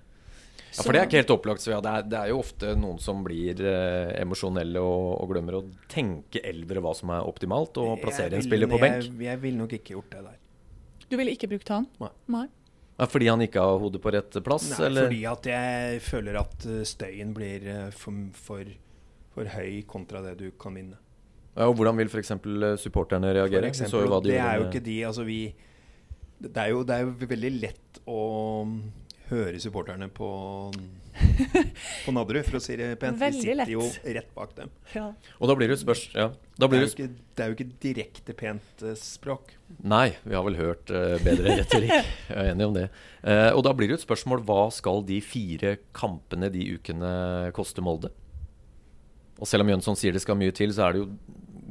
Ja, 0.75 0.83
for 0.83 0.91
det 0.91 0.99
er 0.99 1.07
ikke 1.07 1.19
helt 1.21 1.33
opplagt. 1.35 1.63
Så 1.63 1.71
ja, 1.71 1.79
det, 1.83 1.91
er, 1.91 2.07
det 2.11 2.17
er 2.19 2.31
jo 2.33 2.39
ofte 2.41 2.73
noen 2.79 2.97
som 2.99 3.21
blir 3.23 3.61
eh, 3.63 4.11
emosjonelle 4.19 4.81
og, 4.81 5.11
og 5.21 5.31
glemmer 5.31 5.59
å 5.59 5.63
tenke 5.91 6.41
eldre 6.43 6.83
hva 6.83 6.91
som 6.97 7.13
er 7.15 7.29
optimalt, 7.29 7.79
og 7.79 8.01
plassere 8.01 8.33
vil, 8.33 8.41
en 8.41 8.47
spiller 8.49 8.71
på 8.71 8.81
benk. 8.81 9.05
Jeg, 9.05 9.15
jeg 9.29 9.41
ville 9.45 9.61
nok 9.61 9.77
ikke 9.77 9.95
gjort 9.95 10.11
det 10.17 10.23
der. 10.25 10.41
Du 11.05 11.15
ville 11.21 11.35
ikke 11.37 11.49
brukt 11.53 11.71
han? 11.71 11.87
Nei. 12.33 12.47
Ja, 12.95 13.07
fordi 13.11 13.27
han 13.27 13.43
ikke 13.43 13.63
har 13.63 13.79
hodet 13.79 14.01
på 14.03 14.11
rett 14.15 14.37
plass, 14.43 14.67
Nei, 14.73 14.85
eller? 14.87 15.07
fordi 15.07 15.23
at 15.27 15.49
jeg 15.51 16.03
føler 16.03 16.41
at 16.41 16.67
eh, 16.67 16.83
støyen 16.87 17.33
blir 17.35 17.65
eh, 17.71 17.87
for, 17.95 18.21
for, 18.35 18.75
for 19.35 19.55
høy 19.55 19.81
kontra 19.87 20.23
det 20.25 20.37
du 20.41 20.47
kan 20.59 20.75
vinne. 20.79 20.99
Ja, 21.55 21.69
og 21.69 21.77
hvordan 21.79 21.95
vil 21.99 22.11
f.eks. 22.11 22.33
supporterne 22.83 23.31
reagere? 23.35 23.71
Eksempel, 23.71 23.93
så 23.93 24.03
jo 24.03 24.11
hva 24.11 24.19
de 24.23 24.33
det 24.33 24.41
er 24.43 24.59
jo 24.59 24.67
ikke 24.67 24.83
de 24.83 24.97
Altså, 25.07 25.23
vi 25.23 25.39
Det 26.43 26.57
er 26.59 26.73
jo, 26.73 26.83
det 26.83 26.97
er 26.97 27.05
jo 27.05 27.31
veldig 27.31 27.51
lett 27.61 28.01
å 28.11 28.21
høre 29.29 29.59
supporterne 29.63 30.09
på 30.13 30.29
på 32.05 32.13
Nadderud, 32.13 32.43
for 32.47 32.59
å 32.59 32.61
si 32.63 32.75
det 32.79 32.89
pent. 32.99 33.17
Veldig 33.19 33.39
Vi 33.39 33.53
sitter 33.55 33.71
jo 33.71 33.85
rett 34.17 34.31
bak 34.35 34.51
dem. 34.57 34.71
Ja. 34.91 35.05
Og 35.39 35.49
da 35.49 35.55
blir 35.57 35.71
det 35.71 35.77
spørs... 35.79 36.03
Ja, 36.11 36.27
da 36.59 36.67
Det 36.67 36.77
er, 36.77 36.83
jo 36.83 36.91
ikke, 36.91 37.07
det 37.07 37.45
er 37.45 37.51
jo 37.51 37.55
ikke 37.55 37.67
direkte 37.85 38.35
pent 38.37 38.83
eh, 38.83 38.97
språk. 38.99 39.55
Nei, 39.79 40.09
vi 40.25 40.35
har 40.35 40.43
vel 40.45 40.59
hørt 40.59 40.91
eh, 40.91 41.15
bedre 41.23 41.55
retorikk. 41.61 41.95
Jeg 42.29 42.35
er 42.35 42.51
enig 42.51 42.67
om 42.67 42.75
det. 42.75 42.89
Eh, 43.23 43.47
og 43.53 43.63
da 43.67 43.73
blir 43.75 43.89
det 43.89 43.95
jo 43.95 44.01
et 44.01 44.07
spørsmål 44.07 44.43
hva 44.47 44.67
skal 44.75 45.05
de 45.07 45.21
fire 45.23 45.77
kampene 45.95 46.51
de 46.53 46.67
ukene 46.75 47.15
koste 47.55 47.83
Molde? 47.85 48.11
Og 49.39 49.49
selv 49.49 49.65
om 49.65 49.71
Jønsson 49.73 49.97
sier 49.99 50.15
det 50.15 50.23
skal 50.23 50.37
mye 50.39 50.53
til, 50.55 50.75
så 50.75 50.87
er 50.87 50.95
det 50.95 51.03
jo 51.03 51.09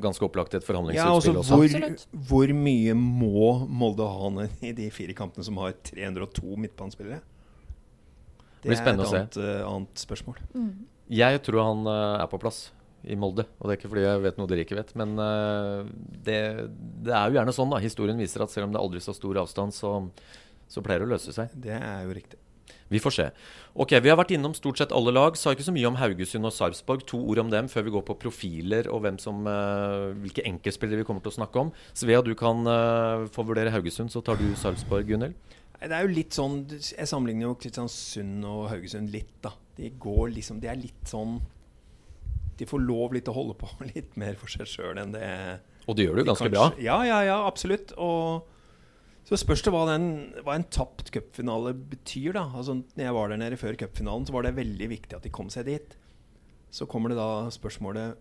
ganske 0.01 0.26
opplagt 0.26 0.55
et 0.55 0.64
Ja, 0.64 0.74
altså, 1.11 1.32
forhandlingsutspill 1.32 1.38
også. 1.40 2.09
hvor, 2.11 2.28
hvor 2.28 2.55
mye 2.55 2.95
må 2.99 3.51
Molde 3.68 4.07
ha 4.09 4.30
ned 4.30 4.64
i 4.64 4.72
de 4.72 4.88
fire 4.90 5.14
kampene 5.16 5.45
som 5.47 5.59
har 5.62 5.76
302 5.86 6.57
midtbanespillere? 6.57 7.20
Det 8.64 8.72
blir 8.72 8.80
spennende 8.80 9.05
er 9.05 9.11
å 9.11 9.12
se. 9.12 9.20
et 9.20 9.36
annet, 9.36 9.59
eh, 9.61 9.66
annet 9.68 10.05
spørsmål. 10.07 10.38
Mm. 10.55 10.70
Jeg 11.14 11.42
tror 11.45 11.61
han 11.62 11.86
eh, 11.86 12.22
er 12.22 12.30
på 12.32 12.40
plass 12.40 12.62
i 13.05 13.16
Molde. 13.20 13.45
Og 13.61 13.68
det 13.68 13.74
er 13.74 13.80
ikke 13.80 13.90
fordi 13.92 14.07
jeg 14.07 14.22
vet 14.24 14.38
noe 14.40 14.49
dere 14.49 14.64
ikke 14.64 14.78
vet, 14.78 14.95
men 14.97 15.12
eh, 15.20 15.90
det, 16.24 16.38
det 17.05 17.12
er 17.12 17.28
jo 17.28 17.38
gjerne 17.38 17.55
sånn, 17.57 17.74
da. 17.74 17.82
Historien 17.84 18.20
viser 18.20 18.45
at 18.45 18.55
selv 18.55 18.68
om 18.68 18.72
det 18.72 18.80
er 18.80 18.86
aldri 18.86 19.05
så 19.05 19.12
stor 19.16 19.42
avstand, 19.45 19.76
så, 19.76 19.92
så 20.70 20.84
pleier 20.84 21.05
det 21.05 21.11
å 21.11 21.12
løse 21.12 21.34
seg. 21.36 21.53
Det 21.53 21.76
er 21.76 22.07
jo 22.09 22.16
riktig. 22.16 22.40
Vi 22.95 23.01
får 23.03 23.14
se. 23.16 23.26
Ok, 23.74 23.97
Vi 24.05 24.11
har 24.12 24.16
vært 24.20 24.30
innom 24.36 24.55
stort 24.55 24.78
sett 24.78 24.92
alle 24.95 25.11
lag. 25.14 25.34
Sa 25.40 25.51
ikke 25.55 25.66
så 25.66 25.74
mye 25.74 25.88
om 25.90 25.97
Haugesund 25.99 26.47
og 26.47 26.55
Sarpsborg. 26.55 27.03
To 27.11 27.18
ord 27.32 27.42
om 27.42 27.51
dem 27.51 27.66
før 27.72 27.86
vi 27.88 27.95
går 27.97 28.05
på 28.07 28.16
profiler 28.22 28.86
og 28.92 29.03
hvem 29.03 29.18
som, 29.18 29.42
eh, 29.51 30.14
hvilke 30.22 30.45
enkeltspillere 30.47 31.03
vi 31.03 31.09
kommer 31.09 31.24
til 31.26 31.32
å 31.34 31.38
snakke 31.40 31.59
om. 31.64 31.72
Svea, 31.92 32.22
du 32.22 32.32
kan 32.38 32.62
eh, 32.70 33.26
få 33.34 33.42
vurdere 33.49 33.74
Haugesund, 33.74 34.14
så 34.14 34.22
tar 34.24 34.38
du 34.38 34.47
Sarpsborg, 34.55 35.09
Gunhild. 35.11 35.34
Det 35.84 35.92
er 35.92 36.07
jo 36.07 36.14
litt 36.16 36.32
sånn 36.32 36.62
Jeg 36.70 37.05
sammenligner 37.11 37.49
jo 37.51 37.57
Kristiansund 37.61 38.45
og 38.49 38.70
Haugesund 38.70 39.11
litt, 39.12 39.34
da. 39.45 39.51
De 39.76 39.90
går 40.01 40.30
liksom 40.32 40.61
De 40.62 40.68
er 40.70 40.78
litt 40.80 41.11
sånn 41.11 41.34
De 42.57 42.64
får 42.70 42.80
lov 42.86 43.12
litt 43.16 43.28
å 43.28 43.34
holde 43.36 43.57
på 43.59 43.68
litt 43.95 44.14
mer 44.16 44.38
for 44.40 44.49
seg 44.55 44.70
sjøl 44.70 45.01
enn 45.03 45.12
det 45.12 45.26
Og 45.90 45.99
det 45.99 46.07
gjør 46.07 46.16
du 46.16 46.22
de 46.22 46.28
ganske 46.30 46.47
kanskje- 46.47 46.55
bra. 46.55 46.70
Ja, 46.80 47.03
ja, 47.05 47.18
ja, 47.26 47.36
absolutt. 47.51 47.92
Og 48.01 48.47
så 49.25 49.39
spørs 49.41 49.62
det 49.64 49.72
hva, 49.72 49.87
den, 49.89 50.07
hva 50.45 50.59
en 50.59 50.66
tapt 50.68 51.09
cupfinale 51.14 51.72
betyr, 51.72 52.35
da. 52.37 52.45
Altså, 52.53 52.77
når 52.83 53.07
jeg 53.07 53.16
var 53.16 53.31
der 53.33 53.41
nede 53.41 53.57
før 53.61 53.79
cupfinalen, 53.81 54.27
så 54.29 54.35
var 54.37 54.45
det 54.45 54.57
veldig 54.59 54.89
viktig 54.91 55.16
at 55.16 55.25
de 55.25 55.33
kom 55.33 55.49
seg 55.53 55.64
dit. 55.70 55.97
Så 56.75 56.85
kommer 56.91 57.12
det 57.12 57.20
da 57.20 57.49
spørsmålet 57.55 58.18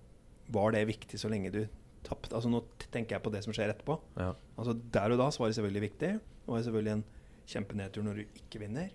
Var 0.53 0.73
det 0.75 0.83
viktig 0.87 1.17
så 1.19 1.31
lenge 1.31 1.51
du 1.51 1.63
tapte? 2.05 2.35
Altså, 2.35 2.51
nå 2.51 2.61
tenker 2.93 3.17
jeg 3.17 3.23
på 3.25 3.31
det 3.33 3.43
som 3.43 3.55
skjer 3.55 3.73
etterpå. 3.73 3.97
Ja. 4.19 4.33
Altså 4.55 4.77
Der 4.95 5.15
og 5.15 5.19
da 5.19 5.29
så 5.31 5.43
var 5.43 5.51
det 5.51 5.57
selvfølgelig 5.57 5.85
viktig. 5.89 6.11
Det 6.19 6.51
var 6.51 6.63
selvfølgelig 6.63 6.93
en 6.93 7.05
kjempenedtur 7.51 8.07
når 8.07 8.19
du 8.19 8.39
ikke 8.39 8.63
vinner. 8.63 8.89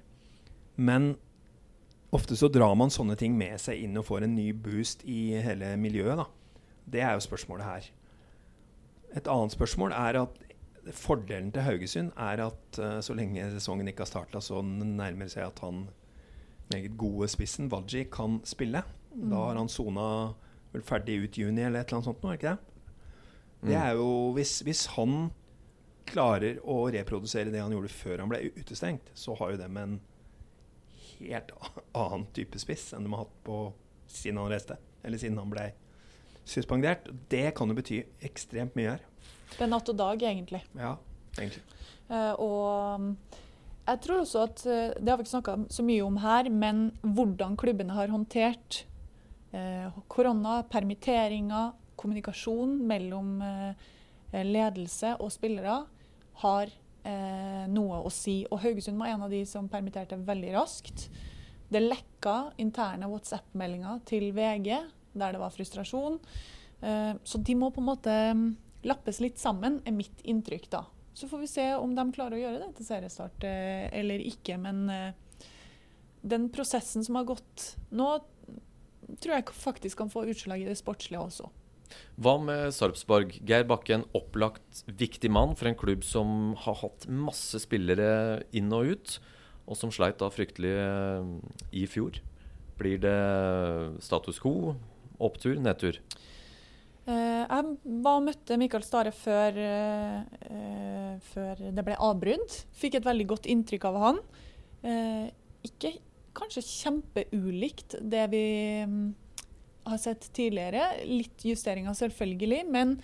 Men 0.76 1.16
ofte 2.14 2.36
så 2.38 2.48
drar 2.48 2.76
man 2.78 2.92
sånne 2.92 3.18
ting 3.20 3.36
med 3.36 3.60
seg 3.60 3.84
inn 3.84 3.96
og 4.00 4.06
får 4.08 4.24
en 4.24 4.36
ny 4.36 4.52
boost 4.56 5.04
i 5.04 5.36
hele 5.44 5.74
miljøet. 5.76 6.22
da. 6.22 6.28
Det 6.88 7.04
er 7.04 7.16
jo 7.16 7.24
spørsmålet 7.26 7.68
her. 7.68 7.90
Et 9.16 9.28
annet 9.28 9.52
spørsmål 9.52 9.92
er 9.92 10.22
at 10.22 10.40
fordelen 10.96 11.50
til 11.52 11.62
Haugesund 11.66 12.12
er 12.16 12.42
at 12.46 12.78
uh, 12.82 12.98
så 13.04 13.14
lenge 13.16 13.50
sesongen 13.54 13.88
ikke 13.90 14.04
har 14.06 14.10
starta, 14.12 14.40
så 14.44 14.62
nærmer 14.62 15.26
det 15.26 15.32
seg 15.34 15.46
at 15.48 15.58
han 15.64 15.88
meget 16.72 16.96
gode 17.00 17.28
spissen, 17.32 17.70
Waji, 17.72 18.04
kan 18.12 18.40
spille. 18.44 18.82
Da 19.14 19.36
har 19.48 19.56
han 19.56 19.68
sona 19.72 20.34
vel 20.74 20.82
ferdig 20.84 21.22
ut 21.24 21.38
juni 21.40 21.62
eller 21.64 21.80
et 21.80 21.88
eller 21.88 21.98
annet 21.98 22.08
sånt 22.10 22.22
nå, 22.22 22.28
er 22.32 22.38
ikke 22.40 22.50
det? 22.52 22.58
Det 23.58 23.74
Mm. 23.74 23.82
er 23.82 23.92
jo 23.98 24.10
hvis, 24.36 24.60
hvis 24.62 24.86
han 24.94 25.30
klarer 26.06 26.60
å 26.62 26.76
reprodusere 26.94 27.50
det 27.50 27.58
han 27.60 27.72
gjorde 27.74 27.88
før 27.90 28.20
han 28.22 28.28
ble 28.30 28.52
utestengt, 28.60 29.10
så 29.18 29.34
har 29.40 29.50
jo 29.50 29.56
dem 29.58 29.76
en 29.80 29.96
helt 31.18 31.50
annen 31.96 32.26
type 32.36 32.60
spiss 32.62 32.92
enn 32.94 33.02
de 33.08 33.10
har 33.10 33.24
hatt 33.24 33.34
på 33.48 33.56
siden 34.06 34.38
han 34.38 34.52
reiste. 34.52 34.76
Eller 35.02 35.18
siden 35.18 35.40
han 35.40 35.50
ble 35.50 35.72
suspendert. 36.48 37.08
Det 37.32 37.48
kan 37.58 37.68
jo 37.72 37.74
bety 37.80 37.98
ekstremt 38.24 38.76
mye 38.78 38.94
her. 38.94 39.02
Det 39.56 39.64
er 39.64 39.70
natt 39.70 39.90
og 39.90 39.98
dag, 39.98 40.22
egentlig. 40.30 40.62
Ja, 40.78 40.94
egentlig. 41.38 41.64
Uh, 42.08 42.34
og 42.40 43.00
mm, 43.00 43.08
jeg 43.88 44.00
tror 44.04 44.22
også 44.22 44.42
at 44.46 44.62
eh, 44.68 44.94
Det 44.96 45.08
har 45.08 45.16
vi 45.16 45.24
ikke 45.24 45.32
snakka 45.34 45.54
så 45.72 45.84
mye 45.84 46.04
om 46.04 46.16
her, 46.20 46.48
men 46.52 46.80
hvordan 47.00 47.56
klubbene 47.56 47.96
har 47.96 48.12
håndtert 48.12 48.82
uh, 49.54 49.92
korona, 50.12 50.62
permitteringer, 50.68 51.72
kommunikasjon 51.96 52.76
mellom 52.88 53.38
uh, 53.40 53.88
ledelse 54.32 55.14
og 55.16 55.32
spillere, 55.32 55.80
har 56.44 56.76
noe 57.72 58.02
å 58.04 58.10
si. 58.12 58.42
Og 58.52 58.58
Haugesund 58.60 58.98
var 59.00 59.08
en 59.08 59.22
av 59.24 59.30
de 59.32 59.38
som 59.48 59.64
permitterte 59.72 60.18
veldig 60.28 60.50
raskt. 60.52 61.06
Det 61.72 61.80
lekka 61.80 62.50
interne 62.60 63.08
WhatsApp-meldinger 63.08 64.02
til 64.04 64.26
VG 64.36 64.68
der 65.16 65.32
det 65.32 65.40
var 65.40 65.54
frustrasjon. 65.54 66.18
Så 67.24 67.40
de 67.48 67.56
må 67.56 67.70
på 67.72 67.80
en 67.80 67.88
måte 67.88 68.16
mm, 68.36 68.50
lappes 68.86 69.20
litt 69.22 69.40
sammen, 69.40 69.80
er 69.86 69.96
mitt 69.96 70.22
inntrykk 70.22 70.68
da. 70.70 70.84
Så 71.18 71.28
får 71.28 71.42
vi 71.42 71.50
se 71.50 71.66
om 71.74 71.94
de 71.96 72.04
klarer 72.14 72.38
å 72.38 72.42
gjøre 72.44 72.60
det 72.62 72.72
til 72.78 72.86
seriestart 72.86 73.46
eh, 73.48 73.88
eller 73.98 74.22
ikke. 74.22 74.58
Men 74.62 74.84
eh, 74.92 75.48
den 76.22 76.48
prosessen 76.54 77.02
som 77.06 77.18
har 77.18 77.26
gått 77.26 77.72
nå, 77.90 78.10
tror 79.18 79.34
jeg 79.34 79.56
faktisk 79.56 79.98
kan 79.98 80.12
få 80.12 80.28
utslag 80.30 80.62
i 80.62 80.68
det 80.68 80.78
sportslige 80.78 81.24
også. 81.24 81.50
Hva 82.20 82.36
med 82.42 82.68
Sarpsborg? 82.76 83.38
Geir 83.48 83.66
Bakke, 83.66 83.96
en 83.96 84.06
opplagt 84.16 84.84
viktig 84.86 85.30
mann 85.32 85.56
for 85.56 85.70
en 85.70 85.78
klubb 85.78 86.04
som 86.06 86.52
har 86.66 86.78
hatt 86.82 87.08
masse 87.08 87.58
spillere 87.64 88.44
inn 88.56 88.70
og 88.76 88.92
ut, 88.92 89.18
og 89.68 89.78
som 89.80 89.92
sleit 89.92 90.20
da 90.20 90.30
fryktelig 90.32 90.74
eh, 90.84 91.30
i 91.82 91.86
fjor. 91.90 92.20
Blir 92.78 93.00
det 93.02 93.18
status 94.04 94.38
quo, 94.42 94.76
opptur, 95.18 95.58
nedtur? 95.58 95.98
Eh, 97.08 97.44
jeg 97.48 97.92
var 98.04 98.18
og 98.18 98.26
møtte 98.26 98.58
Mikael 98.60 98.84
Stare 98.84 99.12
før, 99.16 99.56
eh, 99.56 101.14
før 101.30 101.62
det 101.72 101.84
ble 101.86 101.96
avbrudd. 101.96 102.56
Fikk 102.76 102.98
et 102.98 103.08
veldig 103.08 103.26
godt 103.30 103.48
inntrykk 103.48 103.86
av 103.88 103.96
han. 104.02 104.18
Eh, 104.84 105.30
ikke 105.64 105.94
kanskje 106.36 106.66
kjempeulikt 106.66 107.96
det 108.04 108.26
vi 108.30 108.44
mm, 108.84 109.14
har 109.88 110.02
sett 110.02 110.28
tidligere. 110.36 111.00
Litt 111.08 111.48
justeringer 111.48 111.96
selvfølgelig, 111.96 112.68
men 112.68 112.98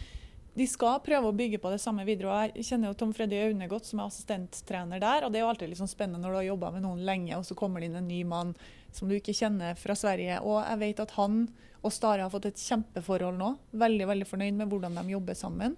de 0.55 0.67
skal 0.71 1.01
prøve 1.03 1.33
å 1.33 1.35
bygge 1.35 1.59
på 1.59 1.73
det 1.73 1.81
samme 1.83 2.05
videre. 2.07 2.53
Jeg 2.53 2.69
kjenner 2.69 2.93
jo 2.93 2.99
Tom 3.01 3.13
Freddy 3.17 3.41
Aune 3.41 3.67
godt, 3.73 3.89
som 3.89 4.03
er 4.03 4.11
assistenttrener 4.11 5.01
der. 5.03 5.25
og 5.25 5.33
Det 5.33 5.41
er 5.41 5.47
jo 5.47 5.51
alltid 5.51 5.73
sånn 5.81 5.91
spennende 5.91 6.23
når 6.23 6.31
du 6.31 6.41
har 6.43 6.51
jobba 6.53 6.71
med 6.77 6.85
noen 6.85 7.03
lenge, 7.09 7.35
og 7.41 7.49
så 7.49 7.57
kommer 7.59 7.81
det 7.81 7.89
inn 7.89 7.99
en 7.99 8.11
ny 8.11 8.21
mann 8.29 8.53
som 8.95 9.09
du 9.09 9.17
ikke 9.17 9.35
kjenner 9.35 9.75
fra 9.81 9.97
Sverige. 9.99 10.43
Og 10.45 10.61
jeg 10.61 10.83
vet 10.85 11.03
at 11.03 11.17
han 11.17 11.47
og 11.85 11.93
Stare 11.93 12.25
har 12.25 12.31
fått 12.33 12.47
et 12.49 12.61
kjempeforhold 12.61 13.37
nå. 13.39 13.51
Veldig 13.73 14.07
veldig 14.09 14.27
fornøyd 14.27 14.55
med 14.59 14.71
hvordan 14.73 14.95
de 14.99 15.05
jobber 15.13 15.37
sammen. 15.39 15.77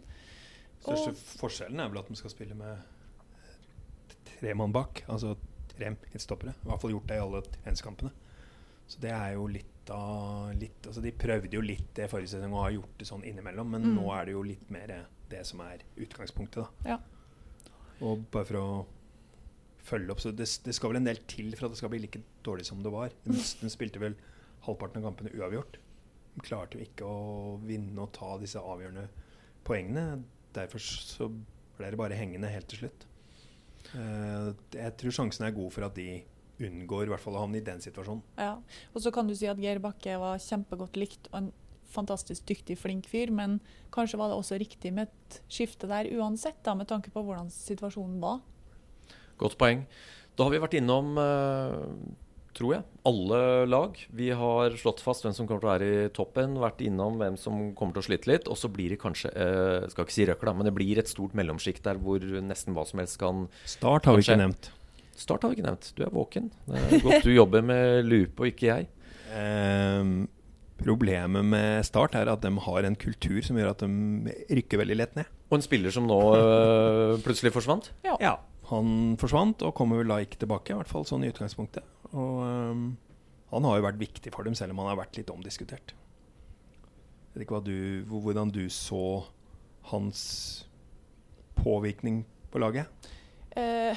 Største 0.81 1.15
forskjellen 1.41 1.81
er 1.83 1.89
vel 1.91 1.99
at 2.03 2.09
de 2.13 2.17
skal 2.21 2.31
spille 2.31 2.55
med 2.55 2.79
tre 4.39 4.55
mann 4.55 4.73
bak. 4.75 5.03
Altså 5.11 5.35
tre 5.73 5.91
midtstoppere. 5.95 6.55
I 6.63 6.69
hvert 6.71 6.83
fall 6.83 6.95
gjort 6.95 7.09
det 7.11 7.19
i 7.19 7.25
alle 7.25 7.43
treningskampene. 7.49 8.13
Så 8.87 9.01
det 9.03 9.11
er 9.11 9.33
jo 9.35 9.47
litt 9.51 9.91
av 9.91 10.53
litt, 10.59 10.87
altså 10.87 11.03
De 11.03 11.13
prøvde 11.15 11.55
jo 11.55 11.61
litt 11.63 11.89
det 11.95 12.09
forrige 12.11 12.33
sesong 12.37 12.53
og 12.55 12.65
har 12.65 12.73
gjort 12.77 12.97
det 12.99 13.07
sånn 13.07 13.25
innimellom, 13.27 13.69
men 13.71 13.83
Mm. 13.83 13.95
nå 14.01 14.07
er 14.15 14.25
det 14.27 14.33
jo 14.33 14.43
litt 14.43 14.71
mer 14.71 15.07
det 15.31 15.45
som 15.47 15.61
er 15.61 15.79
utgangspunktet. 15.97 16.67
da. 16.85 16.89
Ja. 16.91 16.99
Og 18.01 18.25
bare 18.31 18.45
for 18.45 18.55
å 18.57 18.87
følge 19.87 20.11
opp, 20.11 20.21
så 20.21 20.31
det, 20.35 20.47
det 20.65 20.75
skal 20.75 20.91
vel 20.91 20.97
en 20.97 21.05
del 21.05 21.17
til 21.27 21.53
for 21.57 21.67
at 21.67 21.73
det 21.73 21.79
skal 21.79 21.89
bli 21.91 21.99
like 22.01 22.21
dårlig 22.45 22.67
som 22.67 22.83
det 22.83 22.91
var. 22.93 23.11
Den, 23.25 23.35
de 23.35 23.71
spilte 23.71 23.99
vel 24.03 24.17
halvparten 24.67 24.99
av 25.05 25.13
kampene 25.13 25.31
uavgjort. 25.39 25.79
Klarte 26.45 26.79
jo 26.79 26.87
ikke 26.87 27.09
å 27.09 27.57
vinne 27.65 28.03
og 28.03 28.13
ta 28.17 28.35
disse 28.41 28.61
avgjørende 28.61 29.07
poengene. 29.67 30.23
Derfor 30.57 30.83
så 30.83 31.29
ble 31.77 31.93
det 31.93 32.01
bare 32.01 32.19
hengende 32.19 32.51
helt 32.53 32.69
til 32.73 32.85
slutt. 32.85 33.07
Uh, 33.93 34.51
jeg 34.75 34.97
tror 34.99 35.15
sjansen 35.15 35.47
er 35.47 35.55
god 35.55 35.71
for 35.73 35.87
at 35.87 35.97
de 35.97 36.25
unngår 36.67 37.07
i 37.07 37.13
hvert 37.13 37.23
fall 37.23 37.37
å 37.37 37.45
havne 37.45 37.61
i 37.61 37.65
den 37.65 37.83
situasjonen. 37.85 38.25
Ja. 38.41 38.57
Og 38.95 39.05
så 39.05 39.13
kan 39.15 39.29
du 39.29 39.35
si 39.37 39.49
at 39.51 39.61
Geir 39.61 39.81
Bakke 39.85 40.17
var 40.21 40.41
kjempegodt 40.43 40.99
likt 41.01 41.31
og 41.33 41.41
en 41.43 41.53
fantastisk 41.93 42.47
dyktig, 42.49 42.79
flink 42.81 43.07
fyr, 43.09 43.31
men 43.35 43.59
kanskje 43.95 44.19
var 44.21 44.33
det 44.33 44.39
også 44.41 44.59
riktig 44.61 44.93
med 44.97 45.09
et 45.09 45.41
skifte 45.53 45.89
der 45.91 46.09
uansett, 46.19 46.59
da, 46.67 46.75
med 46.75 46.89
tanke 46.91 47.13
på 47.15 47.23
hvordan 47.25 47.51
situasjonen 47.53 48.19
var. 48.23 48.41
Godt 49.41 49.59
poeng. 49.61 49.85
Da 50.37 50.47
har 50.47 50.53
vi 50.53 50.61
vært 50.61 50.77
innom, 50.81 51.15
eh, 51.21 51.77
tror 52.57 52.73
jeg, 52.77 52.85
alle 53.07 53.41
lag. 53.69 53.99
Vi 54.17 54.31
har 54.35 54.77
slått 54.81 55.03
fast 55.05 55.27
hvem 55.27 55.35
som 55.37 55.49
kommer 55.49 55.63
til 55.63 55.69
å 55.69 55.73
være 55.75 55.89
i 55.89 56.13
toppen, 56.17 56.57
vært 56.63 56.81
innom 56.87 57.19
hvem 57.21 57.37
som 57.41 57.59
kommer 57.77 57.97
til 57.97 58.05
å 58.05 58.07
slite 58.09 58.31
litt. 58.31 58.49
Og 58.53 58.59
så 58.59 58.71
blir 58.73 58.95
det 58.95 59.01
kanskje, 59.03 59.33
eh, 59.33 59.89
skal 59.93 60.07
ikke 60.07 60.17
si 60.17 60.27
røkla, 60.31 60.57
men 60.57 60.69
det 60.69 60.75
blir 60.77 60.99
et 60.99 61.11
stort 61.11 61.37
mellomsjikt 61.37 61.85
der 61.85 62.01
hvor 62.01 62.21
nesten 62.21 62.77
hva 62.77 62.87
som 62.89 63.03
helst 63.03 63.21
kan 63.21 63.47
Start 63.69 64.09
har 64.09 64.17
vi 64.17 64.25
ikke 64.25 64.41
nevnt. 64.41 64.71
Start 65.17 65.45
har 65.45 65.53
vi 65.53 65.59
ikke 65.59 65.69
nevnt. 65.69 65.93
Du 65.97 66.03
er 66.05 66.15
våken. 66.15 66.51
Det 66.67 66.81
er 66.81 67.05
godt 67.05 67.29
du 67.29 67.33
jobber 67.33 67.65
med 67.65 68.09
lupe 68.09 68.45
og 68.45 68.51
ikke 68.53 68.73
jeg. 68.73 68.89
Um, 69.37 70.29
problemet 70.81 71.45
med 71.45 71.85
Start 71.89 72.17
er 72.19 72.29
at 72.31 72.43
de 72.45 72.53
har 72.67 72.89
en 72.89 72.97
kultur 72.97 73.41
som 73.45 73.57
gjør 73.57 73.73
at 73.73 73.85
de 73.85 74.35
rykker 74.59 74.81
veldig 74.83 74.99
lett 74.99 75.17
ned. 75.17 75.33
Og 75.51 75.59
en 75.59 75.65
spiller 75.65 75.95
som 75.95 76.09
nå 76.09 76.19
eh, 76.35 77.17
plutselig 77.25 77.53
forsvant. 77.55 77.93
Ja. 78.05 78.17
Ja, 78.21 78.35
han 78.71 79.17
forsvant 79.21 79.63
og 79.63 79.75
kommer 79.79 80.01
vel 80.03 80.09
da 80.11 80.17
ikke 80.25 80.39
tilbake, 80.43 80.73
i 80.75 80.79
hvert 80.81 80.91
fall 80.91 81.05
sånn 81.07 81.25
i 81.25 81.31
utgangspunktet. 81.31 81.85
Og 82.13 82.41
um, 82.43 82.97
han 83.53 83.65
har 83.69 83.77
jo 83.79 83.85
vært 83.87 84.01
viktig 84.01 84.33
for 84.35 84.43
dem, 84.47 84.55
selv 84.59 84.75
om 84.75 84.81
han 84.83 84.89
har 84.91 84.99
vært 85.05 85.17
litt 85.21 85.31
omdiskutert. 85.31 85.95
Jeg 85.95 87.35
vet 87.41 87.45
ikke 87.47 87.61
du, 87.67 88.05
hvordan 88.11 88.51
du 88.51 88.65
så 88.73 89.03
hans 89.93 90.67
påvirkning 91.61 92.25
på 92.51 92.59
laget? 92.63 92.89
Eh, 93.57 93.97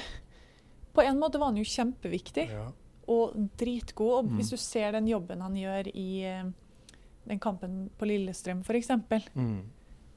på 0.94 1.02
en 1.02 1.18
måte 1.20 1.38
var 1.40 1.50
han 1.50 1.58
jo 1.60 1.64
kjempeviktig 1.66 2.46
og 3.10 3.34
dritgod. 3.58 4.12
Og 4.20 4.24
Mm. 4.30 4.36
hvis 4.38 4.50
du 4.50 4.56
ser 4.56 4.92
den 4.92 5.08
jobben 5.08 5.40
han 5.40 5.54
gjør 5.56 5.90
i 5.94 6.22
eh, 6.24 6.44
den 7.26 7.38
kampen 7.38 7.90
på 7.98 8.06
Lillestrøm 8.06 8.60
f.eks., 8.64 8.88
Mm. 9.34 9.62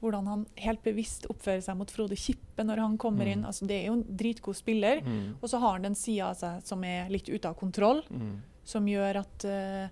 Hvordan 0.04 0.26
han 0.30 0.46
helt 0.60 0.82
bevisst 0.84 1.26
oppfører 1.32 1.62
seg 1.64 1.76
mot 1.80 1.90
Frode 1.90 2.16
Kippe 2.20 2.64
når 2.66 2.82
han 2.84 2.98
kommer 3.00 3.24
Mm. 3.24 3.32
inn. 3.32 3.44
Altså, 3.48 3.66
det 3.66 3.80
er 3.80 3.86
jo 3.88 3.96
en 3.98 4.04
dritgod 4.16 4.54
spiller. 4.56 5.00
Mm. 5.02 5.36
Og 5.42 5.48
så 5.48 5.58
har 5.60 5.72
han 5.78 5.82
den 5.88 5.94
sida 5.98 6.30
av 6.30 6.36
seg 6.36 6.62
som 6.62 6.84
er 6.84 7.08
litt 7.10 7.28
ute 7.28 7.48
av 7.48 7.56
kontroll, 7.56 8.02
Mm. 8.10 8.42
som 8.64 8.86
gjør 8.86 9.16
at 9.24 9.44
uh, 9.44 9.88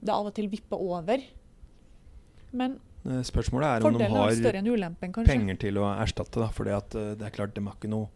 det 0.00 0.14
av 0.14 0.26
og 0.26 0.34
til 0.34 0.48
vipper 0.48 0.78
over. 0.80 1.20
Men 2.52 2.78
Eh, 3.06 3.22
Spørsmålet 3.24 3.80
er 3.80 3.86
om 3.86 3.96
de 3.96 4.04
har 4.04 4.32
ulempen, 4.68 5.12
penger 5.24 5.56
til 5.56 5.78
å 5.80 5.86
erstatte. 6.02 6.52
For 6.52 6.64
det 6.64 6.74
er 6.74 7.30
klart, 7.30 7.54
de 7.54 7.62
har 7.64 7.76
ikke 7.78 7.88
noe 7.88 8.08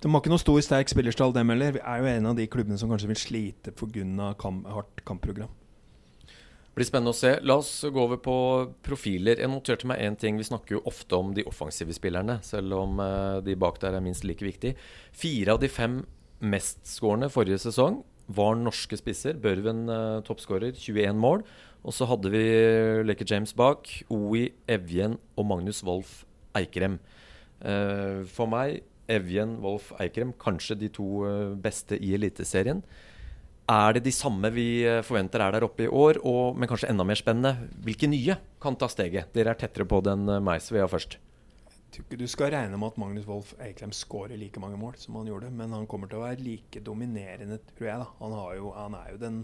de 0.00 0.08
har 0.08 0.20
ikke 0.22 0.30
noe 0.32 0.40
stor, 0.40 0.60
sterk 0.64 0.88
spillerstall, 0.88 1.32
dem 1.34 1.50
heller. 1.52 1.72
Vi 1.72 1.80
er 1.84 1.98
jo 2.00 2.06
en 2.06 2.26
av 2.30 2.36
de 2.36 2.46
klubbene 2.46 2.78
som 2.78 2.88
kanskje 2.88 3.08
vil 3.10 3.18
slite 3.20 3.72
pga. 3.74 4.34
Kamp, 4.38 4.64
hardt 4.66 5.02
kampprogram. 5.04 5.50
Blir 6.70 6.86
spennende 6.86 7.10
å 7.10 7.18
se. 7.18 7.32
La 7.42 7.56
oss 7.58 7.72
gå 7.82 7.98
over 7.98 8.20
på 8.22 8.34
profiler. 8.86 9.40
Jeg 9.42 9.50
noterte 9.50 9.88
meg 9.90 10.02
én 10.04 10.16
ting. 10.18 10.36
Vi 10.38 10.46
snakker 10.46 10.76
jo 10.76 10.84
ofte 10.86 11.18
om 11.18 11.32
de 11.34 11.42
offensive 11.50 11.94
spillerne, 11.96 12.38
selv 12.46 12.76
om 12.78 13.00
eh, 13.02 13.40
de 13.46 13.56
bak 13.58 13.80
der 13.82 13.96
er 13.98 14.04
minst 14.04 14.26
like 14.28 14.46
viktig. 14.46 14.76
Fire 15.10 15.56
av 15.56 15.62
de 15.64 15.70
fem 15.72 16.00
mestskårende 16.40 17.28
forrige 17.32 17.58
sesong 17.66 18.00
var 18.30 18.54
norske 18.54 18.96
spisser. 19.00 19.34
Børven 19.42 19.82
uh, 19.90 20.22
toppskårer, 20.24 20.76
21 20.78 21.18
mål. 21.18 21.42
Og 21.82 21.96
så 21.96 22.06
hadde 22.06 22.30
vi 22.30 22.44
Leke 23.02 23.26
James 23.26 23.52
bak. 23.56 23.90
OI, 24.12 24.46
Evjen 24.70 25.18
og 25.34 25.48
Magnus 25.50 25.82
Wolff 25.82 26.22
Eikrem. 26.56 27.00
Eh, 27.60 28.22
for 28.30 28.50
meg, 28.52 28.84
Evjen, 29.10 29.58
Wolff 29.64 29.90
Eikrem, 30.00 30.34
kanskje 30.38 30.76
de 30.80 30.90
to 30.92 31.24
beste 31.60 31.98
i 31.98 32.12
Eliteserien. 32.16 32.84
Er 33.70 33.94
det 33.94 34.02
de 34.02 34.12
samme 34.14 34.50
vi 34.50 34.82
eh, 34.88 35.02
forventer 35.06 35.44
er 35.44 35.54
der 35.54 35.66
oppe 35.66 35.84
i 35.84 35.90
år, 35.90 36.18
og, 36.26 36.56
men 36.58 36.70
kanskje 36.70 36.88
enda 36.90 37.06
mer 37.06 37.18
spennende? 37.18 37.68
Hvilke 37.84 38.08
nye 38.10 38.34
kan 38.62 38.78
ta 38.78 38.88
steget? 38.90 39.30
Dere 39.36 39.52
er 39.54 39.60
tettere 39.60 39.86
på 39.86 40.00
den 40.02 40.26
enn 40.26 40.46
meg, 40.46 40.62
så 40.64 40.74
vi 40.74 40.82
har 40.82 40.90
først. 40.90 41.18
Jeg 41.70 41.94
tror 41.94 42.06
ikke 42.06 42.20
du 42.20 42.30
skal 42.30 42.52
regne 42.54 42.78
med 42.78 42.92
at 42.92 42.98
Magnus 43.02 43.26
Wolff 43.26 43.54
Eikrem 43.62 43.92
skårer 43.94 44.38
like 44.38 44.62
mange 44.62 44.78
mål 44.78 44.98
som 44.98 45.18
han 45.20 45.30
gjorde, 45.30 45.50
men 45.54 45.74
han 45.74 45.88
kommer 45.90 46.10
til 46.10 46.20
å 46.20 46.26
være 46.26 46.42
like 46.42 46.82
dominerende, 46.86 47.58
tror 47.76 47.88
jeg. 47.88 48.02
da. 48.02 48.08
Han, 48.20 48.36
har 48.38 48.54
jo, 48.58 48.70
han, 48.74 48.96
er, 48.98 49.08
jo 49.14 49.20
den, 49.22 49.40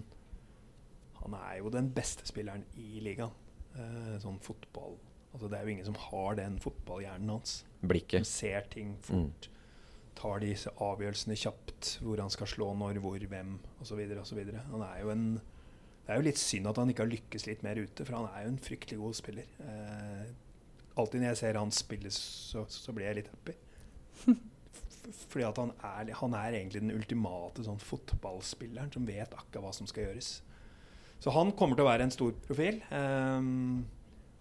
han 1.22 1.36
er 1.40 1.58
jo 1.60 1.74
den 1.74 1.90
beste 1.94 2.26
spilleren 2.26 2.66
i 2.82 3.02
ligaen. 3.02 3.34
Eh, 3.76 4.16
sånn 4.22 4.38
fotball 4.40 4.94
Altså 5.36 5.50
Det 5.52 5.58
er 5.58 5.66
jo 5.66 5.72
ingen 5.74 5.84
som 5.84 5.96
har 6.00 6.36
den 6.38 6.54
fotballhjernen 6.64 7.28
hans. 7.28 7.58
Som 7.66 7.90
Blikket. 7.90 8.24
ser 8.24 8.64
ting 8.72 8.94
fort. 9.04 9.50
Tar 10.16 10.40
disse 10.42 10.72
avgjørelsene 10.82 11.36
kjapt. 11.38 11.92
Hvor 12.04 12.22
han 12.22 12.32
skal 12.32 12.50
slå 12.50 12.70
når, 12.78 13.00
hvor, 13.04 13.20
hvem 13.32 13.58
osv. 13.84 14.00
osv. 14.22 14.42
Han 14.72 14.88
er 14.88 14.98
jo 15.02 15.12
en 15.14 15.28
Det 15.36 16.14
er 16.14 16.20
jo 16.20 16.26
litt 16.28 16.38
synd 16.38 16.68
at 16.70 16.78
han 16.78 16.90
ikke 16.92 17.02
har 17.02 17.10
lykkes 17.10 17.46
litt 17.48 17.62
mer 17.66 17.80
ute, 17.82 18.04
for 18.06 18.14
han 18.14 18.28
er 18.30 18.44
jo 18.44 18.50
en 18.52 18.60
fryktelig 18.62 18.98
god 19.00 19.16
spiller. 19.18 19.48
Eh, 19.58 20.28
alltid 20.94 21.22
når 21.22 21.32
jeg 21.32 21.38
ser 21.40 21.58
han 21.58 21.72
spille, 21.74 22.12
så, 22.14 22.62
så 22.70 22.94
blir 22.94 23.08
jeg 23.08 23.18
litt 23.18 23.32
happy. 23.32 23.56
Fordi 25.30 25.44
at 25.48 25.58
han 25.58 25.72
er, 25.82 26.12
han 26.20 26.36
er 26.38 26.60
egentlig 26.60 26.84
den 26.84 26.94
ultimate 26.94 27.66
sånn 27.66 27.82
fotballspilleren 27.82 28.94
som 28.94 29.06
vet 29.08 29.34
akkurat 29.34 29.66
hva 29.66 29.74
som 29.74 29.90
skal 29.90 30.06
gjøres. 30.06 30.30
Så 31.22 31.32
han 31.34 31.52
kommer 31.56 31.78
til 31.78 31.86
å 31.86 31.90
være 31.90 32.06
en 32.06 32.14
stor 32.14 32.34
profil. 32.46 32.80
Um, 32.90 33.86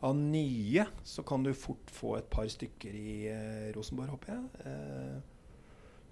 av 0.06 0.16
nye 0.18 0.86
så 1.08 1.24
kan 1.26 1.46
du 1.46 1.54
fort 1.58 1.92
få 1.94 2.18
et 2.20 2.28
par 2.30 2.50
stykker 2.52 2.98
i 3.00 3.14
uh, 3.32 3.70
Rosenborg, 3.76 4.12
håper 4.18 4.36
jeg. 4.36 4.68
Eh, 4.70 5.16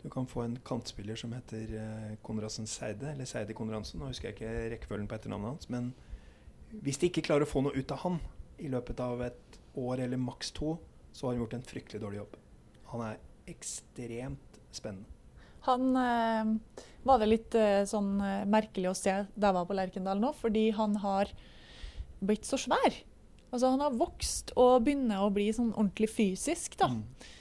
du 0.04 0.10
kan 0.10 0.28
få 0.28 0.42
en 0.44 0.58
kantspiller 0.66 1.16
som 1.16 1.32
heter 1.34 1.76
eh, 1.80 2.16
Konradsen 2.22 2.68
Seide, 2.68 3.14
eller 3.14 3.28
Seide 3.30 3.56
Konradsen. 3.56 4.02
Nå 4.02 4.10
husker 4.12 4.30
jeg 4.30 4.36
ikke 4.36 4.72
rekkefølgen 4.74 5.08
på 5.08 5.16
etternavnet 5.16 5.54
hans. 5.54 5.70
Men 5.72 5.94
hvis 6.84 7.00
de 7.00 7.08
ikke 7.08 7.24
klarer 7.30 7.48
å 7.48 7.50
få 7.50 7.64
noe 7.64 7.78
ut 7.78 7.94
av 7.96 8.02
han 8.04 8.20
i 8.60 8.72
løpet 8.72 9.00
av 9.04 9.24
et 9.24 9.60
år 9.80 10.04
eller 10.04 10.20
maks 10.20 10.52
to, 10.58 10.76
så 11.16 11.28
har 11.28 11.34
han 11.34 11.44
gjort 11.46 11.56
en 11.56 11.66
fryktelig 11.70 12.04
dårlig 12.04 12.20
jobb. 12.20 12.36
Han 12.92 13.06
er 13.08 13.22
ekstremt 13.54 14.60
spennende. 14.76 15.08
Han 15.70 15.96
eh, 15.96 16.52
var 17.08 17.24
det 17.24 17.32
litt 17.32 17.56
eh, 17.56 17.86
sånn 17.88 18.18
merkelig 18.52 18.92
å 18.92 18.98
se 18.98 19.16
da 19.32 19.50
jeg 19.50 19.58
var 19.62 19.70
på 19.70 19.78
Lerkendal 19.80 20.20
nå, 20.20 20.34
fordi 20.36 20.68
han 20.76 21.00
har 21.00 21.32
blitt 22.20 22.44
så 22.50 22.60
svær. 22.60 23.00
Altså 23.54 23.70
Han 23.70 23.86
har 23.86 23.96
vokst 23.96 24.52
og 24.58 24.82
begynner 24.84 25.24
å 25.24 25.32
bli 25.32 25.48
sånn 25.54 25.72
ordentlig 25.76 26.10
fysisk. 26.12 26.76
da. 26.82 26.90
Eh, 26.90 27.40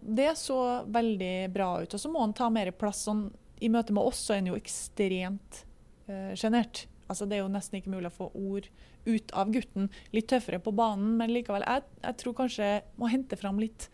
det 0.00 0.30
så 0.38 0.58
veldig 0.86 1.50
bra 1.54 1.70
ut. 1.82 1.94
Og 1.94 2.00
så 2.00 2.10
må 2.12 2.22
han 2.22 2.34
ta 2.36 2.50
mer 2.52 2.70
plass. 2.76 3.04
Sånn, 3.08 3.28
I 3.60 3.70
møte 3.72 3.94
med 3.96 4.06
oss 4.06 4.20
så 4.26 4.34
er 4.34 4.42
han 4.42 4.50
jo 4.52 4.58
ekstremt 4.58 5.64
eh, 6.06 6.32
sjenert. 6.38 6.84
Altså, 7.10 7.26
det 7.26 7.38
er 7.38 7.42
jo 7.42 7.50
nesten 7.50 7.80
ikke 7.80 7.90
mulig 7.90 8.10
å 8.12 8.18
få 8.20 8.28
ord 8.38 8.68
ut 9.08 9.32
av 9.34 9.50
gutten. 9.50 9.88
Litt 10.14 10.28
tøffere 10.30 10.60
på 10.62 10.74
banen, 10.76 11.16
men 11.18 11.32
likevel. 11.34 11.64
Jeg, 11.66 11.86
jeg 12.04 12.18
tror 12.22 12.36
kanskje 12.44 12.68
jeg 12.68 12.84
må 13.00 13.10
hente 13.10 13.38
fram 13.40 13.58
litt, 13.62 13.88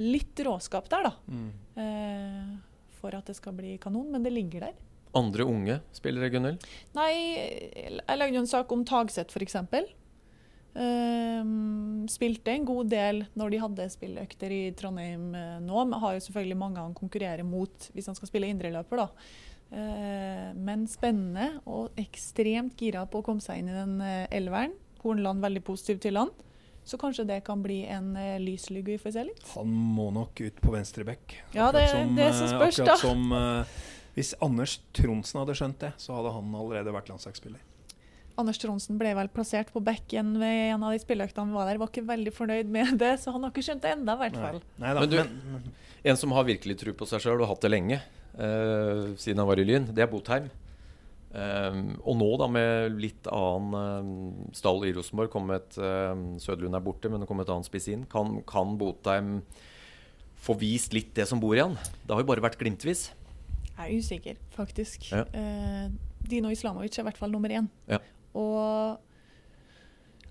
litt 0.00 0.40
råskap 0.46 0.88
der, 0.92 1.10
da. 1.10 1.12
Eh, 1.82 2.56
for 2.96 3.16
at 3.18 3.28
det 3.28 3.36
skal 3.36 3.56
bli 3.58 3.76
kanon. 3.82 4.08
Men 4.14 4.24
det 4.24 4.32
ligger 4.32 4.68
der. 4.70 4.78
Andre 5.16 5.46
unge 5.48 5.78
spillere, 5.96 6.28
Gunhild? 6.32 6.64
Nei, 6.96 7.12
jeg 7.16 8.18
lagde 8.18 8.36
jo 8.36 8.42
en 8.42 8.50
sak 8.50 8.72
om 8.74 8.82
Tagseth, 8.88 9.32
f.eks. 9.36 9.56
Um, 10.76 12.04
spilte 12.12 12.52
en 12.52 12.66
god 12.68 12.90
del 12.92 13.22
når 13.38 13.52
de 13.52 13.60
hadde 13.62 13.84
spilløkter 13.94 14.52
i 14.52 14.62
Trondheim 14.76 15.30
eh, 15.32 15.58
nå. 15.64 15.84
Men 15.88 16.00
har 16.02 16.16
jo 16.16 16.24
selvfølgelig 16.26 16.58
mange 16.60 16.82
han 16.82 16.96
konkurrerer 16.96 17.46
mot 17.46 17.90
hvis 17.94 18.10
han 18.10 18.18
skal 18.18 18.28
spille 18.28 18.50
indreløper, 18.52 19.00
da. 19.00 19.06
Eh, 19.70 20.50
men 20.54 20.84
spennende 20.90 21.62
og 21.66 21.96
ekstremt 21.98 22.76
gira 22.78 23.06
på 23.08 23.22
å 23.22 23.26
komme 23.26 23.44
seg 23.44 23.62
inn 23.62 23.70
i 23.72 23.76
den 23.76 23.96
uh, 24.02 24.26
elveren. 24.34 24.76
Hornland 25.02 25.42
veldig 25.44 25.62
positiv 25.66 26.02
til 26.04 26.20
han. 26.20 26.30
Så 26.86 27.00
kanskje 27.00 27.24
det 27.26 27.40
kan 27.46 27.64
bli 27.64 27.80
en 27.90 28.12
uh, 28.14 28.36
lyslugge 28.42 28.94
vi 28.94 29.00
får 29.02 29.16
se 29.16 29.24
litt. 29.30 29.46
Han 29.56 29.72
må 29.96 30.10
nok 30.14 30.44
ut 30.44 30.60
på 30.62 30.74
venstre 30.74 31.06
bekk. 31.08 31.38
Ja, 31.56 31.72
det, 31.74 31.88
det 32.18 32.30
som 32.36 32.52
spørs, 32.52 32.82
da. 32.86 32.98
som 33.00 33.32
uh, 33.32 33.78
Hvis 34.14 34.36
Anders 34.44 34.78
Tronsen 34.94 35.42
hadde 35.42 35.56
skjønt 35.58 35.80
det, 35.82 35.96
så 36.04 36.20
hadde 36.20 36.36
han 36.36 36.54
allerede 36.60 36.94
vært 36.94 37.10
landslagsspiller. 37.10 37.64
Anders 38.36 38.58
Tronsen 38.60 38.98
ble 39.00 39.14
vel 39.16 39.28
plassert 39.32 39.70
på 39.72 39.80
bekken 39.84 40.34
ved 40.40 40.74
en 40.74 40.82
av 40.84 40.92
de 40.92 41.00
spilleøktene 41.00 41.48
vi 41.48 41.56
var 41.56 41.70
der. 41.70 41.78
Var 41.80 41.88
ikke 41.92 42.06
veldig 42.10 42.32
fornøyd 42.36 42.68
med 42.72 42.98
det, 43.00 43.14
så 43.22 43.32
han 43.32 43.46
har 43.46 43.54
ikke 43.54 43.64
skjønt 43.64 43.82
det 43.86 43.94
enda, 43.96 44.14
i 44.16 44.22
hvert 44.26 44.36
fall. 44.42 44.60
Nei, 44.82 44.92
da, 44.92 45.00
Men 45.00 45.10
du- 45.10 45.16
men, 45.22 45.72
En 46.06 46.16
som 46.16 46.30
har 46.36 46.44
virkelig 46.46 46.76
tro 46.78 46.92
på 46.92 47.06
seg 47.08 47.18
sjøl 47.24 47.40
og 47.42 47.48
hatt 47.48 47.60
det 47.64 47.70
lenge, 47.72 47.96
uh, 48.38 49.16
siden 49.18 49.38
han 49.42 49.48
var 49.48 49.58
i 49.58 49.64
Lyn, 49.66 49.88
det 49.92 50.04
er 50.04 50.06
Botheim. 50.12 50.50
Um, 51.36 51.98
og 52.06 52.14
nå, 52.16 52.28
da, 52.38 52.46
med 52.48 52.94
litt 53.02 53.26
annen 53.26 53.74
um, 53.74 54.52
stall 54.56 54.84
i 54.86 54.92
Rosenborg, 54.96 55.28
kom 55.32 55.50
et 55.52 55.76
uh, 55.82 56.14
Søderlund 56.40 56.78
er 56.78 56.84
borte, 56.84 57.10
men 57.10 57.20
det 57.20 57.28
kom 57.28 57.40
et 57.42 57.50
annet 57.52 57.66
spiss 57.68 57.88
inn. 57.92 58.06
Kan, 58.12 58.38
kan 58.48 58.76
Botheim 58.78 59.40
få 60.46 60.54
vist 60.60 60.94
litt 60.94 61.10
det 61.18 61.26
som 61.28 61.40
bor 61.42 61.56
i 61.56 61.60
han? 61.64 61.74
Det 62.06 62.14
har 62.14 62.22
jo 62.22 62.28
bare 62.30 62.44
vært 62.46 62.60
glimtvis. 62.60 63.08
Jeg 63.76 63.82
er 63.82 63.98
usikker, 63.98 64.38
faktisk. 64.56 65.10
Ja. 65.10 65.24
Uh, 65.34 65.90
Dino 66.26 66.48
Islamovic 66.54 66.96
er 66.96 67.02
i 67.04 67.08
hvert 67.10 67.18
fall 67.20 67.34
nummer 67.34 67.52
én. 67.52 67.66
Ja. 67.90 67.98
Og 68.36 69.02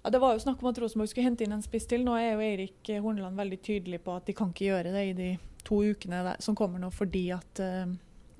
ja, 0.05 0.11
Det 0.13 0.21
var 0.21 0.35
jo 0.35 0.43
snakk 0.43 0.61
om 0.61 0.69
at 0.69 0.79
Rosenborg 0.81 1.09
skulle 1.09 1.25
hente 1.25 1.45
inn 1.45 1.55
en 1.55 1.65
spiss 1.65 1.87
til. 1.89 2.05
Nå 2.05 2.13
er 2.19 2.35
jo 2.35 2.43
Eirik 2.45 2.91
Horneland 3.01 3.39
veldig 3.39 3.61
tydelig 3.65 4.03
på 4.05 4.13
at 4.19 4.27
de 4.29 4.35
kan 4.37 4.51
ikke 4.53 4.69
gjøre 4.69 4.93
det 4.93 5.05
i 5.09 5.15
de 5.17 5.29
to 5.65 5.81
ukene 5.81 6.21
der, 6.27 6.43
som 6.45 6.57
kommer 6.57 6.77
nå, 6.77 6.91
fordi 6.93 7.31
at 7.33 7.61
uh, 7.63 7.89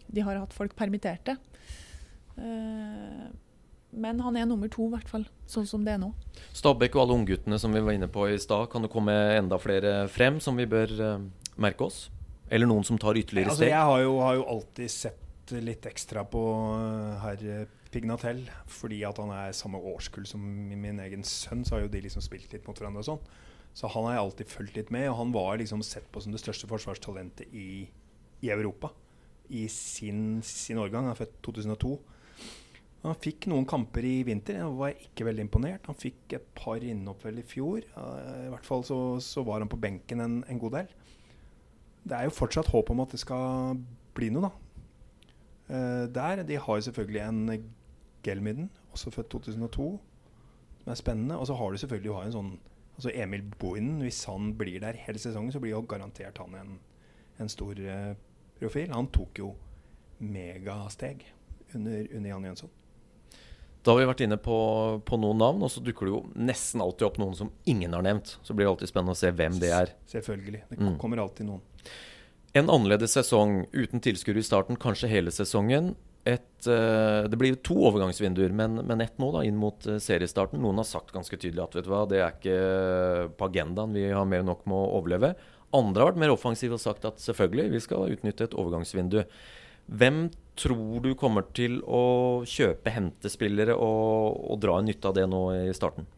de 0.06 0.22
har 0.22 0.38
hatt 0.38 0.54
folk 0.54 0.76
permitterte. 0.78 1.34
Uh, 2.38 3.26
men 3.96 4.20
han 4.22 4.38
er 4.38 4.46
nummer 4.46 4.70
to, 4.70 4.86
i 4.90 4.94
hvert 4.94 5.10
fall, 5.10 5.24
sånn 5.50 5.66
som 5.66 5.86
det 5.88 5.96
er 5.96 6.02
nå. 6.04 6.12
Stabæk 6.54 6.98
og 6.98 7.06
alle 7.06 7.18
ungguttene 7.22 7.58
som 7.62 7.74
vi 7.74 7.82
var 7.82 7.96
inne 7.96 8.12
på 8.12 8.28
i 8.30 8.38
stad, 8.42 8.68
kan 8.70 8.86
det 8.86 8.92
komme 8.94 9.16
enda 9.34 9.58
flere 9.62 10.04
frem 10.12 10.38
som 10.44 10.60
vi 10.60 10.68
bør 10.70 10.94
uh, 11.00 11.26
merke 11.58 11.88
oss? 11.88 12.06
Eller 12.54 12.70
noen 12.70 12.86
som 12.86 13.00
tar 13.02 13.18
ytterligere 13.18 13.56
altså, 13.56 13.64
steg? 13.64 13.74
jeg 13.74 13.90
har 13.90 14.04
jo, 14.04 14.18
har 14.22 14.38
jo 14.38 14.46
alltid 14.54 14.92
sett 14.94 15.56
litt 15.66 15.86
ekstra 15.90 16.26
på 16.30 16.44
uh, 16.78 17.24
herr 17.24 17.66
Pignatell, 17.96 18.44
fordi 18.70 19.02
at 19.08 19.20
han 19.22 19.32
er 19.32 19.56
samme 19.56 19.80
årskull 19.80 20.28
som 20.28 20.44
min, 20.44 21.00
egen 21.00 21.24
sønn, 21.28 21.64
så 21.66 21.78
har 21.78 21.86
jo 21.86 21.94
de 21.94 22.04
liksom 22.04 22.24
spilt 22.26 22.52
litt 22.54 22.68
mot 22.68 22.78
hverandre 22.78 23.02
og 23.06 23.08
sånn. 23.08 23.24
Så 23.76 23.90
han 23.92 24.06
har 24.08 24.16
jeg 24.16 24.24
alltid 24.26 24.52
fulgt 24.52 24.78
litt 24.80 24.92
med, 24.94 25.08
og 25.10 25.18
han 25.20 25.34
var 25.36 25.58
liksom 25.60 25.82
sett 25.84 26.06
på 26.12 26.22
som 26.24 26.36
det 26.36 26.44
største 26.44 26.68
forsvarstalentet 26.72 27.56
i, 27.56 27.88
i 28.44 28.52
Europa 28.54 28.92
i 29.50 29.68
sin, 29.72 30.42
sin 30.44 30.80
årgang. 30.82 31.08
Han 31.08 31.16
er 31.16 31.20
født 31.20 31.40
2002. 31.46 31.96
Han 33.06 33.18
fikk 33.22 33.46
noen 33.52 33.68
kamper 33.70 34.06
i 34.08 34.16
vinter. 34.26 34.58
Jeg 34.58 34.78
var 34.80 34.96
ikke 35.08 35.28
veldig 35.28 35.46
imponert. 35.46 35.90
Han 35.90 35.98
fikk 35.98 36.38
et 36.38 36.46
par 36.58 36.82
innhopp 36.82 37.26
i 37.30 37.44
fjor. 37.46 37.86
I 37.86 38.50
hvert 38.54 38.66
fall 38.66 38.86
så, 38.88 39.00
så 39.22 39.44
var 39.46 39.62
han 39.62 39.70
på 39.70 39.80
benken 39.82 40.24
en, 40.24 40.40
en 40.50 40.62
god 40.62 40.80
del. 40.80 40.94
Det 42.06 42.18
er 42.18 42.28
jo 42.28 42.38
fortsatt 42.38 42.72
håp 42.74 42.90
om 42.94 43.04
at 43.06 43.14
det 43.14 43.22
skal 43.22 43.78
bli 44.18 44.32
noe, 44.34 44.50
da. 44.50 44.66
Eh, 45.66 46.04
der, 46.14 46.44
De 46.46 46.58
har 46.62 46.80
jo 46.80 46.88
selvfølgelig 46.88 47.22
en 47.26 47.46
Gelmiden, 48.26 48.70
også 48.96 49.12
født 49.14 49.30
2002, 49.36 49.88
som 50.84 50.92
er 50.92 51.00
spennende. 51.00 51.38
Og 51.38 51.48
så 51.50 51.56
har 51.60 51.72
du 51.72 51.78
selvfølgelig 51.82 52.10
du 52.12 52.16
har 52.18 52.26
en 52.30 52.36
sånn 52.36 52.54
altså 52.96 53.12
Emil 53.14 53.44
Boinen. 53.60 54.00
Hvis 54.06 54.24
han 54.30 54.54
blir 54.60 54.80
der 54.84 54.98
hele 55.06 55.20
sesongen, 55.22 55.52
så 55.54 55.60
blir 55.64 55.76
jo 55.76 55.84
garantert 55.92 56.38
han 56.42 56.56
en, 56.60 56.76
en 57.44 57.52
stor 57.52 57.76
uh, 57.84 58.14
profil. 58.60 58.90
Han 58.96 59.10
tok 59.14 59.42
jo 59.44 59.54
megasteg 60.24 61.26
under, 61.76 62.08
under 62.16 62.30
Jan 62.30 62.44
Jønsson. 62.50 62.70
Da 63.86 63.94
har 63.94 64.00
vi 64.02 64.08
vært 64.10 64.22
inne 64.26 64.38
på, 64.42 64.56
på 65.06 65.18
noen 65.22 65.38
navn, 65.38 65.62
og 65.62 65.70
så 65.70 65.82
dukker 65.86 66.08
det 66.08 66.14
jo 66.16 66.22
nesten 66.42 66.82
alltid 66.82 67.06
opp 67.06 67.20
noen 67.22 67.36
som 67.38 67.52
ingen 67.70 67.94
har 67.94 68.02
nevnt. 68.02 68.32
Så 68.42 68.56
blir 68.58 68.66
det 68.66 68.72
alltid 68.72 68.90
spennende 68.90 69.14
å 69.14 69.20
se 69.20 69.30
hvem 69.38 69.60
det 69.62 69.70
er. 69.78 69.92
Selvfølgelig. 70.10 70.64
Det 70.72 70.80
Mm. 70.80 70.96
kommer 70.98 71.22
alltid 71.22 71.46
noen. 71.46 71.62
En 72.56 72.72
annerledes 72.72 73.14
sesong 73.14 73.68
uten 73.76 74.02
tilskuere 74.02 74.40
i 74.42 74.48
starten, 74.48 74.80
kanskje 74.82 75.12
hele 75.12 75.30
sesongen. 75.36 75.94
Et, 76.26 76.68
eh, 76.68 77.24
det 77.30 77.38
blir 77.38 77.58
to 77.62 77.76
overgangsvinduer, 77.86 78.54
men, 78.58 78.80
men 78.90 79.04
ett 79.04 79.20
nå, 79.22 79.28
da, 79.36 79.44
inn 79.46 79.60
mot 79.62 79.86
eh, 79.86 80.00
seriestarten. 80.02 80.58
Noen 80.62 80.82
har 80.82 80.88
sagt 80.90 81.14
ganske 81.14 81.38
tydelig 81.38 81.62
at 81.62 81.78
vet 81.78 81.86
du 81.86 81.92
hva, 81.92 82.06
det 82.10 82.22
er 82.22 82.34
ikke 82.34 83.36
på 83.38 83.50
agendaen, 83.52 83.94
vi 83.94 84.08
har 84.10 84.26
mer 84.26 84.42
enn 84.42 84.50
nok 84.50 84.66
med 84.66 84.80
å 84.80 84.96
overleve. 84.98 85.36
Andre 85.76 86.02
har 86.02 86.14
vært 86.14 86.24
mer 86.24 86.34
offensive 86.34 86.80
og 86.80 86.82
sagt 86.82 87.06
at 87.06 87.22
selvfølgelig, 87.22 87.68
vi 87.76 87.84
skal 87.84 88.10
utnytte 88.16 88.50
et 88.50 88.58
overgangsvindu. 88.58 89.22
Hvem 89.86 90.20
tror 90.58 91.04
du 91.06 91.12
kommer 91.20 91.46
til 91.54 91.78
å 91.86 92.42
kjøpe, 92.50 92.94
hente 92.96 93.30
spillere 93.30 93.76
og, 93.78 94.40
og 94.50 94.62
dra 94.64 94.80
nytte 94.82 95.12
av 95.12 95.18
det 95.20 95.28
nå 95.30 95.46
i 95.68 95.78
starten? 95.78 96.10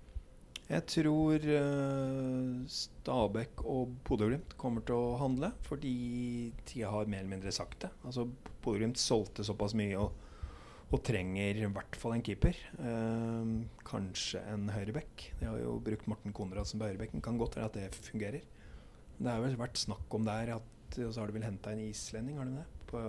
Jeg 0.67 0.83
tror 0.91 1.43
uh, 1.47 2.55
Stabæk 2.67 3.61
og 3.63 3.93
Bodø-Glimt 4.03 4.57
kommer 4.59 4.83
til 4.83 4.99
å 4.99 5.15
handle, 5.21 5.53
fordi 5.63 6.51
de 6.67 6.81
har 6.83 7.07
mer 7.07 7.23
eller 7.23 7.37
mindre 7.37 7.53
sagt 7.55 7.85
det. 7.85 7.91
Altså 8.03 8.25
Bodø-Glimt 8.65 8.99
solgte 8.99 9.45
såpass 9.47 9.77
mye 9.79 9.95
og, 10.01 10.11
og 10.91 11.03
trenger 11.07 11.61
i 11.61 11.69
hvert 11.71 11.95
fall 11.99 12.17
en 12.17 12.25
keeper. 12.25 12.59
Eh, 12.83 13.53
kanskje 13.87 14.43
en 14.51 14.67
høyrebekk. 14.75 15.29
De 15.39 15.47
har 15.47 15.61
jo 15.63 15.77
brukt 15.87 16.11
Morten 16.11 16.35
Konradsen 16.35 16.83
på 16.83 16.91
høyrebekken. 16.91 17.23
Kan 17.23 17.39
godt 17.39 17.55
være 17.55 17.71
at 17.71 17.79
det 17.79 17.87
fungerer. 18.11 18.43
Det 19.17 19.31
har 19.31 19.39
vel 19.43 19.55
vært 19.59 19.79
snakk 19.79 20.19
om 20.19 20.27
der 20.27 20.57
at 20.59 20.73
Og 21.03 21.09
så 21.11 21.19
har 21.19 21.27
de 21.27 21.35
vel 21.35 21.43
henta 21.43 21.73
en 21.73 21.81
islending, 21.83 22.37
har 22.39 22.47
de 22.47 22.59
det? 22.59 22.67
På 22.87 22.99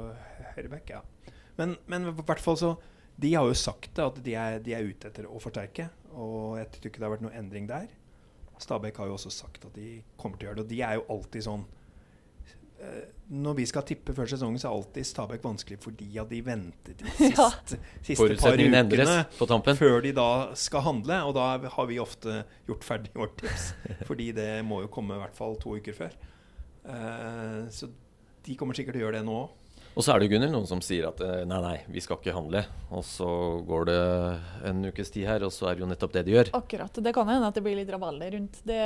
høyrebekk, 0.54 0.94
ja. 0.94 1.34
Men, 1.58 1.76
men 1.86 2.08
hvert 2.10 2.42
fall 2.42 2.58
så 2.58 2.72
De 3.18 3.30
har 3.34 3.46
jo 3.46 3.54
sagt 3.54 3.92
det, 3.94 4.04
at 4.04 4.18
de 4.22 4.34
er, 4.34 4.58
de 4.62 4.74
er 4.74 4.86
ute 4.86 5.10
etter 5.10 5.26
å 5.26 5.38
forsterke. 5.42 5.86
Og 6.14 6.58
jeg 6.58 6.70
tror 6.72 6.90
ikke 6.90 7.00
det 7.02 7.06
har 7.08 7.16
vært 7.16 7.26
noen 7.26 7.38
endring 7.40 7.66
der. 7.68 7.88
Stabæk 8.58 8.96
har 8.98 9.06
jo 9.06 9.14
også 9.18 9.30
sagt 9.30 9.64
at 9.68 9.74
de 9.76 10.00
kommer 10.18 10.38
til 10.38 10.48
å 10.48 10.50
gjøre 10.50 10.62
det. 10.62 10.64
Og 10.66 10.72
de 10.72 10.80
er 10.82 10.94
jo 10.98 11.04
alltid 11.14 11.44
sånn 11.46 11.66
eh, 12.80 13.04
Når 13.30 13.54
vi 13.60 13.66
skal 13.70 13.84
tippe 13.86 14.14
før 14.16 14.26
sesongen, 14.32 14.58
så 14.58 14.66
er 14.70 14.78
alltid 14.80 15.06
Stabæk 15.06 15.44
vanskelig 15.46 15.78
fordi 15.84 16.08
at 16.18 16.32
de 16.32 16.40
venter 16.46 16.96
til 16.98 17.06
Ja. 17.36 17.46
siste, 17.62 17.78
siste 18.08 18.26
par 18.40 18.58
ukene 18.58 19.20
på 19.38 19.46
tampen. 19.50 19.78
før 19.78 20.00
de 20.02 20.12
da 20.16 20.26
skal 20.58 20.82
handle. 20.88 21.20
Og 21.28 21.36
da 21.38 21.46
har 21.76 21.86
vi 21.90 22.00
ofte 22.02 22.40
gjort 22.66 22.88
ferdig 22.88 23.14
vårt 23.14 23.36
tips. 23.44 23.68
Fordi 24.10 24.32
det 24.34 24.50
må 24.66 24.82
jo 24.82 24.90
komme 24.90 25.14
i 25.14 25.22
hvert 25.22 25.38
fall 25.38 25.54
to 25.62 25.76
uker 25.78 25.94
før. 26.00 26.18
Eh, 26.88 27.62
så 27.70 27.90
de 28.48 28.56
kommer 28.58 28.74
sikkert 28.74 28.96
til 28.96 29.02
å 29.04 29.06
gjøre 29.06 29.20
det 29.20 29.26
nå 29.28 29.38
òg. 29.44 29.54
Og 29.96 30.04
så 30.04 30.14
er 30.14 30.22
det 30.22 30.28
Gunnel, 30.30 30.52
noen 30.52 30.68
som 30.68 30.80
sier 30.84 31.08
at 31.08 31.20
eh, 31.24 31.42
nei, 31.48 31.58
nei, 31.64 31.76
vi 31.90 32.02
skal 32.04 32.20
ikke 32.20 32.34
handle. 32.36 32.62
Og 32.94 33.02
så 33.06 33.28
går 33.66 33.88
det 33.88 33.98
en 34.70 34.84
ukes 34.90 35.10
tid 35.14 35.26
her, 35.26 35.46
og 35.46 35.54
så 35.54 35.70
er 35.70 35.78
det 35.78 35.84
jo 35.84 35.90
nettopp 35.90 36.14
det 36.14 36.22
de 36.28 36.36
gjør. 36.36 36.52
Akkurat. 36.58 37.00
Det 37.02 37.14
kan 37.16 37.30
hende 37.30 37.48
at 37.50 37.58
det 37.58 37.64
blir 37.66 37.78
litt 37.78 37.90
rabalder 37.90 38.36
rundt 38.36 38.60
det 38.68 38.82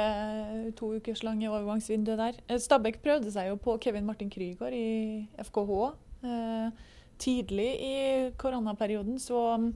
to 0.79 0.95
ukers 0.97 1.25
lange 1.27 1.51
overgangsvinduet 1.51 2.23
der. 2.23 2.41
Eh, 2.49 2.61
Stabæk 2.63 3.03
prøvde 3.05 3.35
seg 3.35 3.51
jo 3.51 3.61
på 3.61 3.77
Kevin 3.83 4.09
Martin 4.09 4.33
Krygård 4.33 4.77
i 4.77 5.29
FKH 5.43 5.79
eh, 6.25 6.85
tidlig 7.23 7.71
i 7.81 7.97
koronaperioden, 8.41 9.19
så 9.23 9.57
mm, 9.61 9.73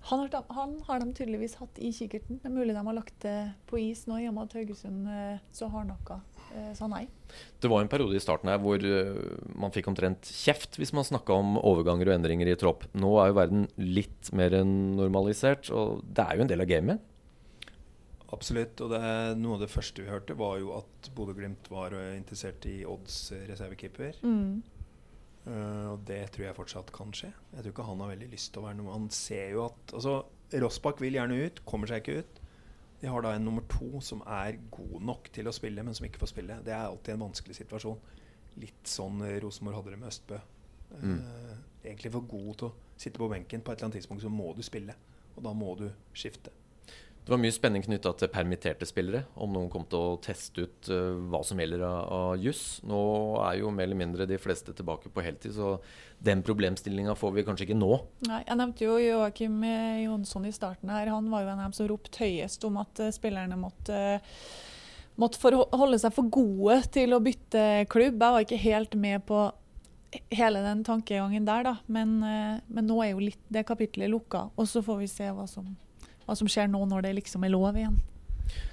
han 0.00 0.18
har, 0.20 0.44
han 0.48 0.82
har 0.86 1.00
de 1.00 1.12
tydeligvis 1.14 1.56
hatt 1.60 1.78
i 1.82 1.90
kikkerten. 1.92 2.38
Det 2.40 2.48
er 2.48 2.54
mulig 2.54 2.74
de 2.76 2.84
har 2.86 2.96
lagt 2.96 3.16
det 3.24 3.52
på 3.68 3.80
is 3.82 4.06
nå, 4.08 4.20
i 4.22 4.28
og 4.30 4.36
med 4.36 4.48
at 4.48 4.58
Haugesund 4.60 5.08
eh, 5.12 5.40
så 5.52 5.68
hardnakka 5.72 6.20
eh, 6.20 6.37
sa 6.76 6.88
nei. 6.90 7.04
Det 7.60 7.68
var 7.70 7.82
en 7.84 7.90
periode 7.92 8.16
i 8.16 8.22
starten 8.22 8.50
her 8.52 8.60
hvor 8.62 8.82
eh, 8.82 9.18
man 9.58 9.74
fikk 9.74 9.90
omtrent 9.90 10.30
kjeft 10.32 10.78
hvis 10.80 10.94
man 10.96 11.06
snakka 11.06 11.36
om 11.36 11.58
overganger 11.60 12.10
og 12.10 12.16
endringer 12.18 12.50
i 12.50 12.56
tropp. 12.60 12.86
Nå 12.96 13.12
er 13.22 13.30
jo 13.30 13.38
verden 13.40 13.68
litt 13.82 14.32
mer 14.36 14.56
enn 14.60 14.74
normalisert, 14.98 15.70
og 15.74 16.02
det 16.04 16.24
er 16.24 16.38
jo 16.38 16.46
en 16.46 16.52
del 16.54 16.64
av 16.64 16.70
gamet. 16.70 17.04
Absolutt. 18.34 18.80
Og 18.84 18.90
det, 18.92 18.98
er- 19.00 19.36
noe 19.40 19.56
av 19.56 19.62
det 19.64 19.70
første 19.72 20.04
vi 20.04 20.10
hørte, 20.10 20.36
var 20.36 20.58
jo 20.60 20.74
at 20.76 21.10
Bodø-Glimt 21.16 21.70
var 21.72 21.94
eh, 21.96 22.16
interessert 22.18 22.66
i 22.68 22.80
Odds 22.88 23.20
eh, 23.36 23.46
reservekeeper. 23.48 24.20
Mm. 24.24 24.58
Uh, 25.48 25.94
og 25.94 26.02
det 26.04 26.26
tror 26.34 26.44
jeg 26.44 26.56
fortsatt 26.58 26.90
kan 26.92 27.12
skje. 27.16 27.30
Jeg 27.54 27.62
tror 27.64 27.72
ikke 27.72 27.86
han 27.88 28.02
har 28.04 28.10
veldig 28.10 28.26
lyst 28.34 28.50
til 28.52 28.60
å 28.60 28.66
være 28.66 28.76
noe 28.76 28.92
Han 28.92 29.06
ser 29.14 29.54
jo 29.54 29.62
at 29.64 29.94
Altså, 29.96 30.18
Rossbakk 30.60 31.00
vil 31.00 31.16
gjerne 31.16 31.38
ut, 31.46 31.62
kommer 31.64 31.88
seg 31.88 32.02
ikke 32.02 32.20
ut. 32.20 32.37
De 33.00 33.06
har 33.06 33.22
da 33.22 33.34
en 33.34 33.44
nummer 33.46 33.62
to 33.70 34.00
som 34.02 34.22
er 34.26 34.58
god 34.74 35.02
nok 35.06 35.30
til 35.34 35.46
å 35.46 35.54
spille, 35.54 35.84
men 35.86 35.94
som 35.94 36.06
ikke 36.08 36.20
får 36.22 36.32
spille. 36.32 36.58
Det 36.66 36.74
er 36.74 36.86
alltid 36.88 37.14
en 37.14 37.26
vanskelig 37.28 37.58
situasjon. 37.60 38.00
Litt 38.58 38.90
sånn 38.90 39.22
eh, 39.22 39.36
Rosenborg 39.42 39.78
hadde 39.78 39.94
det 39.94 40.00
med 40.00 40.10
Østbø. 40.10 40.38
Mm. 40.98 41.18
Uh, 41.20 41.52
egentlig 41.84 42.10
for 42.14 42.26
god 42.30 42.48
til 42.58 42.70
å 42.70 42.98
sitte 42.98 43.20
på 43.20 43.28
benken. 43.30 43.62
På 43.62 43.70
et 43.70 43.78
eller 43.78 43.90
annet 43.90 44.00
tidspunkt 44.00 44.24
så 44.24 44.32
må 44.32 44.50
du 44.56 44.64
spille, 44.66 44.96
og 45.36 45.44
da 45.46 45.54
må 45.54 45.76
du 45.78 45.86
skifte. 46.16 46.50
Det 47.28 47.34
var 47.34 47.40
mye 47.42 47.52
spenning 47.52 47.82
knytta 47.84 48.14
til 48.16 48.30
permitterte 48.32 48.86
spillere, 48.88 49.26
om 49.36 49.50
noen 49.52 49.66
kom 49.68 49.82
til 49.84 50.00
å 50.00 50.12
teste 50.24 50.62
ut 50.64 50.88
uh, 50.88 51.18
hva 51.28 51.42
som 51.44 51.58
gjelder 51.60 51.82
av, 51.84 51.96
av 52.16 52.28
juss. 52.40 52.60
Nå 52.88 53.00
er 53.44 53.58
jo 53.58 53.68
mer 53.68 53.84
eller 53.84 53.98
mindre 54.00 54.24
de 54.30 54.38
fleste 54.40 54.72
tilbake 54.72 55.10
på 55.12 55.24
heltid, 55.26 55.52
så 55.52 55.74
den 56.24 56.40
problemstillinga 56.40 57.12
får 57.20 57.34
vi 57.34 57.42
kanskje 57.44 57.66
ikke 57.66 57.74
nå. 57.76 57.98
Nei, 58.24 58.38
jeg 58.46 58.56
nevnte 58.56 58.86
jo 58.86 58.94
Joakim 59.02 59.58
eh, 59.60 59.98
Jonsson 60.06 60.46
i 60.48 60.52
starten 60.56 60.88
her. 60.88 61.10
Han 61.12 61.28
var 61.28 61.42
jo 61.44 61.50
en 61.50 61.58
av 61.58 61.66
dem 61.66 61.74
som 61.76 61.90
ropte 61.90 62.22
høyest 62.22 62.64
om 62.64 62.78
at 62.80 63.02
uh, 63.04 63.10
spillerne 63.12 63.58
måtte, 63.60 63.98
måtte 65.20 65.52
holde 65.52 65.98
seg 66.00 66.14
for 66.16 66.30
gode 66.32 66.78
til 66.96 67.12
å 67.12 67.18
bytte 67.26 67.66
klubb. 67.92 68.16
Jeg 68.16 68.36
var 68.38 68.46
ikke 68.46 68.60
helt 68.62 68.96
med 68.96 69.26
på 69.28 69.42
hele 70.32 70.64
den 70.64 70.80
tankegangen 70.88 71.44
der, 71.44 71.68
da. 71.68 71.74
Men, 71.92 72.16
men 72.24 72.88
nå 72.88 73.02
er 73.04 73.12
jo 73.12 73.20
litt 73.26 73.44
det 73.52 73.66
kapitlet 73.68 74.08
lukka. 74.08 74.46
Og 74.56 74.72
så 74.72 74.80
får 74.80 75.02
vi 75.02 75.10
se 75.12 75.28
hva 75.28 75.44
som, 75.44 75.68
hva 76.28 76.36
som 76.36 76.50
skjer 76.50 76.68
nå 76.70 76.84
når 76.90 77.08
det 77.08 77.16
liksom 77.22 77.46
er 77.46 77.54
lov 77.54 77.76
igjen. 77.80 77.96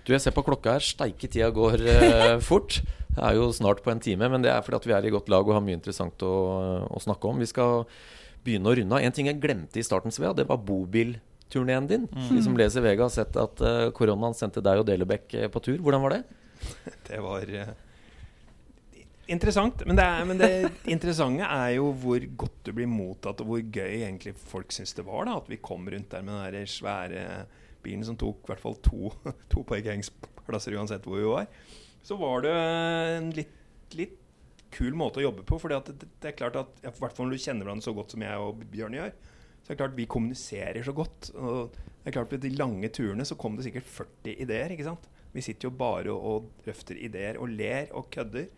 Du, 0.06 0.14
jeg 0.14 0.22
ser 0.24 0.36
på 0.36 0.44
klokka 0.46 0.76
her. 0.76 0.84
Steike 0.84 1.28
tida 1.32 1.50
går 1.56 1.82
eh, 1.88 2.36
fort. 2.50 2.82
Det 3.16 3.24
er 3.24 3.38
jo 3.38 3.48
snart 3.56 3.82
på 3.84 3.94
en 3.94 4.04
time, 4.04 4.28
men 4.32 4.44
det 4.44 4.52
er 4.52 4.64
fordi 4.64 4.82
at 4.82 4.88
vi 4.90 4.96
er 4.98 5.08
i 5.08 5.14
godt 5.14 5.32
lag 5.32 5.48
og 5.48 5.56
har 5.56 5.64
mye 5.64 5.78
interessant 5.78 6.24
å, 6.28 6.34
å 6.92 7.02
snakke 7.04 7.32
om. 7.32 7.40
Vi 7.40 7.48
skal 7.48 7.86
begynne 8.46 8.72
å 8.72 8.76
runde 8.78 8.98
av. 8.98 9.06
En 9.08 9.16
ting 9.16 9.30
jeg 9.32 9.40
glemte 9.42 9.80
i 9.80 9.86
starten, 9.86 10.14
Svea, 10.14 10.34
det 10.36 10.48
var 10.50 10.62
bobilturneen 10.68 11.88
din. 11.90 12.10
De 12.12 12.44
som 12.44 12.58
leser 12.60 12.84
VG, 12.86 13.02
har 13.02 13.14
sett 13.14 13.40
at 13.40 13.64
eh, 13.64 13.88
koronaen 13.96 14.36
sendte 14.38 14.64
deg 14.64 14.84
og 14.84 14.88
Delebekk 14.90 15.38
eh, 15.40 15.48
på 15.52 15.64
tur. 15.64 15.80
Hvordan 15.80 16.04
var 16.06 16.18
det? 16.18 16.22
Det 17.08 17.20
var 17.24 17.50
eh, 17.52 17.72
interessant. 19.32 19.84
Men 19.88 20.00
det, 20.00 20.06
er, 20.06 20.26
men 20.30 20.42
det 20.42 20.50
interessante 20.92 21.48
er 21.48 21.76
jo 21.78 21.92
hvor 22.02 22.26
godt 22.44 22.60
du 22.68 22.74
blir 22.78 22.90
mottatt, 22.90 23.42
og 23.44 23.52
hvor 23.52 23.64
gøy 23.64 24.02
egentlig 24.02 24.36
folk 24.40 24.74
syns 24.76 24.96
det 24.98 25.06
var. 25.08 25.26
da 25.28 25.38
At 25.40 25.50
vi 25.52 25.62
kom 25.64 25.88
rundt 25.90 26.12
der 26.12 26.26
med 26.26 26.58
den 26.58 26.68
svære 26.70 27.46
bilen 27.86 28.06
som 28.06 28.18
tok 28.18 28.46
i 28.46 28.54
hvert 28.54 28.64
fall 28.64 28.78
to, 28.86 29.12
to 29.54 29.66
parkeringsplasser 29.68 30.78
uansett 30.78 31.06
hvor 31.06 31.22
vi 31.22 31.30
var. 31.30 31.50
Så 32.06 32.18
var 32.22 32.46
det 32.46 32.54
en 32.54 33.32
litt, 33.34 33.56
litt 33.98 34.22
kul 34.76 34.96
måte 34.98 35.22
å 35.22 35.26
jobbe 35.28 35.46
på. 35.48 35.60
For 35.62 35.72
det, 35.72 35.96
det, 36.20 36.32
er 36.32 36.38
klart 36.38 36.60
at 36.60 36.84
i 36.84 36.92
hvert 36.92 37.16
fall 37.16 37.30
når 37.30 37.38
du 37.38 37.46
kjenner 37.46 37.68
hverandre 37.68 37.88
så 37.88 37.96
godt 37.96 38.16
som 38.16 38.26
jeg 38.26 38.42
og 38.44 38.62
Bjørn 38.72 38.98
gjør, 39.00 39.16
så 39.62 39.72
er 39.72 39.74
det 39.74 39.82
klart 39.82 39.98
vi 39.98 40.08
kommuniserer 40.12 40.86
så 40.86 40.94
godt. 40.96 41.32
Og 41.40 41.74
det 41.74 42.12
er 42.12 42.18
klart 42.20 42.30
På 42.30 42.42
de 42.42 42.54
lange 42.54 42.92
turene 42.94 43.26
så 43.26 43.38
kom 43.40 43.58
det 43.58 43.66
sikkert 43.66 43.90
40 43.90 44.36
ideer. 44.46 44.74
ikke 44.76 44.86
sant? 44.86 45.10
Vi 45.34 45.44
sitter 45.44 45.70
jo 45.70 45.78
bare 45.78 46.14
og, 46.14 46.26
og 46.30 46.66
drøfter 46.66 47.00
ideer 47.02 47.40
og 47.42 47.50
ler 47.52 47.90
og 47.98 48.12
kødder. 48.14 48.52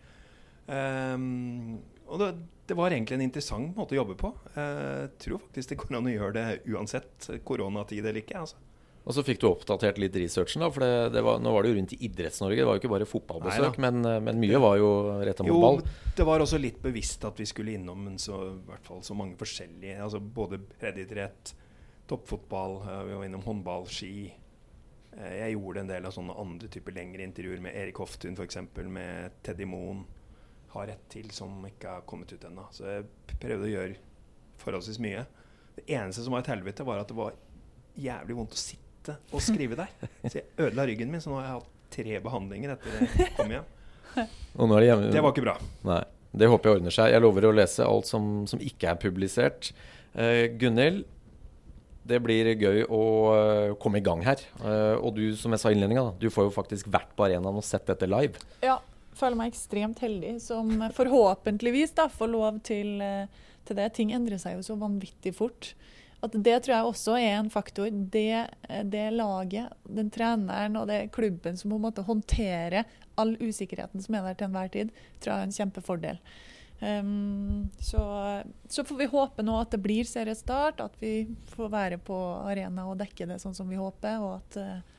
Um, 0.68 1.78
og 2.08 2.20
det, 2.20 2.30
det, 2.68 2.76
var 2.76 2.92
egentlig 2.92 3.16
en 3.16 3.24
interessant 3.24 3.76
måte 3.76 3.96
å 3.96 4.02
jobbe 4.02 4.16
på. 4.20 4.32
Jeg 4.54 5.04
uh, 5.08 5.12
tror 5.20 5.42
faktisk 5.46 5.72
det 5.72 5.80
går 5.80 5.98
an 5.98 6.10
å 6.10 6.14
gjøre 6.14 6.36
det 6.36 6.74
uansett 6.74 7.30
koronatid 7.48 8.04
eller 8.04 8.20
ikke. 8.22 8.42
altså. 8.44 8.60
Og 9.08 9.14
så 9.16 9.22
fikk 9.24 9.38
du 9.40 9.46
oppdatert 9.48 9.96
litt 10.02 10.16
researchen, 10.20 10.60
da. 10.60 10.68
For 10.72 10.84
det, 10.84 11.12
det 11.14 11.22
var, 11.24 11.38
nå 11.40 11.52
var 11.54 11.64
det 11.64 11.70
jo 11.70 11.78
rundt 11.78 11.94
i 11.96 12.00
Idretts-Norge. 12.10 12.58
Det 12.60 12.66
var 12.68 12.76
jo 12.76 12.82
ikke 12.82 12.90
bare 12.92 13.06
fotballbesøk, 13.08 13.78
men, 13.80 14.02
eh, 14.04 14.18
men, 14.26 14.40
mye 14.42 14.60
var 14.60 14.74
jo 14.76 14.90
retta 15.24 15.46
mot 15.46 15.62
ball. 15.62 15.80
Jo, 15.80 16.10
det 16.18 16.26
var 16.28 16.44
også 16.44 16.60
litt 16.60 16.82
bevisst 16.84 17.24
at 17.24 17.40
vi 17.40 17.46
skulle 17.48 17.72
innom 17.78 18.10
så, 18.20 18.42
i 18.50 18.66
hvert 18.68 18.84
fall 18.84 19.00
så 19.06 19.16
mange 19.16 19.38
forskjellige 19.40 19.96
altså 20.04 20.20
Både 20.20 20.60
breddeidrett, 20.60 21.54
toppfotball, 22.10 22.76
eh, 22.82 23.00
vi 23.08 23.16
var 23.16 23.30
innom 23.30 23.46
håndball, 23.48 23.88
ski. 23.88 24.28
Jeg 25.18 25.54
gjorde 25.54 25.80
en 25.82 25.88
del 25.88 26.04
av 26.04 26.12
sånne 26.14 26.36
andre 26.38 26.68
typer 26.70 26.94
lengre 26.94 27.24
intervjuer 27.24 27.64
med 27.64 27.80
Erik 27.80 27.96
Hoftun 27.98 28.36
f.eks., 28.36 28.60
med 28.92 29.40
Teddy 29.42 29.64
Moen 29.66 30.04
har 30.74 30.92
et 30.92 31.08
til 31.12 31.30
som 31.34 31.64
ikke 31.68 31.96
har 31.98 32.04
kommet 32.08 32.32
ut 32.34 32.44
ennå. 32.44 32.66
Så 32.74 32.86
jeg 32.88 33.06
prøvde 33.38 33.68
å 33.68 33.72
gjøre 33.72 33.96
forholdsvis 34.60 35.00
mye. 35.02 35.24
Det 35.78 35.86
eneste 35.94 36.24
som 36.24 36.34
var 36.34 36.44
et 36.44 36.52
helvete, 36.52 36.86
var 36.86 37.02
at 37.02 37.10
det 37.10 37.16
var 37.18 37.36
jævlig 37.98 38.36
vondt 38.38 38.56
å 38.56 38.60
sitte 38.60 39.16
og 39.32 39.42
skrive 39.42 39.78
der. 39.78 39.92
Så 40.26 40.40
jeg 40.40 40.48
ødela 40.58 40.86
ryggen 40.88 41.12
min, 41.12 41.22
så 41.24 41.32
nå 41.32 41.40
har 41.40 41.46
jeg 41.46 41.58
hatt 41.58 41.74
tre 41.94 42.20
behandlinger 42.24 42.74
etter 42.74 42.96
jeg 42.98 43.34
kom 43.38 43.52
hjem. 43.54 43.74
Det, 44.18 44.94
det, 45.12 45.20
var 45.22 45.30
ikke 45.30 45.44
bra. 45.44 45.54
Nei. 45.86 46.00
Det 46.38 46.48
håper 46.50 46.68
jeg 46.68 46.78
ordner 46.80 46.94
seg. 46.94 47.12
Jeg 47.12 47.22
lover 47.24 47.46
å 47.48 47.54
lese 47.54 47.86
alt 47.86 48.08
som, 48.08 48.42
som 48.50 48.60
ikke 48.60 48.90
er 48.90 48.98
publisert. 49.00 49.70
Uh, 50.16 50.48
Gunhild, 50.58 51.04
det 52.08 52.18
blir 52.24 52.50
gøy 52.56 52.82
å 52.84 53.02
uh, 53.30 53.76
komme 53.80 54.00
i 54.00 54.04
gang 54.04 54.24
her. 54.26 54.42
Uh, 54.60 54.96
og 54.98 55.14
du, 55.16 55.24
som 55.38 55.54
jeg 55.54 55.62
sa 55.62 55.72
i 55.72 55.76
innledninga, 55.76 56.10
du 56.20 56.28
får 56.32 56.48
jo 56.48 56.54
faktisk 56.56 56.90
vært 56.92 57.14
på 57.16 57.28
arenaen 57.28 57.60
og 57.60 57.64
sett 57.66 57.86
dette 57.88 58.08
live. 58.10 58.40
Ja, 58.64 58.78
føler 59.18 59.38
meg 59.38 59.52
ekstremt 59.52 60.00
heldig 60.04 60.36
som 60.42 60.72
forhåpentligvis 60.96 61.94
da, 61.98 62.08
får 62.12 62.32
lov 62.32 62.60
til, 62.66 62.98
eh, 63.04 63.46
til, 63.68 63.78
det. 63.78 63.92
Ting 63.96 64.14
endrer 64.16 64.40
seg 64.40 64.58
jo 64.58 64.66
så 64.66 64.78
vanvittig 64.80 65.34
fort. 65.36 65.72
At 66.24 66.34
Det 66.34 66.56
tror 66.64 66.74
jeg 66.74 66.90
også 66.90 67.16
er 67.18 67.36
en 67.36 67.50
faktor. 67.50 67.90
Det, 67.90 68.48
det 68.90 69.06
laget, 69.14 69.70
den 69.86 70.10
treneren 70.10 70.76
og 70.76 70.88
det 70.90 71.12
klubben 71.14 71.56
som 71.56 71.70
på 71.70 71.78
en 71.78 71.86
måte 71.86 72.02
håndterer 72.02 72.84
all 73.18 73.36
usikkerheten 73.38 74.02
som 74.02 74.14
er 74.14 74.26
der 74.26 74.38
til 74.38 74.48
enhver 74.48 74.70
tid, 74.72 74.94
tror 75.20 75.34
jeg 75.34 75.40
er 75.40 75.50
en 75.50 75.58
kjempefordel. 75.58 76.22
Um, 76.78 77.70
så, 77.82 78.00
så, 78.68 78.84
får 78.86 78.96
vi 79.00 79.08
håpe 79.10 79.42
nå 79.42 79.56
at 79.58 79.72
det 79.74 79.80
blir 79.82 80.06
seriestart, 80.06 80.78
at 80.80 80.94
vi 81.02 81.26
får 81.50 81.72
være 81.72 81.98
på 81.98 82.18
arena 82.46 82.86
og 82.86 83.00
dekke 83.00 83.26
det 83.26 83.40
sånn 83.42 83.56
som 83.56 83.70
vi 83.70 83.80
håper. 83.80 84.22
og 84.22 84.36
at 84.38 84.58
uh, 84.62 84.97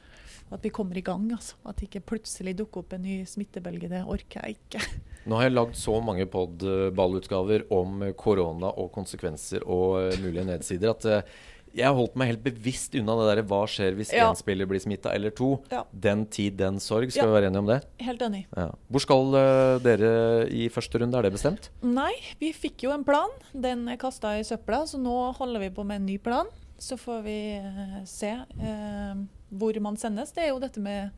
at 0.50 0.66
vi 0.66 0.72
kommer 0.74 0.98
i 0.98 1.06
gang. 1.06 1.28
Altså. 1.36 1.58
At 1.70 1.84
ikke 1.86 2.02
plutselig 2.14 2.56
dukker 2.60 2.84
opp 2.84 2.96
en 2.98 3.06
ny 3.06 3.22
smittebølge. 3.30 3.92
Det 3.92 4.02
orker 4.06 4.48
jeg 4.48 4.60
ikke. 4.60 4.82
Nå 5.30 5.38
har 5.38 5.50
jeg 5.50 5.56
lagd 5.56 5.78
så 5.78 6.00
mange 6.02 6.26
podballutgaver 6.32 7.68
om 7.76 8.02
korona 8.18 8.72
og 8.82 8.92
konsekvenser 8.96 9.66
og 9.68 10.00
eh, 10.02 10.20
mulige 10.24 10.48
nedsider 10.48 10.94
at 10.94 11.08
uh, 11.10 11.40
jeg 11.76 11.86
har 11.86 11.94
holdt 11.94 12.16
meg 12.18 12.32
helt 12.32 12.42
bevisst 12.42 12.96
unna 12.98 13.14
det 13.20 13.26
der 13.30 13.44
hva 13.46 13.60
skjer 13.70 13.94
hvis 13.98 14.10
én 14.16 14.24
ja. 14.24 14.30
spiller 14.38 14.66
blir 14.66 14.82
smitta, 14.82 15.12
eller 15.14 15.34
to. 15.38 15.52
Ja. 15.70 15.84
Den 15.94 16.24
tid, 16.32 16.56
den 16.58 16.80
sorg. 16.82 17.12
Skal 17.14 17.28
ja. 17.28 17.30
vi 17.30 17.36
være 17.36 17.52
enige 17.52 17.62
om 17.62 17.70
det? 17.70 17.78
Helt 18.02 18.24
enig. 18.26 18.42
Hvor 18.90 19.04
skal 19.06 19.36
uh, 19.38 19.76
dere 19.86 20.12
i 20.50 20.66
første 20.74 21.04
runde? 21.04 21.20
Er 21.20 21.28
det 21.28 21.36
bestemt? 21.36 21.70
Nei, 21.86 22.14
vi 22.42 22.50
fikk 22.58 22.88
jo 22.88 22.96
en 22.96 23.06
plan. 23.06 23.30
Den 23.54 23.86
er 23.92 24.00
kasta 24.02 24.34
i 24.40 24.48
søpla, 24.48 24.82
så 24.90 24.98
nå 25.02 25.18
holder 25.38 25.68
vi 25.68 25.70
på 25.76 25.86
med 25.86 26.02
en 26.02 26.10
ny 26.10 26.18
plan. 26.24 26.50
Så 26.82 26.98
får 26.98 27.22
vi 27.28 27.40
se. 28.10 28.34
Uh, 28.58 29.28
hvor 29.50 29.80
man 29.82 29.98
sendes. 29.98 30.32
Det 30.36 30.46
er 30.46 30.54
jo 30.54 30.62
dette 30.62 30.82
med 30.84 31.10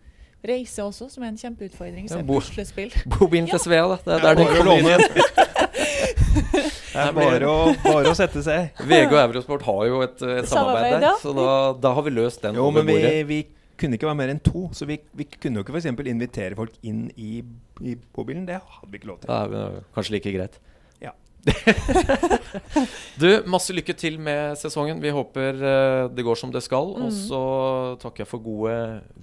reise 0.47 0.83
også, 0.83 1.07
som 1.11 1.23
er 1.23 1.31
en 1.33 1.37
kjempeutfordring. 1.37 2.09
Så 2.09 2.19
ja, 2.19 2.25
bo, 2.25 2.39
puslespill. 2.41 2.93
Bobilen 3.13 3.49
til 3.51 3.61
Svea, 3.61 3.85
da. 3.91 3.97
Det 4.05 4.17
er 4.17 4.25
der 4.25 4.39
den 4.39 4.47
kommer 4.57 4.73
inn. 4.81 4.87
det 6.41 7.05
er 7.05 7.15
bare 7.15 7.49
å, 7.49 7.57
bare 7.83 8.11
å, 8.11 8.17
sette 8.17 8.43
seg. 8.45 8.71
VG 8.89 9.11
og 9.11 9.19
Eurosport 9.21 9.65
har 9.67 9.81
jo 9.91 10.03
et, 10.07 10.27
et 10.41 10.49
samarbeid, 10.49 10.99
der, 11.03 11.17
så 11.21 11.35
da, 11.37 11.49
da, 11.83 11.95
har 11.97 12.07
vi 12.07 12.15
løst 12.15 12.45
den. 12.45 12.59
Jo, 12.59 12.69
men 12.73 12.87
vi, 12.89 12.99
vi, 13.29 13.41
kunne 13.81 13.97
ikke 13.97 14.05
være 14.11 14.19
mer 14.19 14.29
enn 14.29 14.41
to, 14.45 14.67
så 14.77 14.85
vi, 14.85 14.99
vi 15.17 15.25
kunne 15.33 15.57
jo 15.57 15.65
ikke 15.65 15.73
f.eks. 15.73 15.87
invitere 15.89 16.57
folk 16.57 16.75
inn 16.85 17.07
i, 17.17 17.39
i 17.81 17.95
bobilen. 18.13 18.43
Det 18.45 18.59
hadde 18.61 18.91
vi 18.91 18.99
ikke 19.01 19.09
lov 19.09 19.23
til. 19.23 19.31
Ja, 19.33 19.69
kanskje 19.95 20.17
like 20.17 20.33
greit. 20.35 20.59
du, 23.21 23.27
masse 23.49 23.73
lykke 23.73 23.95
til 23.97 24.19
med 24.21 24.57
sesongen. 24.59 25.01
Vi 25.01 25.13
håper 25.13 25.57
uh, 25.61 26.03
det 26.13 26.25
går 26.25 26.37
som 26.39 26.53
det 26.53 26.63
skal. 26.65 26.93
Mm. 26.93 27.07
Og 27.07 27.15
så 27.15 27.41
takker 28.03 28.25
jeg 28.25 28.31
for 28.31 28.43
gode 28.45 28.75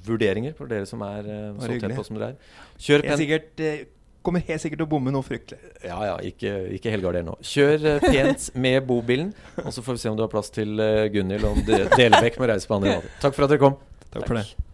vurderinger 0.09 0.57
for 0.59 0.71
dere 0.71 0.89
som 0.89 1.05
er 1.07 1.29
uh, 1.29 1.63
så 1.63 1.79
tett 1.79 1.95
på 1.95 2.07
som 2.07 2.19
dere 2.19 2.35
er. 2.35 2.59
Kjør 2.83 3.07
pen... 3.07 3.17
Sikkert, 3.23 3.51
uh, 3.63 3.81
kommer 4.27 4.45
helt 4.45 4.61
sikkert 4.61 4.83
til 4.83 4.89
å 4.89 4.91
bomme 4.91 5.15
noe 5.15 5.25
fryktelig. 5.25 5.61
Ja, 5.87 5.99
ja, 6.05 6.17
ikke, 6.27 6.55
ikke 6.77 6.93
helgarder 6.93 7.25
nå. 7.25 7.39
Kjør 7.47 8.03
pent 8.03 8.51
med 8.59 8.83
bobilen, 8.89 9.33
og 9.63 9.71
så 9.73 9.85
får 9.85 9.97
vi 9.97 10.05
se 10.05 10.13
om 10.13 10.19
du 10.19 10.27
har 10.27 10.33
plass 10.33 10.53
til 10.53 10.75
Gunhild 11.15 11.49
og 11.49 11.63
Delebekk 11.65 12.41
med 12.43 12.53
reise 12.53 12.69
på 12.69 12.81
andre 12.81 12.99
måter. 12.99 13.21
Takk 13.23 13.39
for 13.39 13.49
at 13.49 13.55
dere 13.55 13.63
kom. 13.63 13.79
Takk 14.11 14.27
for 14.27 14.43
det. 14.43 14.68